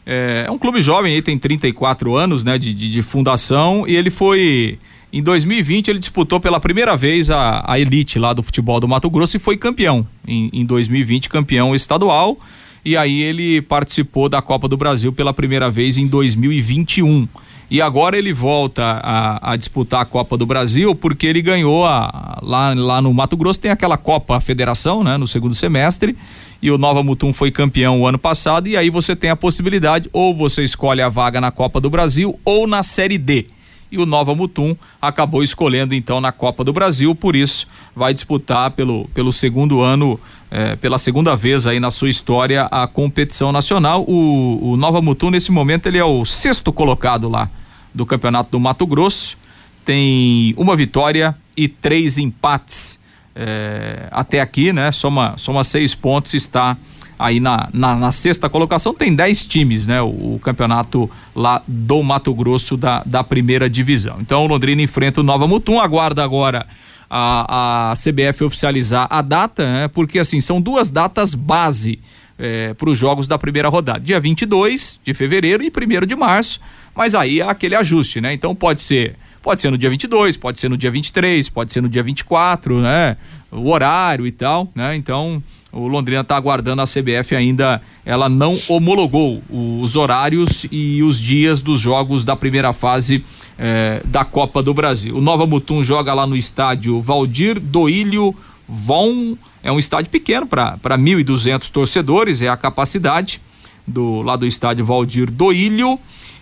É, 0.05 0.45
é 0.47 0.51
um 0.51 0.59
clube 0.59 0.79
jovem, 0.79 1.15
aí 1.15 1.23
tem 1.23 1.39
34 1.39 2.15
anos, 2.15 2.43
né? 2.43 2.59
De, 2.59 2.71
de, 2.71 2.91
de 2.91 3.01
fundação 3.01 3.85
e 3.87 3.95
ele 3.95 4.11
foi 4.11 4.77
Em 5.13 5.21
2020 5.21 5.89
ele 5.89 5.99
disputou 5.99 6.39
pela 6.39 6.59
primeira 6.59 6.95
vez 6.95 7.29
a, 7.29 7.63
a 7.67 7.77
elite 7.77 8.17
lá 8.17 8.31
do 8.31 8.41
futebol 8.41 8.79
do 8.79 8.87
Mato 8.87 9.09
Grosso 9.09 9.35
e 9.35 9.39
foi 9.39 9.57
campeão. 9.57 10.07
Em, 10.25 10.49
em 10.53 10.65
2020 10.65 11.27
campeão 11.27 11.75
estadual 11.75 12.37
e 12.83 12.95
aí 12.95 13.21
ele 13.21 13.61
participou 13.61 14.29
da 14.29 14.41
Copa 14.41 14.67
do 14.67 14.77
Brasil 14.77 15.11
pela 15.11 15.33
primeira 15.33 15.69
vez 15.69 15.97
em 15.97 16.07
2021. 16.07 17.27
E 17.69 17.81
agora 17.81 18.17
ele 18.17 18.33
volta 18.33 18.83
a, 18.83 19.51
a 19.51 19.55
disputar 19.55 20.01
a 20.01 20.05
Copa 20.05 20.37
do 20.37 20.45
Brasil 20.45 20.95
porque 20.95 21.27
ele 21.27 21.41
ganhou 21.41 21.85
a, 21.85 22.39
lá, 22.41 22.73
lá 22.73 23.01
no 23.01 23.13
Mato 23.13 23.37
Grosso 23.37 23.59
tem 23.59 23.71
aquela 23.71 23.97
Copa 23.97 24.39
Federação, 24.39 25.03
né, 25.03 25.17
no 25.17 25.27
segundo 25.27 25.55
semestre. 25.55 26.15
E 26.61 26.71
o 26.71 26.77
Nova 26.77 27.03
Mutum 27.03 27.33
foi 27.33 27.51
campeão 27.51 28.01
o 28.01 28.07
ano 28.07 28.17
passado 28.17 28.67
e 28.67 28.77
aí 28.77 28.89
você 28.89 29.15
tem 29.15 29.29
a 29.29 29.35
possibilidade 29.35 30.09
ou 30.13 30.35
você 30.35 30.63
escolhe 30.63 31.01
a 31.01 31.09
vaga 31.09 31.41
na 31.41 31.51
Copa 31.51 31.81
do 31.81 31.89
Brasil 31.89 32.39
ou 32.45 32.65
na 32.65 32.81
Série 32.81 33.17
D 33.17 33.47
e 33.91 33.97
o 33.97 34.05
Nova 34.05 34.33
Mutum 34.33 34.75
acabou 35.01 35.43
escolhendo 35.43 35.93
então 35.93 36.21
na 36.21 36.31
Copa 36.31 36.63
do 36.63 36.71
Brasil, 36.71 37.13
por 37.13 37.35
isso 37.35 37.67
vai 37.95 38.13
disputar 38.13 38.71
pelo, 38.71 39.05
pelo 39.13 39.33
segundo 39.33 39.81
ano, 39.81 40.19
eh, 40.49 40.75
pela 40.77 40.97
segunda 40.97 41.35
vez 41.35 41.67
aí 41.67 41.79
na 41.79 41.91
sua 41.91 42.09
história 42.09 42.63
a 42.71 42.87
competição 42.87 43.51
nacional. 43.51 44.03
O, 44.07 44.71
o 44.71 44.77
Nova 44.77 45.01
Mutum 45.01 45.29
nesse 45.29 45.51
momento 45.51 45.87
ele 45.87 45.97
é 45.97 46.05
o 46.05 46.23
sexto 46.23 46.71
colocado 46.71 47.27
lá 47.27 47.49
do 47.93 48.05
Campeonato 48.05 48.51
do 48.51 48.59
Mato 48.59 48.87
Grosso, 48.87 49.37
tem 49.83 50.53
uma 50.57 50.75
vitória 50.75 51.35
e 51.57 51.67
três 51.67 52.17
empates 52.17 52.99
eh, 53.35 54.07
até 54.11 54.39
aqui, 54.39 54.71
né? 54.71 54.91
Soma, 54.91 55.33
soma 55.37 55.63
seis 55.63 55.93
pontos, 55.93 56.33
está 56.33 56.77
aí 57.21 57.39
na, 57.39 57.69
na, 57.71 57.95
na, 57.95 58.11
sexta 58.11 58.49
colocação 58.49 58.93
tem 58.93 59.13
10 59.13 59.45
times, 59.45 59.87
né? 59.87 60.01
O, 60.01 60.35
o, 60.35 60.39
campeonato 60.41 61.09
lá 61.35 61.61
do 61.67 62.01
Mato 62.01 62.33
Grosso 62.33 62.75
da, 62.75 63.03
da 63.05 63.23
primeira 63.23 63.69
divisão. 63.69 64.17
Então 64.19 64.43
o 64.43 64.47
Londrina 64.47 64.81
enfrenta 64.81 65.21
o 65.21 65.23
Nova 65.23 65.47
Mutum, 65.47 65.79
aguarda 65.79 66.23
agora 66.23 66.65
a, 67.09 67.91
a 67.91 67.93
CBF 67.95 68.43
oficializar 68.43 69.07
a 69.09 69.21
data, 69.21 69.71
né? 69.71 69.87
Porque 69.87 70.19
assim, 70.19 70.41
são 70.41 70.59
duas 70.59 70.89
datas 70.89 71.35
base 71.35 71.99
é, 72.39 72.73
para 72.73 72.89
os 72.89 72.97
jogos 72.97 73.27
da 73.27 73.37
primeira 73.37 73.69
rodada. 73.69 73.99
Dia 73.99 74.19
22 74.19 74.99
de 75.05 75.13
fevereiro 75.13 75.63
e 75.63 75.67
1 75.67 76.05
de 76.07 76.15
março, 76.15 76.59
mas 76.95 77.13
aí 77.13 77.41
há 77.41 77.51
aquele 77.51 77.75
ajuste, 77.75 78.19
né? 78.19 78.33
Então 78.33 78.55
pode 78.55 78.81
ser 78.81 79.15
Pode 79.41 79.59
ser 79.59 79.71
no 79.71 79.77
dia 79.77 79.89
22, 79.89 80.37
pode 80.37 80.59
ser 80.59 80.69
no 80.69 80.77
dia 80.77 80.91
23, 80.91 81.49
pode 81.49 81.73
ser 81.73 81.81
no 81.81 81.89
dia 81.89 82.03
24, 82.03 82.79
né? 82.79 83.17
O 83.51 83.69
horário 83.69 84.27
e 84.27 84.31
tal, 84.31 84.69
né? 84.75 84.95
Então, 84.95 85.41
o 85.71 85.87
Londrina 85.87 86.21
está 86.21 86.35
aguardando 86.35 86.81
a 86.81 86.85
CBF 86.85 87.35
ainda, 87.35 87.81
ela 88.05 88.27
não 88.27 88.59
homologou 88.67 89.41
os 89.49 89.95
horários 89.95 90.65
e 90.69 91.01
os 91.01 91.19
dias 91.19 91.61
dos 91.61 91.79
jogos 91.79 92.25
da 92.25 92.35
primeira 92.35 92.73
fase 92.73 93.23
eh, 93.57 94.01
da 94.05 94.25
Copa 94.25 94.61
do 94.61 94.73
Brasil. 94.73 95.15
O 95.15 95.21
Nova 95.21 95.45
Mutum 95.45 95.83
joga 95.83 96.13
lá 96.13 96.27
no 96.27 96.35
estádio 96.35 96.99
Valdir 97.01 97.59
Doílio 97.59 98.35
Von, 98.67 99.37
é 99.63 99.71
um 99.71 99.79
estádio 99.79 100.09
pequeno 100.09 100.45
para 100.45 100.77
1.200 100.77 101.69
torcedores, 101.69 102.41
é 102.41 102.49
a 102.49 102.57
capacidade 102.57 103.39
do 103.87 104.21
lá 104.21 104.35
do 104.35 104.45
estádio 104.45 104.85
Valdir 104.85 105.31
Doílio 105.31 105.97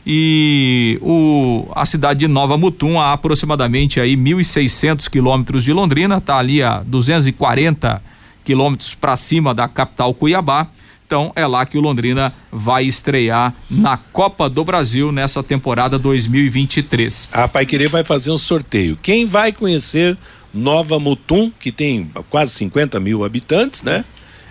e 0.05 0.97
o, 1.01 1.67
a 1.75 1.85
cidade 1.85 2.21
de 2.21 2.27
Nova 2.27 2.57
Mutum 2.57 2.99
a 2.99 3.13
aproximadamente 3.13 3.99
aí 3.99 4.15
1.600 4.15 5.07
quilômetros 5.07 5.63
de 5.63 5.71
Londrina, 5.71 6.17
está 6.17 6.37
ali 6.37 6.63
a 6.63 6.81
240 6.83 8.08
quilômetros 8.49 8.95
para 8.95 9.15
cima 9.15 9.53
da 9.53 9.67
capital 9.67 10.11
Cuiabá. 10.11 10.65
Então 11.05 11.31
é 11.35 11.45
lá 11.45 11.67
que 11.67 11.77
o 11.77 11.81
Londrina 11.81 12.33
vai 12.51 12.83
estrear 12.85 13.53
na 13.69 13.95
Copa 13.95 14.49
do 14.49 14.63
Brasil 14.63 15.11
nessa 15.11 15.43
temporada 15.43 15.99
2023. 15.99 17.29
A 17.31 17.47
Pai 17.47 17.63
Querer 17.67 17.89
vai 17.89 18.03
fazer 18.03 18.31
um 18.31 18.37
sorteio. 18.39 18.97
Quem 19.03 19.23
vai 19.23 19.51
conhecer 19.51 20.17
Nova 20.51 20.99
Mutum, 20.99 21.51
que 21.59 21.71
tem 21.71 22.11
quase 22.27 22.53
50 22.53 22.99
mil 22.99 23.23
habitantes, 23.23 23.83
né? 23.83 24.03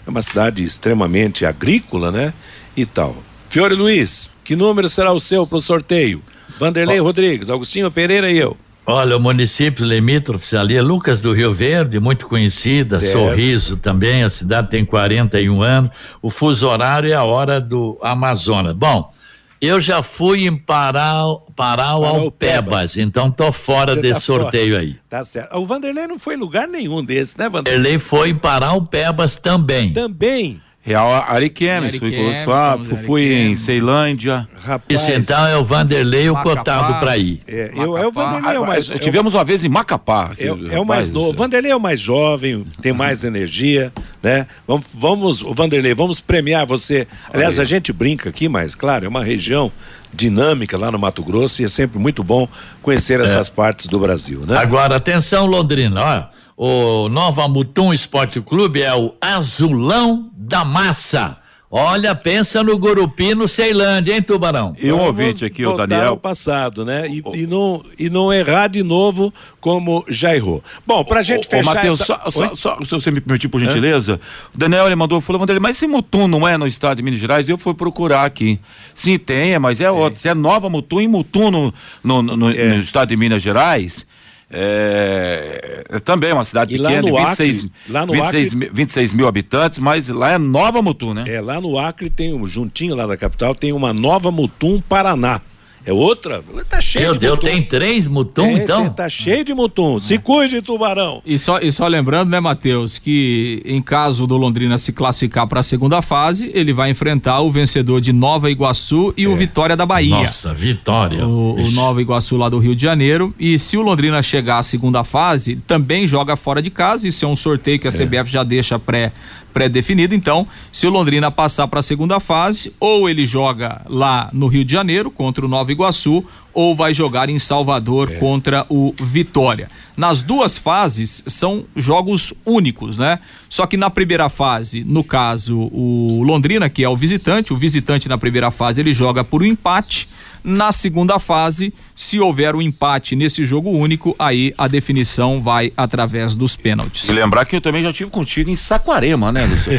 É 0.07 0.11
uma 0.11 0.22
cidade 0.22 0.62
extremamente 0.62 1.44
agrícola, 1.44 2.12
né? 2.12 2.32
E 2.76 2.86
tal. 2.86 3.16
Fiore 3.49 3.74
Luiz, 3.74 4.30
que 4.44 4.55
número 4.55 4.88
será 4.88 5.12
o 5.12 5.18
seu 5.18 5.44
para 5.44 5.59
o 5.59 5.61
sorteio? 5.61 6.22
Vanderlei 6.57 7.01
oh. 7.01 7.05
Rodrigues, 7.05 7.51
Augustinho 7.51 7.90
Pereira 7.90 8.30
e 8.30 8.38
eu. 8.38 8.57
Olha, 8.91 9.18
o 9.18 9.20
município 9.20 9.84
limítrofe 9.84 10.57
ali 10.57 10.74
é 10.74 10.80
Lucas 10.80 11.20
do 11.20 11.34
Rio 11.34 11.53
Verde, 11.53 12.01
muito 12.01 12.26
conhecida, 12.26 12.97
certo. 12.97 13.12
Sorriso 13.12 13.76
também, 13.76 14.24
a 14.24 14.30
cidade 14.30 14.70
tem 14.70 14.82
41 14.82 15.62
anos, 15.62 15.91
o 16.22 16.30
fuso 16.30 16.66
horário 16.66 17.11
é 17.11 17.12
a 17.12 17.22
hora 17.22 17.61
do 17.61 17.99
Amazonas. 18.01 18.72
Bom, 18.74 19.12
eu 19.61 19.78
já 19.78 20.03
fui 20.03 20.47
em 20.47 20.57
Parau, 20.57 21.47
Parau 21.55 22.03
Alpebas, 22.03 22.97
então 22.97 23.30
tô 23.30 23.53
fora 23.53 23.95
Você 23.95 24.01
desse 24.01 24.20
tá 24.20 24.26
sorteio 24.26 24.72
fora. 24.72 24.82
aí. 24.82 24.97
Tá 25.07 25.22
certo. 25.22 25.55
O 25.59 25.66
Vanderlei 25.66 26.07
não 26.07 26.18
foi 26.18 26.36
em 26.36 26.39
lugar 26.39 26.66
nenhum 26.66 27.05
desses, 27.05 27.36
né, 27.36 27.47
Vanderlei? 27.47 27.76
Vanderlei 27.76 27.99
foi 27.99 28.30
em 28.30 28.36
Parau 28.36 28.80
Pebas 28.86 29.36
também. 29.36 29.93
Também. 29.93 30.62
Real 30.89 31.12
Ariquemes, 31.28 31.97
fui 31.97 32.11
com 32.11 32.97
fui 32.97 33.34
em 33.34 33.57
Ceilândia. 33.57 34.49
Rapaz, 34.64 35.01
Isso 35.01 35.11
então 35.11 35.47
é 35.47 35.55
o 35.55 35.62
Vanderlei 35.62 36.30
o 36.30 36.36
cotado 36.36 36.99
para 36.99 37.18
ir. 37.18 37.43
É, 37.47 37.70
eu, 37.76 37.99
é 37.99 38.07
o 38.07 38.11
Vanderlei 38.11 38.57
é 38.57 38.59
o 38.59 38.66
mais. 38.66 38.91
Ah, 38.91 38.99
tivemos 38.99 39.34
uma 39.34 39.45
vez 39.45 39.62
em 39.64 39.68
Macapá. 39.68 40.30
É, 40.39 40.47
é 40.47 40.80
o 40.80 40.86
mais 40.86 41.11
novo. 41.11 41.30
O 41.30 41.32
Vanderlei 41.34 41.70
é 41.70 41.76
o 41.76 41.80
mais 41.80 42.01
jovem, 42.01 42.64
tem 42.80 42.95
mais 42.95 43.22
energia, 43.22 43.93
né? 44.22 44.47
Vamos, 44.66 44.86
vamos, 44.95 45.43
o 45.43 45.53
Vanderlei, 45.53 45.93
vamos 45.93 46.20
premiar 46.20 46.64
você. 46.64 47.07
Aliás, 47.30 47.59
a 47.59 47.64
gente 47.64 47.93
brinca 47.93 48.30
aqui, 48.30 48.49
mas 48.49 48.74
claro, 48.74 49.05
é 49.05 49.09
uma 49.09 49.22
região 49.22 49.70
dinâmica 50.12 50.78
lá 50.78 50.91
no 50.91 50.99
Mato 50.99 51.22
Grosso 51.22 51.61
e 51.61 51.66
é 51.66 51.68
sempre 51.68 51.99
muito 51.99 52.24
bom 52.24 52.49
conhecer 52.80 53.20
essas 53.20 53.49
é. 53.49 53.51
partes 53.51 53.89
do 53.89 53.99
Brasil, 53.99 54.47
né? 54.47 54.57
Agora, 54.57 54.97
atenção, 54.97 55.45
Londrina, 55.45 56.03
ó 56.32 56.38
o 56.61 57.09
Nova 57.09 57.47
Mutum 57.47 57.93
Esporte 57.93 58.41
Clube 58.41 58.83
é 58.83 58.93
o 58.93 59.15
Azulão 59.21 60.29
da 60.37 60.65
Massa. 60.65 61.39
Olha, 61.71 62.17
pensa 62.17 62.65
no 62.65 62.77
Gurupi, 62.77 63.35
no 63.35 63.47
Ceilândia, 63.47 64.15
hein, 64.15 64.23
Tubarão? 64.23 64.75
E 64.77 64.91
um 64.91 64.99
ouvinte 64.99 65.45
aqui, 65.45 65.65
o 65.65 65.77
Daniel. 65.77 66.17
passado, 66.17 66.85
né? 66.85 67.07
E, 67.07 67.23
e, 67.35 67.47
não, 67.47 67.85
e 67.97 68.11
não 68.11 68.33
errar 68.33 68.69
de 68.69 68.83
novo 68.83 69.33
como 69.61 70.05
já 70.09 70.35
errou. 70.35 70.65
Bom, 70.85 71.05
pra 71.05 71.23
gente 71.23 71.47
ô, 71.47 71.51
fechar. 71.51 71.71
Ô, 71.71 71.75
Matheus, 71.75 72.01
essa... 72.01 72.07
só, 72.07 72.31
só, 72.31 72.55
só, 72.55 72.79
se 72.83 72.91
você 72.91 73.11
me 73.13 73.21
permitir, 73.21 73.49
por 73.49 73.61
gentileza, 73.61 74.15
é? 74.15 74.17
o 74.53 74.59
Daniel 74.59 74.87
ele 74.87 74.97
mandou, 74.97 75.21
falou, 75.21 75.39
Vanderlei, 75.39 75.61
mas 75.61 75.77
esse 75.77 75.87
Mutum 75.87 76.27
não 76.27 76.49
é 76.49 76.57
no 76.57 76.67
estado 76.67 76.97
de 76.97 77.03
Minas 77.05 77.21
Gerais? 77.21 77.49
Eu 77.49 77.59
fui 77.59 77.75
procurar 77.75 78.25
aqui. 78.25 78.59
Sim, 78.95 79.17
tem, 79.17 79.53
é, 79.53 79.59
mas 79.61 79.81
é, 79.81 79.85
é. 79.85 79.91
outro. 79.91 80.21
Se 80.21 80.29
é 80.29 80.35
Nova 80.35 80.69
Mutum 80.69 81.01
e 81.03 81.07
Mutum 81.07 81.51
no, 81.53 81.75
no, 82.03 82.23
no, 82.23 82.51
é. 82.51 82.75
no 82.75 82.81
estado 82.81 83.11
de 83.11 83.17
Minas 83.17 83.43
Gerais. 83.43 84.05
É, 84.51 85.84
é, 85.90 85.99
também 86.01 86.32
uma 86.32 86.44
cidade 86.44 86.74
e 86.74 86.78
pequena, 86.78 87.12
lá 87.12 87.28
26, 87.28 87.59
Acre, 87.59 87.72
lá 87.88 88.07
no 88.07 88.12
26, 88.14 88.46
Acre, 88.46 88.70
26 88.72 89.12
mil 89.12 89.28
habitantes, 89.28 89.78
mas 89.78 90.09
lá 90.09 90.32
é 90.32 90.38
Nova 90.38 90.80
Mutum, 90.80 91.12
né? 91.12 91.24
É, 91.26 91.40
lá 91.40 91.61
no 91.61 91.78
Acre 91.78 92.09
tem 92.09 92.46
juntinho 92.46 92.94
lá 92.94 93.07
da 93.07 93.16
capital, 93.16 93.55
tem 93.55 93.72
uma 93.72 93.92
Nova 93.92 94.30
Mutum 94.30 94.80
Paraná. 94.80 95.40
É 95.85 95.93
outra? 95.93 96.43
Tá 96.68 96.81
cheio 96.81 97.07
Meu 97.07 97.12
de 97.14 97.20
Deus, 97.20 97.37
mutum. 97.37 97.47
tem 97.47 97.62
três 97.62 98.07
mutum, 98.07 98.47
é, 98.47 98.53
então? 98.53 98.91
Tá 98.91 99.09
cheio 99.09 99.45
de 99.45 99.55
mutum. 99.55 99.99
Se 99.99 100.18
cuide, 100.18 100.61
tubarão. 100.61 101.22
E 101.24 101.39
só, 101.39 101.59
e 101.59 101.72
só 101.72 101.87
lembrando, 101.87 102.31
né, 102.31 102.41
Matheus, 102.41 102.99
que 102.99 103.62
em 103.64 103.81
caso 103.81 104.26
do 104.26 104.37
Londrina 104.37 104.76
se 104.79 104.93
classificar 104.93 105.47
para 105.47 105.61
a 105.61 105.62
segunda 105.62 106.03
fase, 106.03 106.51
ele 106.55 106.72
vai 106.72 106.91
enfrentar 106.91 107.41
o 107.41 107.51
vencedor 107.51 108.01
de 108.01 108.12
Nova 108.12 108.51
Iguaçu 108.51 109.14
e 109.16 109.24
é. 109.24 109.29
o 109.29 109.37
Vitória 109.37 109.76
da 109.76 109.87
Bahia. 109.87 110.16
Nossa, 110.16 110.53
Vitória. 110.53 111.26
O, 111.26 111.55
o, 111.55 111.70
Nova 111.72 112.03
Iguaçu 112.03 112.37
lá 112.37 112.49
do 112.49 112.59
Rio 112.59 112.74
de 112.74 112.83
Janeiro. 112.83 113.35
E 113.39 113.59
se 113.59 113.76
o 113.76 113.83
Londrina 113.83 114.22
chegar 114.22 114.59
à 114.59 114.62
segunda 114.62 115.05
fase, 115.05 115.57
também 115.66 116.07
joga 116.07 116.37
fora 116.37 116.61
de 116.61 116.70
casa. 116.70 117.09
Isso 117.09 117.24
é 117.24 117.29
um 117.29 117.37
sorteio 117.37 117.79
que 117.79 117.89
a 117.89 117.93
CBF 117.93 118.29
é. 118.29 118.33
já 118.33 118.45
deixa 118.45 118.79
pré 118.79 119.12
pré-definido. 119.59 120.15
Então, 120.15 120.47
se 120.71 120.87
o 120.87 120.91
Londrina 120.91 121.33
passar 121.33 121.67
para 121.67 121.81
a 121.81 121.83
segunda 121.83 122.21
fase, 122.21 122.73
ou 122.79 123.11
ele 123.11 123.27
joga 123.27 123.83
lá 123.87 124.31
no 124.33 124.47
Rio 124.47 124.65
de 124.65 124.71
Janeiro 124.71 125.11
contra 125.11 125.45
o 125.45 125.49
Nova 125.49 125.73
Iguaçu, 125.73 126.25
ou 126.55 126.77
vai 126.77 126.95
jogar 126.95 127.29
em 127.29 127.41
Salvador 127.41 128.09
é. 128.09 128.15
contra 128.19 128.65
o 128.69 128.95
Vitória. 129.01 129.69
Nas 129.97 130.23
duas 130.23 130.57
fases 130.57 131.25
são 131.27 131.65
jogos 131.75 132.33
únicos, 132.47 132.97
né? 132.97 133.19
Só 133.49 133.67
que 133.67 133.77
na 133.77 133.91
primeira 133.91 134.29
fase, 134.29 134.85
no 134.85 135.03
caso, 135.03 135.59
o 135.73 136.23
Londrina, 136.25 136.69
que 136.69 136.85
é 136.85 136.89
o 136.89 136.97
visitante, 136.97 137.53
o 137.53 137.57
visitante 137.57 138.09
na 138.09 138.17
primeira 138.17 138.53
fase 138.53 138.81
ele 138.81 138.95
joga 138.95 139.25
por 139.25 139.43
um 139.43 139.47
empate 139.47 140.09
na 140.49 140.72
segunda 140.72 141.18
fase, 141.18 141.72
se 141.94 142.18
houver 142.18 142.57
um 142.57 142.62
empate 142.62 143.14
nesse 143.14 143.44
jogo 143.44 143.70
único, 143.70 144.16
aí 144.18 144.55
a 144.57 144.66
definição 144.66 145.40
vai 145.40 145.72
através 145.76 146.34
dos 146.34 146.57
pênaltis. 146.57 147.09
E 147.09 147.12
lembrar 147.12 147.44
que 147.44 147.55
eu 147.55 147.61
também 147.61 147.82
já 147.82 147.92
tive 147.92 148.11
contigo 148.11 148.51
em 148.51 148.57
Saquarema, 148.57 149.30
né, 149.30 149.46
Lúcio? 149.46 149.72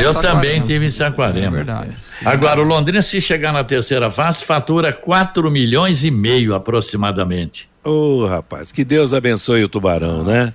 eu 0.00 0.14
também 0.14 0.62
tive 0.62 0.86
em 0.86 0.90
Saquarema. 0.90 1.46
É 1.46 1.50
verdade. 1.50 1.90
Agora, 2.24 2.60
o 2.60 2.64
Londrina, 2.64 3.02
se 3.02 3.20
chegar 3.20 3.52
na 3.52 3.64
terceira 3.64 4.10
fase, 4.10 4.44
fatura 4.44 4.92
4 4.92 5.50
milhões 5.50 6.04
e 6.04 6.10
meio 6.10 6.54
aproximadamente. 6.54 7.68
Ô, 7.84 7.90
oh, 7.90 8.26
rapaz, 8.26 8.70
que 8.70 8.84
Deus 8.84 9.14
abençoe 9.14 9.64
o 9.64 9.68
Tubarão, 9.68 10.22
né? 10.22 10.52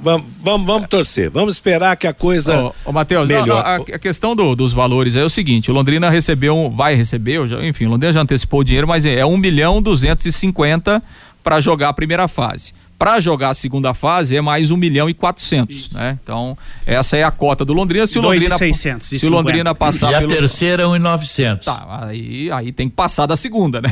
Vamos, 0.00 0.32
vamos, 0.42 0.66
vamos 0.66 0.88
torcer, 0.88 1.28
vamos 1.28 1.54
esperar 1.54 1.96
que 1.96 2.06
a 2.06 2.14
coisa. 2.14 2.64
Ô, 2.64 2.74
ô 2.86 2.92
Matheus, 2.92 3.28
melhor. 3.28 3.64
A, 3.64 3.76
a, 3.76 3.98
questão 3.98 4.34
do, 4.34 4.56
dos 4.56 4.72
valores 4.72 5.16
é 5.16 5.22
o 5.22 5.28
seguinte: 5.28 5.70
o 5.70 5.74
Londrina 5.74 6.08
recebeu, 6.08 6.72
vai 6.74 6.94
receber, 6.94 7.46
já, 7.46 7.64
enfim, 7.64 7.86
o 7.86 7.90
Londrina 7.90 8.12
já 8.12 8.20
antecipou 8.20 8.60
o 8.60 8.64
dinheiro, 8.64 8.88
mas 8.88 9.04
é 9.04 9.24
1 9.24 9.36
milhão 9.36 9.82
250 9.82 11.02
para 11.42 11.60
jogar 11.60 11.90
a 11.90 11.92
primeira 11.92 12.26
fase. 12.26 12.72
Para 13.02 13.18
jogar 13.18 13.48
a 13.48 13.54
segunda 13.54 13.92
fase 13.92 14.36
é 14.36 14.40
mais 14.40 14.70
um 14.70 14.76
milhão 14.76 15.10
e 15.10 15.14
quatrocentos, 15.14 15.90
né? 15.90 16.16
Então 16.22 16.56
essa 16.86 17.16
é 17.16 17.24
a 17.24 17.32
cota 17.32 17.64
do 17.64 17.72
Londrina. 17.72 18.06
Se 18.06 18.16
o 18.16 18.22
e 18.22 18.24
Londrina, 18.24 18.56
600 18.56 19.10
e 19.10 19.18
se 19.18 19.28
Londrina 19.28 19.70
50. 19.70 19.74
passar 19.74 20.12
E 20.12 20.14
a 20.14 20.18
pelo- 20.18 20.30
terceira, 20.30 20.86
1,900. 20.88 21.66
Tá, 21.66 21.98
aí, 22.06 22.48
aí 22.52 22.70
tem 22.70 22.88
que 22.88 22.94
passar 22.94 23.26
da 23.26 23.34
segunda, 23.34 23.80
né? 23.80 23.88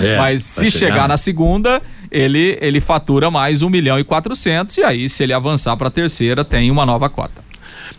É, 0.00 0.16
Mas 0.16 0.42
se 0.42 0.70
chegar, 0.70 0.86
chegar 0.94 1.08
na 1.08 1.18
segunda, 1.18 1.82
ele, 2.10 2.56
ele 2.62 2.80
fatura 2.80 3.30
mais 3.30 3.60
um 3.60 3.68
milhão 3.68 3.98
e 3.98 4.04
quatrocentos 4.04 4.74
e 4.78 4.82
aí 4.82 5.06
se 5.10 5.22
ele 5.22 5.34
avançar 5.34 5.76
para 5.76 5.88
a 5.88 5.90
terceira 5.90 6.42
tem 6.42 6.70
uma 6.70 6.86
nova 6.86 7.10
cota. 7.10 7.49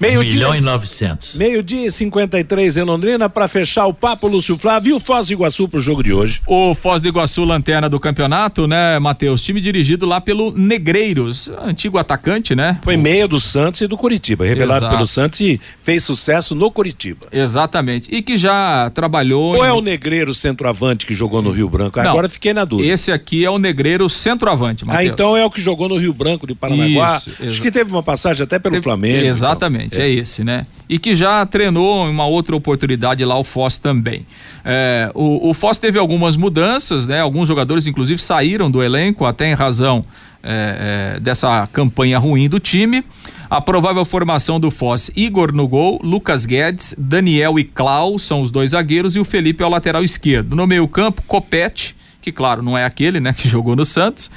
Meio 0.01 0.19
Um 0.21 0.23
dia 0.23 0.33
milhão 0.33 0.55
e- 0.55 0.57
e 0.57 0.61
900. 0.61 1.35
Meio-dia 1.35 1.85
e 1.85 1.91
53 1.91 2.75
em 2.77 2.81
Londrina, 2.83 3.29
para 3.29 3.47
fechar 3.47 3.85
o 3.85 3.93
papo, 3.93 4.27
Lúcio 4.27 4.57
Flávio 4.57 4.89
e 4.89 4.93
o 4.93 4.99
Foz 4.99 5.27
do 5.27 5.33
Iguaçu 5.33 5.67
pro 5.69 5.79
jogo 5.79 6.01
de 6.03 6.11
hoje. 6.11 6.41
O 6.47 6.73
Foz 6.73 7.01
do 7.01 7.07
Iguaçu, 7.07 7.43
lanterna 7.45 7.87
do 7.87 7.99
campeonato, 7.99 8.65
né, 8.67 8.97
Matheus? 8.99 9.43
Time 9.43 9.61
dirigido 9.61 10.05
lá 10.07 10.19
pelo 10.19 10.51
Negreiros, 10.51 11.49
antigo 11.63 11.97
atacante, 11.99 12.55
né? 12.55 12.79
Foi 12.83 12.97
meia 12.97 13.27
do 13.27 13.39
Santos 13.39 13.81
e 13.81 13.87
do 13.87 13.95
Curitiba, 13.95 14.43
revelado 14.45 14.85
Exato. 14.85 14.95
pelo 14.95 15.05
Santos 15.07 15.39
e 15.41 15.61
fez 15.83 16.03
sucesso 16.03 16.55
no 16.55 16.71
Curitiba. 16.71 17.27
Exatamente. 17.31 18.09
E 18.13 18.21
que 18.21 18.37
já 18.37 18.89
trabalhou. 18.95 19.55
Ou 19.55 19.63
em- 19.65 19.67
é 19.69 19.71
o 19.71 19.81
Negreiro 19.81 20.33
centroavante 20.33 21.05
que 21.05 21.13
jogou 21.13 21.41
no 21.41 21.51
Rio 21.51 21.69
Branco? 21.69 22.01
Não. 22.01 22.09
Agora 22.09 22.27
fiquei 22.27 22.53
na 22.53 22.65
dúvida. 22.65 22.89
Esse 22.91 23.11
aqui 23.11 23.45
é 23.45 23.49
o 23.49 23.59
Negreiro 23.59 24.09
centroavante, 24.09 24.83
Ah, 24.83 24.87
Matheus. 24.87 25.09
então 25.11 25.37
é 25.37 25.45
o 25.45 25.49
que 25.49 25.61
jogou 25.61 25.87
no 25.87 25.97
Rio 25.97 26.13
Branco 26.13 26.47
de 26.47 26.55
Paranaguá. 26.55 27.17
Isso, 27.17 27.31
Acho 27.45 27.61
que 27.61 27.69
teve 27.71 27.91
uma 27.91 28.01
passagem 28.03 28.43
até 28.43 28.57
pelo 28.57 28.81
Flamengo. 28.81 29.17
então. 29.17 29.90
Exatamente, 29.91 30.17
é. 30.17 30.21
esse, 30.21 30.43
né? 30.43 30.65
E 30.87 30.97
que 30.97 31.15
já 31.15 31.45
treinou 31.45 32.07
em 32.07 32.11
uma 32.11 32.25
outra 32.25 32.55
oportunidade 32.55 33.23
lá 33.25 33.37
o 33.37 33.43
Foz 33.43 33.77
também. 33.77 34.25
É, 34.63 35.11
o, 35.13 35.49
o 35.49 35.53
Foz 35.53 35.77
teve 35.77 35.97
algumas 35.99 36.35
mudanças, 36.35 37.07
né? 37.07 37.19
Alguns 37.19 37.47
jogadores, 37.47 37.87
inclusive, 37.87 38.21
saíram 38.21 38.69
do 38.69 38.81
elenco, 38.81 39.25
até 39.25 39.49
em 39.49 39.53
razão 39.53 40.05
é, 40.43 41.15
é, 41.15 41.19
dessa 41.19 41.67
campanha 41.71 42.17
ruim 42.17 42.49
do 42.49 42.59
time. 42.59 43.03
A 43.49 43.59
provável 43.59 44.05
formação 44.05 44.59
do 44.59 44.71
Foz, 44.71 45.11
Igor 45.15 45.51
no 45.51 45.67
gol, 45.67 45.99
Lucas 46.01 46.45
Guedes, 46.45 46.95
Daniel 46.97 47.59
e 47.59 47.65
Clau 47.65 48.17
são 48.17 48.41
os 48.41 48.49
dois 48.49 48.71
zagueiros 48.71 49.15
e 49.17 49.19
o 49.19 49.25
Felipe 49.25 49.61
é 49.61 49.65
o 49.65 49.69
lateral 49.69 50.03
esquerdo. 50.03 50.55
No 50.55 50.65
meio 50.65 50.87
campo, 50.87 51.21
Copete, 51.27 51.93
que 52.21 52.31
claro, 52.31 52.61
não 52.61 52.77
é 52.77 52.85
aquele, 52.85 53.19
né, 53.19 53.33
que 53.37 53.49
jogou 53.49 53.75
no 53.75 53.83
Santos. 53.83 54.31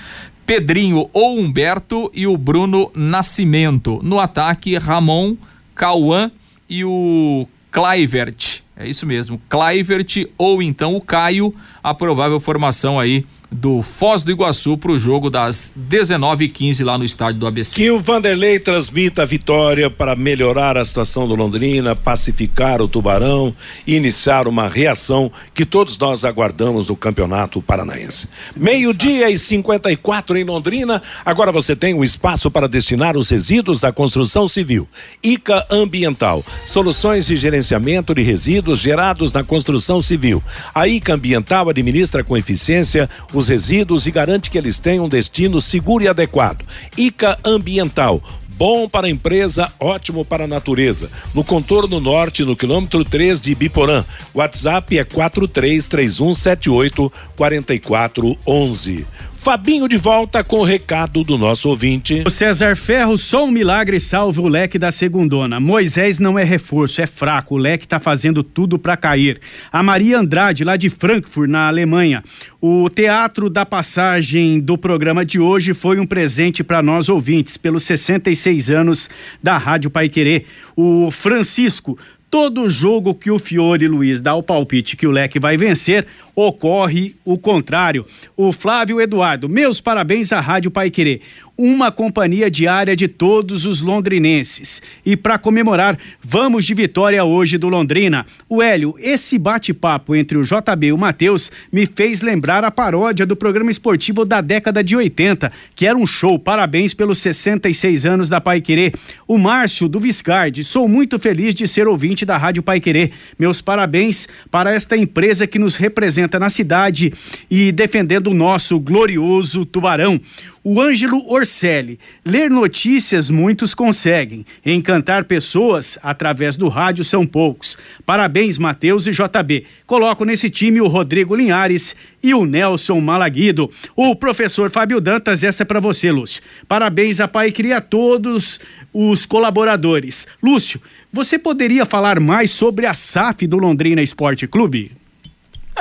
Pedrinho 0.47 1.09
ou 1.13 1.39
Humberto 1.39 2.11
e 2.15 2.27
o 2.27 2.37
Bruno 2.37 2.91
Nascimento. 2.95 4.01
No 4.03 4.21
ataque, 4.21 4.77
Ramon, 4.77 5.37
Cauã 5.75 6.31
e 6.69 6.85
o 6.85 7.47
Clivert. 7.73 8.63
É 8.77 8.89
isso 8.89 9.07
mesmo, 9.07 9.41
Clivert 9.49 10.27
ou 10.37 10.63
então 10.63 10.95
o 10.95 11.01
Caio, 11.01 11.55
a 11.83 11.95
provável 11.95 12.41
formação 12.41 12.99
aí 12.99 13.25
do 13.51 13.83
Foz 13.83 14.23
do 14.23 14.31
Iguaçu 14.31 14.77
para 14.77 14.91
o 14.91 14.99
jogo 14.99 15.31
das 15.31 15.73
19h15 15.79 16.85
lá 16.85 16.99
no 16.99 17.05
estádio 17.05 17.41
do 17.41 17.47
ABC. 17.47 17.75
Que 17.75 17.91
o 17.91 17.99
Vanderlei 17.99 18.59
transmita 18.59 19.23
a 19.23 19.25
vitória 19.25 19.91
para 19.91 20.17
melhorar 20.17 20.77
a 20.77 20.85
situação 20.85 21.29
do 21.29 21.35
Londrina, 21.35 21.95
pacificar 21.95 22.83
o 22.83 22.89
Tubarão 22.89 23.55
e 23.87 23.95
iniciar 23.95 24.49
uma 24.49 24.69
reação 24.69 25.31
que 25.53 25.65
todos 25.65 25.97
nós 25.99 26.25
aguardamos 26.25 26.87
do 26.87 26.97
Campeonato 26.97 27.63
Paranaense. 27.63 28.29
Meio-dia 28.57 29.31
e 29.31 29.39
54 29.39 30.37
em 30.37 30.45
Londrina. 30.45 31.03
Agora 31.25 31.53
você 31.53 31.77
tem 31.77 31.95
um 31.95 32.05
espaço 32.05 32.51
para 32.51 32.69
destinar 32.69 33.17
os 33.17 33.29
resíduos 33.29 33.81
da 33.81 33.93
construção 33.93 34.49
civil. 34.49 34.89
ICA 35.23 35.67
Ambiental. 35.71 36.45
Soluções 36.67 37.27
de 37.27 37.37
gerenciamento 37.37 38.15
de 38.15 38.23
resíduos 38.23 38.79
gerados 38.79 39.33
na 39.33 39.45
construção 39.45 40.01
civil. 40.01 40.43
A 40.75 40.89
ICA 40.89 41.15
Ambiental 41.15 41.69
administra 41.69 42.25
com 42.25 42.37
eficiência 42.37 43.09
os 43.33 43.44
resíduos 43.49 44.07
e 44.07 44.11
garante 44.11 44.51
que 44.51 44.59
eles 44.59 44.79
tenham 44.79 45.07
um 45.07 45.09
destino 45.09 45.61
seguro 45.61 46.05
e 46.05 46.09
adequado. 46.09 46.65
ICA 46.97 47.37
Ambiental. 47.45 48.23
Bom 48.57 48.89
para 48.89 49.09
a 49.09 49.11
empresa, 49.11 49.73
ótimo 49.81 50.25
para 50.25 50.45
a 50.45 50.49
natureza. 50.49 51.11
No 51.35 51.43
contorno 51.43 51.99
norte, 51.99 52.45
no 52.45 52.55
quilômetro 52.55 53.05
3 53.05 53.41
de 53.41 53.53
Biporã. 53.53 54.05
WhatsApp 54.33 54.97
é 54.97 55.05
433178 55.05 57.13
4411. 57.35 59.05
Fabinho 59.45 59.87
de 59.87 59.99
volta 59.99 60.43
com 60.43 60.61
o 60.61 60.65
recado 60.65 61.23
do 61.23 61.37
nosso 61.37 61.69
ouvinte. 61.69 62.25
O 62.27 62.31
César 62.31 62.75
Ferro, 62.75 63.19
só 63.19 63.45
um 63.45 63.51
milagre 63.51 64.01
salva 64.01 64.41
o 64.41 64.49
leque 64.49 64.79
da 64.79 64.91
segundona. 64.91 65.61
Moisés 65.61 66.19
não 66.19 66.39
é 66.39 66.43
reforço, 66.43 67.03
é 67.03 67.07
fraco. 67.07 67.57
O 67.57 67.59
leque 67.59 67.87
tá 67.87 68.01
fazendo 68.01 68.43
tudo 68.43 68.79
para 68.79 68.97
cair. 68.97 69.39
A 69.71 69.83
Maria 69.83 70.19
Andrade, 70.19 70.65
lá 70.65 70.79
de 70.79 70.89
Frankfurt, 70.89 71.51
na 71.51 71.69
Alemanha. 71.69 72.25
O 72.59 72.89
teatro 72.89 73.51
da 73.51 73.67
passagem 73.67 74.59
do 74.59 74.79
programa 74.79 75.27
de 75.27 75.39
hoje 75.39 75.75
foi 75.75 76.01
um 76.01 76.07
presente 76.07 76.65
para 76.65 76.81
nós 76.81 77.11
ouvintes, 77.11 77.59
pelos 77.59 77.83
66 77.83 78.71
anos 78.71 79.11
da 79.43 79.59
Rádio 79.59 79.91
Pai 79.91 80.09
Querer. 80.09 80.47
O 80.75 81.11
Francisco, 81.11 81.99
Todo 82.35 82.69
jogo 82.69 83.15
que 83.15 83.31
o 83.31 83.39
Fiore 83.39 83.87
Luiz 83.87 84.21
dá 84.21 84.35
o 84.35 84.43
palpite 84.43 84.97
que 84.97 85.07
o 85.07 85.11
Leque 85.13 85.39
vai 85.39 85.57
vencer, 85.57 86.05
ocorre 86.35 87.15
o 87.25 87.39
contrário. 87.39 88.05
O 88.37 88.53
Flávio 88.53 89.01
Eduardo, 89.01 89.49
meus 89.49 89.81
parabéns 89.81 90.33
à 90.33 90.41
Rádio 90.41 90.69
Pai 90.69 90.91
Querer. 90.91 91.21
Uma 91.57 91.93
companhia 91.93 92.51
diária 92.51 92.97
de 92.97 93.07
todos 93.07 93.65
os 93.65 93.81
londrinenses. 93.81 94.83
E 95.07 95.17
para 95.17 95.39
comemorar, 95.39 95.97
vamos 96.21 96.65
de 96.65 96.75
vitória 96.75 97.23
hoje 97.23 97.57
do 97.57 97.69
Londrina. 97.69 98.27
O 98.49 98.61
Hélio, 98.61 98.97
esse 98.99 99.39
bate-papo 99.39 100.17
entre 100.17 100.37
o 100.37 100.43
JB 100.43 100.89
e 100.89 100.93
o 100.93 100.99
Matheus 100.99 101.53
me 101.71 101.87
fez 101.87 102.23
lembrar 102.23 102.65
a 102.65 102.73
paródia 102.73 103.25
do 103.25 103.37
programa 103.37 103.71
esportivo 103.71 104.25
da 104.25 104.41
década 104.41 104.83
de 104.83 104.97
80, 104.97 105.53
que 105.77 105.87
era 105.87 105.97
um 105.97 106.05
show. 106.05 106.41
Parabéns 106.41 106.93
pelos 106.93 107.19
66 107.19 108.05
anos 108.05 108.29
da 108.29 108.41
Pai 108.41 108.61
Querer. 108.61 108.93
O 109.29 109.39
Márcio 109.39 109.89
do 109.89 110.01
Viscardi, 110.01 110.65
sou 110.65 110.89
muito 110.89 111.21
feliz 111.21 111.55
de 111.55 111.69
ser 111.69 111.87
ouvinte 111.87 112.27
da 112.27 112.37
Rádio 112.37 112.65
Pai 112.65 112.81
Querer. 112.81 113.13
Meus 113.39 113.61
parabéns 113.61 114.27
para 114.51 114.75
esta 114.75 114.97
empresa 114.97 115.47
que 115.47 115.61
nos 115.61 115.77
representa 115.77 116.37
na 116.37 116.51
cidade 116.51 117.13
e 117.49 117.71
defendendo 117.71 118.27
o 118.33 118.35
nosso 118.35 118.81
glorioso 118.81 119.65
Tubarão. 119.65 120.21
O 120.67 120.81
Ângelo 120.81 121.31
Orselli. 121.31 122.01
Ler 122.25 122.51
notícias 122.51 123.29
muitos 123.29 123.75
conseguem. 123.75 124.47
Encantar 124.65 125.25
pessoas 125.25 125.99
através 126.03 126.57
do 126.57 126.69
rádio 126.69 127.05
são 127.05 127.27
poucos. 127.27 127.77
Parabéns, 128.07 128.57
Matheus 128.57 129.07
e 129.07 129.11
JB. 129.11 129.67
Coloco 129.87 130.25
nesse 130.25 130.49
time 130.49 130.81
o 130.81 130.87
Rodrigo 130.87 131.37
Linhares 131.37 131.95
e 132.23 132.33
o 132.33 132.47
Nelson 132.47 132.99
Malaguido. 132.99 133.71
O 133.95 134.17
professor 134.17 134.71
Fábio 134.71 135.03
Dantas, 135.03 135.45
essa 135.45 135.65
é 135.65 135.67
para 135.67 135.81
você, 135.81 136.11
Lúcio. 136.11 136.43
Parabéns 136.67 137.21
a 137.21 137.29
Pai 137.29 137.53
Cria 137.53 137.77
a 137.77 137.83
todos 137.83 138.59
os 138.91 139.27
colaboradores. 139.27 140.27
Lúcio, 140.43 140.81
você 141.13 141.39
poderia 141.39 141.85
falar 141.85 142.19
mais 142.19 142.51
sobre 142.51 142.87
a 142.87 142.95
SAF 142.95 143.47
do 143.47 143.59
Londrina 143.59 144.01
Esporte 144.01 144.47
Clube? 144.47 145.04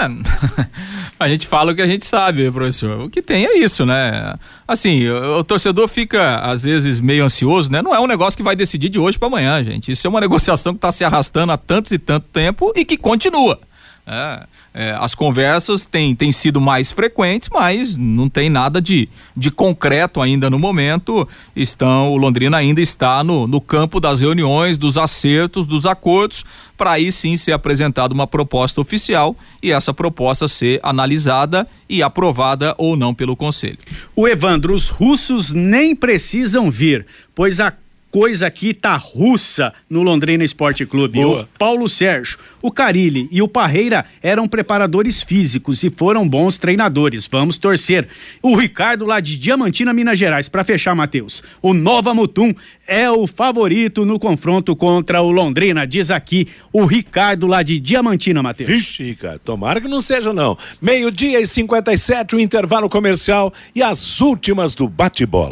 A 1.20 1.28
gente 1.30 1.48
fala 1.48 1.72
o 1.72 1.76
que 1.76 1.82
a 1.82 1.88
gente 1.88 2.06
sabe, 2.06 2.52
professor. 2.52 3.02
O 3.02 3.10
que 3.10 3.22
tem 3.22 3.46
é 3.46 3.58
isso, 3.58 3.86
né? 3.86 4.36
Assim, 4.68 5.08
o, 5.08 5.40
o 5.40 5.44
torcedor 5.44 5.88
fica 5.88 6.40
às 6.40 6.64
vezes 6.64 7.00
meio 7.00 7.24
ansioso, 7.24 7.72
né? 7.72 7.82
Não 7.82 7.96
é 7.96 8.00
um 8.00 8.08
negócio 8.08 8.36
que 8.36 8.44
vai 8.44 8.56
decidir 8.56 8.90
de 8.90 9.00
hoje 9.00 9.18
para 9.18 9.28
amanhã, 9.28 9.64
gente. 9.64 9.92
Isso 9.92 10.06
é 10.06 10.10
uma 10.10 10.20
negociação 10.22 10.74
que 10.74 10.80
está 10.80 10.92
se 10.92 11.06
arrastando 11.06 11.52
há 11.52 11.58
tantos 11.58 11.92
e 11.92 11.98
tanto 11.98 12.28
tempo 12.34 12.74
e 12.76 12.84
que 12.84 12.98
continua. 12.98 13.60
É, 14.06 14.46
é, 14.74 14.96
as 15.00 15.14
conversas 15.14 15.86
têm, 15.86 16.16
têm 16.16 16.32
sido 16.32 16.60
mais 16.60 16.92
frequentes, 16.92 17.48
mas 17.52 17.96
não 17.96 18.28
tem 18.28 18.50
nada 18.50 18.82
de, 18.82 19.08
de 19.38 19.52
concreto 19.52 20.20
ainda 20.20 20.50
no 20.50 20.58
momento. 20.58 21.28
Estão, 21.56 22.12
o 22.12 22.18
Londrina 22.18 22.58
ainda 22.58 22.82
está 22.82 23.24
no, 23.24 23.46
no 23.46 23.62
campo 23.62 24.00
das 24.00 24.22
reuniões, 24.22 24.78
dos 24.78 24.98
acertos, 24.98 25.68
dos 25.68 25.86
acordos, 25.86 26.44
para 26.76 26.94
aí 26.94 27.12
sim 27.12 27.38
ser 27.38 27.52
apresentada 27.52 28.14
uma 28.16 28.26
proposta 28.26 28.82
oficial 28.82 29.36
e 29.62 29.72
essa 29.72 29.94
proposta 29.94 30.48
ser 30.48 30.80
analisada 30.82 31.68
e 31.88 32.02
aprovada 32.02 32.74
ou 32.80 32.96
não 32.96 33.14
pelo 33.14 33.36
Conselho. 33.36 33.78
O 34.16 34.28
Evandro, 34.28 34.74
os 34.74 34.90
russos 34.90 35.52
nem 35.52 35.96
precisam 35.96 36.72
vir, 36.72 37.06
pois 37.36 37.60
a 37.60 37.72
coisa 38.14 38.46
aqui 38.46 38.76
tá 38.76 38.96
russa 38.96 39.74
no 39.90 40.04
Londrina 40.04 40.44
Esporte 40.44 40.86
Clube. 40.86 41.20
Boa. 41.20 41.42
O 41.42 41.58
Paulo 41.58 41.90
Sérgio, 41.90 42.38
o 42.62 42.72
Carilli 42.72 43.28
e 43.32 43.42
o 43.42 43.48
Parreira 43.48 44.06
eram 44.22 44.48
preparadores 44.48 45.24
físicos 45.24 45.82
e 45.84 45.90
foram 45.90 46.30
bons 46.30 46.60
treinadores. 46.60 47.26
Vamos 47.26 47.58
torcer. 47.58 48.08
O 48.40 48.56
Ricardo 48.56 49.04
lá 49.04 49.20
de 49.20 49.36
Diamantina, 49.36 49.92
Minas 49.92 50.20
Gerais, 50.20 50.48
para 50.48 50.64
fechar, 50.64 50.94
Matheus. 50.94 51.42
O 51.60 51.74
Nova 51.74 52.14
Mutum 52.14 52.54
é 52.88 53.10
o 53.10 53.26
favorito 53.26 54.06
no 54.06 54.20
confronto 54.20 54.76
contra 54.76 55.20
o 55.24 55.32
Londrina, 55.32 55.88
diz 55.88 56.12
aqui 56.12 56.48
o 56.72 56.86
Ricardo 56.86 57.48
lá 57.48 57.64
de 57.64 57.80
Diamantina, 57.80 58.44
Matheus. 58.44 58.70
Vixe, 58.70 59.16
cara, 59.16 59.40
tomara 59.40 59.82
que 59.82 59.88
não 59.88 60.00
seja 60.00 60.32
não. 60.32 60.56
Meio-dia 60.80 61.42
e 61.42 61.48
57, 61.48 62.36
o 62.36 62.40
intervalo 62.40 62.88
comercial 62.88 63.52
e 63.74 63.82
as 63.82 64.22
últimas 64.22 64.76
do 64.76 64.88
bate-bola. 64.88 65.50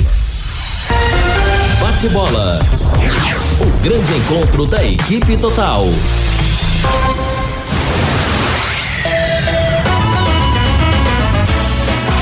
Bate-bola. 2.02 2.58
O 3.60 3.84
grande 3.84 4.12
encontro 4.16 4.66
da 4.66 4.84
equipe 4.84 5.38
total. 5.38 5.86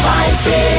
Vai 0.03 0.37
querer. 0.43 0.78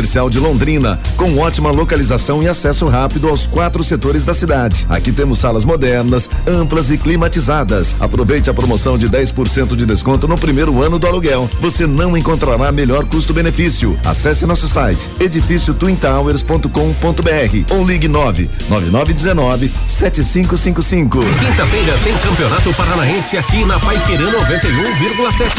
de 0.00 0.38
Londrina, 0.38 0.98
com 1.16 1.38
ótima 1.38 1.70
localização 1.70 2.42
e 2.42 2.48
acesso 2.48 2.86
rápido 2.86 3.28
aos 3.28 3.46
quatro 3.46 3.84
setores 3.84 4.24
da 4.24 4.32
cidade. 4.32 4.86
Aqui 4.88 5.12
temos 5.12 5.38
salas 5.38 5.64
modernas, 5.64 6.30
amplas 6.46 6.90
e 6.90 6.96
climatizadas. 6.96 7.94
Aproveite 8.00 8.48
a 8.48 8.54
promoção 8.54 8.96
de 8.96 9.08
10% 9.08 9.76
de 9.76 9.84
desconto 9.84 10.26
no 10.26 10.36
primeiro 10.36 10.82
ano 10.82 10.98
do 10.98 11.06
aluguel. 11.06 11.48
Você 11.60 11.86
não 11.86 12.16
encontrará 12.16 12.72
melhor 12.72 13.04
custo-benefício. 13.04 13.98
Acesse 14.04 14.46
nosso 14.46 14.68
site 14.68 15.06
edifíciotwintowers.com.br 15.20 17.74
ou 17.74 17.86
ligue 17.86 18.08
9 18.08 18.50
9919 18.68 19.70
7555. 19.86 21.20
Quinta-feira 21.20 21.98
tem 22.02 22.16
Campeonato 22.18 22.72
Paranaense 22.74 23.36
aqui 23.36 23.64
na 23.64 23.78
Paiquerê 23.78 24.24
91,7. 24.24 25.50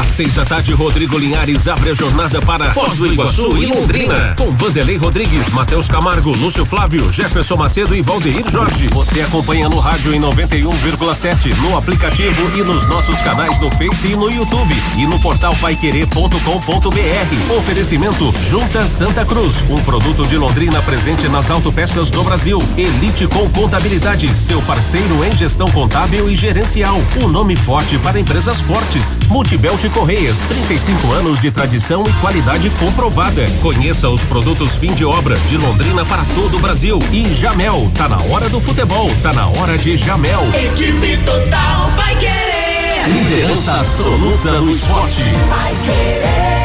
Às 0.00 0.08
seis 0.08 0.34
da 0.34 0.44
tarde, 0.44 0.72
Rodrigo 0.72 1.18
Linhares 1.18 1.35
abre 1.68 1.90
a 1.90 1.94
jornada 1.94 2.40
para 2.40 2.72
Foz 2.72 2.94
do 2.94 3.06
Iguaçu 3.06 3.56
e 3.58 3.66
Londrina. 3.66 4.34
Com 4.38 4.50
Vanderlei 4.52 4.96
Rodrigues, 4.96 5.50
Matheus 5.50 5.86
Camargo, 5.86 6.34
Lúcio 6.36 6.64
Flávio, 6.64 7.12
Jefferson 7.12 7.56
Macedo 7.56 7.94
e 7.94 8.00
Valdeir 8.00 8.50
Jorge. 8.50 8.88
Você 8.88 9.20
acompanha 9.20 9.68
no 9.68 9.78
rádio 9.78 10.14
em 10.14 10.20
91,7, 10.20 11.54
no 11.56 11.76
aplicativo 11.76 12.56
e 12.56 12.62
nos 12.62 12.86
nossos 12.86 13.20
canais 13.20 13.58
no 13.58 13.70
Face 13.72 14.08
e 14.08 14.16
no 14.16 14.30
YouTube. 14.30 14.74
E 14.96 15.06
no 15.06 15.20
portal 15.20 15.54
paiquerê.com.br. 15.56 17.56
Oferecimento 17.58 18.32
Junta 18.48 18.86
Santa 18.86 19.24
Cruz, 19.24 19.62
um 19.68 19.80
produto 19.82 20.26
de 20.26 20.38
Londrina 20.38 20.80
presente 20.82 21.28
nas 21.28 21.50
autopeças 21.50 22.10
do 22.10 22.24
Brasil. 22.24 22.58
Elite 22.78 23.26
com 23.26 23.48
Contabilidade, 23.50 24.34
seu 24.36 24.60
parceiro 24.62 25.24
em 25.24 25.36
gestão 25.36 25.70
contábil 25.70 26.30
e 26.30 26.34
gerencial. 26.34 26.98
Um 27.22 27.28
nome 27.28 27.56
forte 27.56 27.98
para 27.98 28.18
empresas 28.18 28.60
fortes. 28.62 29.18
Multibelt 29.28 29.86
Correias, 29.90 30.38
35 30.48 31.12
anos 31.12 31.25
de 31.34 31.50
tradição 31.50 32.04
e 32.06 32.12
qualidade 32.20 32.70
comprovada. 32.78 33.44
Conheça 33.60 34.08
os 34.08 34.22
produtos 34.22 34.76
fim 34.76 34.94
de 34.94 35.04
obra 35.04 35.34
de 35.48 35.58
Londrina 35.58 36.04
para 36.04 36.24
todo 36.36 36.56
o 36.56 36.60
Brasil. 36.60 37.00
E 37.12 37.24
Jamel, 37.34 37.90
tá 37.94 38.08
na 38.08 38.22
hora 38.22 38.48
do 38.48 38.60
futebol, 38.60 39.10
tá 39.22 39.32
na 39.32 39.48
hora 39.48 39.76
de 39.76 39.96
Jamel. 39.96 40.42
Equipe 40.54 41.16
total 41.24 41.90
vai 41.96 42.14
querer. 42.16 43.08
Liderança 43.08 43.72
absoluta 43.72 44.52
no 44.60 44.70
esporte. 44.70 45.22
Vai 45.48 45.74
querer. 45.84 46.56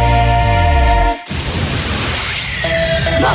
91,7 3.20 3.32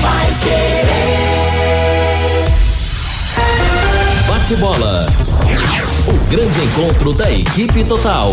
vai 0.00 0.26
querer. 0.42 1.10
Bate 4.26 4.56
bola. 4.56 5.06
O 6.08 6.12
grande 6.30 6.64
encontro 6.64 7.12
da 7.12 7.30
equipe 7.30 7.84
total. 7.84 8.32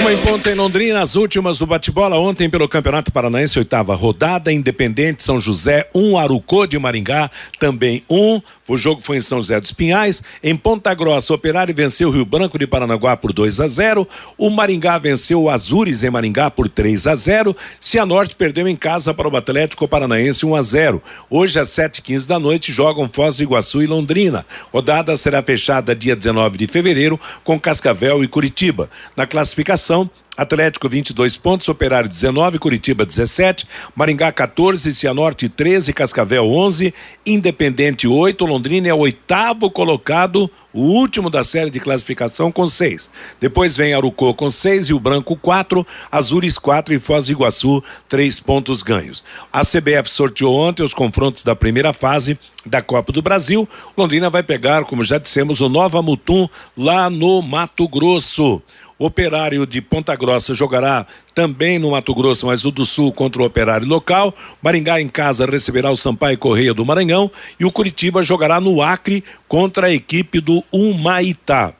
Uma 0.00 0.12
em 0.12 0.16
ponta 0.16 0.50
em 0.50 0.54
Londrina, 0.54 1.02
as 1.02 1.14
últimas 1.14 1.58
do 1.58 1.66
bate-bola 1.66 2.18
ontem 2.18 2.48
pelo 2.48 2.68
Campeonato 2.68 3.12
Paranaense, 3.12 3.58
oitava 3.58 3.94
rodada, 3.94 4.52
Independente 4.52 5.22
São 5.22 5.38
José, 5.38 5.88
um 5.94 6.16
Arucô 6.16 6.66
de 6.66 6.78
Maringá, 6.78 7.30
também 7.58 8.02
um. 8.08 8.40
O 8.70 8.76
jogo 8.76 9.00
foi 9.00 9.16
em 9.16 9.20
São 9.20 9.38
José 9.38 9.58
dos 9.58 9.72
Pinhais. 9.72 10.22
Em 10.44 10.54
Ponta 10.54 10.94
Grossa, 10.94 11.32
o 11.32 11.36
Operário 11.36 11.74
venceu 11.74 12.08
o 12.08 12.12
Rio 12.12 12.24
Branco 12.24 12.56
de 12.56 12.68
Paranaguá 12.68 13.16
por 13.16 13.32
2 13.32 13.58
a 13.58 13.66
0. 13.66 14.06
O 14.38 14.48
Maringá 14.48 14.96
venceu 14.96 15.42
o 15.42 15.50
Azures 15.50 16.04
em 16.04 16.10
Maringá 16.10 16.48
por 16.52 16.68
3 16.68 17.08
a 17.08 17.16
0. 17.16 17.56
Cianorte 17.80 18.36
perdeu 18.36 18.68
em 18.68 18.76
casa 18.76 19.12
para 19.12 19.28
o 19.28 19.36
Atlético 19.36 19.88
Paranaense 19.88 20.46
1 20.46 20.54
a 20.54 20.62
0. 20.62 21.02
Hoje 21.28 21.58
às 21.58 21.70
7h15 21.70 22.28
da 22.28 22.38
noite 22.38 22.72
jogam 22.72 23.10
Foz 23.12 23.38
do 23.38 23.42
Iguaçu 23.42 23.82
e 23.82 23.88
Londrina. 23.88 24.46
Rodada 24.72 25.16
será 25.16 25.42
fechada 25.42 25.92
dia 25.92 26.14
19 26.14 26.56
de 26.56 26.68
fevereiro 26.68 27.18
com 27.42 27.58
Cascavel 27.58 28.22
e 28.22 28.28
Curitiba. 28.28 28.88
Na 29.16 29.26
classificação, 29.26 30.08
Atlético 30.40 30.88
22 30.88 31.36
pontos, 31.36 31.68
Operário 31.68 32.08
19, 32.08 32.58
Curitiba 32.58 33.04
17, 33.04 33.68
Maringá 33.94 34.32
14, 34.32 34.94
Cianorte 34.94 35.50
13, 35.50 35.92
Cascavel 35.92 36.50
11, 36.50 36.94
Independente 37.26 38.08
8, 38.08 38.46
Londrina 38.46 38.88
é 38.88 38.94
o 38.94 39.00
oitavo 39.00 39.70
colocado, 39.70 40.50
o 40.72 40.80
último 40.80 41.28
da 41.28 41.44
série 41.44 41.68
de 41.68 41.78
classificação 41.78 42.50
com 42.50 42.66
seis. 42.66 43.10
Depois 43.38 43.76
vem 43.76 43.92
Arucô 43.92 44.32
com 44.32 44.48
seis 44.48 44.88
e 44.88 44.94
o 44.94 44.98
Branco 44.98 45.36
quatro, 45.36 45.86
Azures 46.10 46.56
quatro 46.56 46.94
e 46.94 46.98
Foz 46.98 47.26
do 47.26 47.32
Iguaçu 47.32 47.84
três 48.08 48.40
pontos 48.40 48.82
ganhos. 48.82 49.22
A 49.52 49.60
CBF 49.60 50.08
sorteou 50.08 50.56
ontem 50.56 50.82
os 50.82 50.94
confrontos 50.94 51.44
da 51.44 51.54
primeira 51.54 51.92
fase 51.92 52.38
da 52.64 52.80
Copa 52.80 53.12
do 53.12 53.20
Brasil. 53.20 53.68
Londrina 53.94 54.30
vai 54.30 54.42
pegar, 54.42 54.84
como 54.84 55.04
já 55.04 55.18
dissemos, 55.18 55.60
o 55.60 55.68
Nova 55.68 56.00
Mutum 56.00 56.48
lá 56.74 57.10
no 57.10 57.42
Mato 57.42 57.86
Grosso. 57.86 58.62
Operário 59.00 59.66
de 59.66 59.80
Ponta 59.80 60.14
Grossa 60.14 60.52
jogará 60.52 61.06
também 61.34 61.78
no 61.78 61.92
Mato 61.92 62.14
Grosso, 62.14 62.46
mas 62.46 62.66
o 62.66 62.70
do 62.70 62.84
Sul 62.84 63.10
contra 63.10 63.40
o 63.40 63.46
Operário 63.46 63.88
local. 63.88 64.34
Maringá 64.60 65.00
em 65.00 65.08
casa 65.08 65.46
receberá 65.46 65.90
o 65.90 65.96
Sampaio 65.96 66.36
Correia 66.36 66.74
do 66.74 66.84
Maranhão 66.84 67.30
e 67.58 67.64
o 67.64 67.72
Curitiba 67.72 68.22
jogará 68.22 68.60
no 68.60 68.82
Acre 68.82 69.24
contra 69.48 69.86
a 69.86 69.90
equipe 69.90 70.38
do 70.38 70.62
Humaitá. 70.70 71.72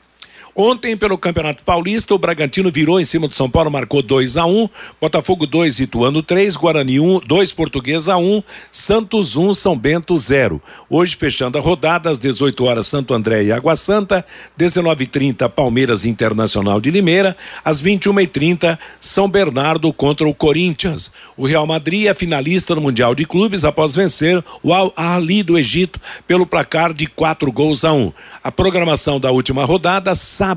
Ontem, 0.63 0.95
pelo 0.95 1.17
Campeonato 1.17 1.63
Paulista, 1.63 2.13
o 2.13 2.19
Bragantino 2.19 2.71
virou 2.71 3.01
em 3.01 3.03
cima 3.03 3.27
do 3.27 3.35
São 3.35 3.49
Paulo, 3.49 3.71
marcou 3.71 4.03
2 4.03 4.37
a 4.37 4.45
1 4.45 4.61
um, 4.61 4.69
Botafogo 5.01 5.47
2, 5.47 5.79
Ituano 5.79 6.21
3, 6.21 6.55
Guarani 6.55 6.99
1, 6.99 7.15
um, 7.15 7.19
2, 7.19 7.51
Português 7.51 8.07
a 8.07 8.15
1, 8.15 8.35
um, 8.35 8.43
Santos 8.71 9.35
1, 9.35 9.49
um, 9.49 9.53
São 9.55 9.75
Bento 9.75 10.15
0. 10.15 10.61
Hoje, 10.87 11.15
fechando 11.15 11.57
a 11.57 11.61
rodada, 11.61 12.11
às 12.11 12.19
18 12.19 12.63
horas, 12.63 12.85
Santo 12.85 13.11
André 13.11 13.45
e 13.45 13.51
Água 13.51 13.75
Santa, 13.75 14.23
19h30, 14.55 15.49
Palmeiras 15.49 16.05
Internacional 16.05 16.79
de 16.79 16.91
Limeira, 16.91 17.35
às 17.65 17.81
21h30, 17.81 18.77
São 18.99 19.27
Bernardo 19.27 19.91
contra 19.91 20.27
o 20.27 20.35
Corinthians. 20.35 21.11
O 21.35 21.47
Real 21.47 21.65
Madrid 21.65 22.05
é 22.05 22.13
finalista 22.13 22.75
no 22.75 22.81
Mundial 22.81 23.15
de 23.15 23.25
Clubes 23.25 23.65
após 23.65 23.95
vencer 23.95 24.43
o 24.61 24.71
Al 24.75 24.93
Ahly 24.95 25.41
do 25.41 25.57
Egito 25.57 25.99
pelo 26.27 26.45
placar 26.45 26.93
de 26.93 27.07
4 27.07 27.51
gols 27.51 27.83
a 27.83 27.93
1. 27.93 27.99
Um. 27.99 28.13
A 28.43 28.51
programação 28.51 29.19
da 29.19 29.31
última 29.31 29.65
rodada, 29.65 30.13
sábado, 30.13 30.50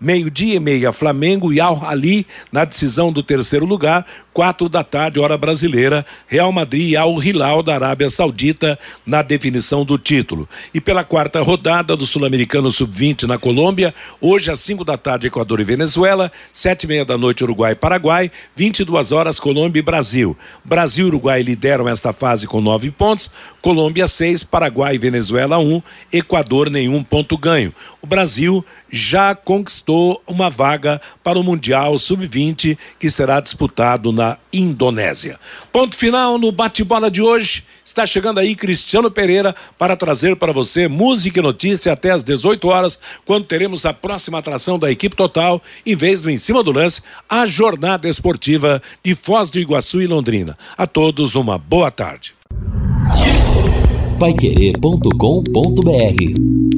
meio-dia 0.00 0.56
e 0.56 0.60
meia, 0.60 0.92
Flamengo 0.92 1.52
e 1.52 1.60
Al 1.60 1.84
Ali 1.84 2.26
na 2.52 2.64
decisão 2.64 3.12
do 3.12 3.22
terceiro 3.22 3.66
lugar, 3.66 4.06
quatro 4.34 4.68
da 4.68 4.82
tarde, 4.82 5.20
hora 5.20 5.38
brasileira, 5.38 6.04
Real 6.26 6.50
Madrid 6.50 6.90
e 6.90 6.96
Al 6.96 7.22
Hilal 7.22 7.62
da 7.62 7.74
Arábia 7.74 8.10
Saudita 8.10 8.76
na 9.06 9.22
definição 9.22 9.84
do 9.84 9.96
título. 9.96 10.48
E 10.74 10.80
pela 10.80 11.04
quarta 11.04 11.40
rodada 11.40 11.96
do 11.96 12.04
Sul-Americano 12.04 12.70
Sub-20 12.70 13.22
na 13.22 13.38
Colômbia, 13.38 13.94
hoje 14.20 14.50
às 14.50 14.58
cinco 14.58 14.84
da 14.84 14.98
tarde, 14.98 15.28
Equador 15.28 15.60
e 15.60 15.64
Venezuela, 15.64 16.32
sete 16.52 16.82
e 16.82 16.86
meia 16.88 17.04
da 17.04 17.16
noite, 17.16 17.44
Uruguai 17.44 17.72
e 17.72 17.76
Paraguai, 17.76 18.30
22 18.56 19.12
horas, 19.12 19.38
Colômbia 19.38 19.78
e 19.78 19.82
Brasil. 19.82 20.36
Brasil 20.64 21.06
e 21.06 21.08
Uruguai 21.08 21.40
lideram 21.40 21.88
esta 21.88 22.12
fase 22.12 22.48
com 22.48 22.60
nove 22.60 22.90
pontos, 22.90 23.30
Colômbia 23.62 24.08
seis, 24.08 24.42
Paraguai 24.42 24.96
e 24.96 24.98
Venezuela 24.98 25.58
um, 25.58 25.80
Equador 26.12 26.68
nenhum 26.68 27.04
ponto 27.04 27.38
ganho. 27.38 27.72
O 28.02 28.06
Brasil 28.06 28.64
já 28.90 29.34
conquistou 29.34 30.22
uma 30.26 30.50
vaga 30.50 31.00
para 31.22 31.38
o 31.38 31.42
Mundial 31.42 31.98
Sub-20 31.98 32.76
que 32.98 33.10
será 33.10 33.40
disputado 33.40 34.12
na 34.12 34.23
Indonésia. 34.52 35.38
Ponto 35.72 35.96
final 35.96 36.38
no 36.38 36.50
bate-bola 36.50 37.10
de 37.10 37.20
hoje. 37.20 37.64
Está 37.84 38.06
chegando 38.06 38.38
aí 38.38 38.54
Cristiano 38.54 39.10
Pereira 39.10 39.54
para 39.78 39.96
trazer 39.96 40.36
para 40.36 40.52
você 40.52 40.88
música 40.88 41.38
e 41.38 41.42
notícia 41.42 41.92
até 41.92 42.10
às 42.10 42.24
18 42.24 42.66
horas, 42.68 42.98
quando 43.24 43.44
teremos 43.44 43.84
a 43.84 43.92
próxima 43.92 44.38
atração 44.38 44.78
da 44.78 44.90
equipe 44.90 45.14
total, 45.14 45.62
em 45.84 45.94
vez 45.94 46.22
do 46.22 46.30
em 46.30 46.38
cima 46.38 46.62
do 46.62 46.72
lance, 46.72 47.02
a 47.28 47.44
jornada 47.44 48.08
esportiva 48.08 48.80
de 49.02 49.14
Foz 49.14 49.50
do 49.50 49.58
Iguaçu 49.58 50.00
e 50.00 50.06
Londrina. 50.06 50.56
A 50.76 50.86
todos 50.86 51.34
uma 51.34 51.58
boa 51.58 51.90
tarde. 51.90 52.34
Paiquerê.com.br 54.18 56.73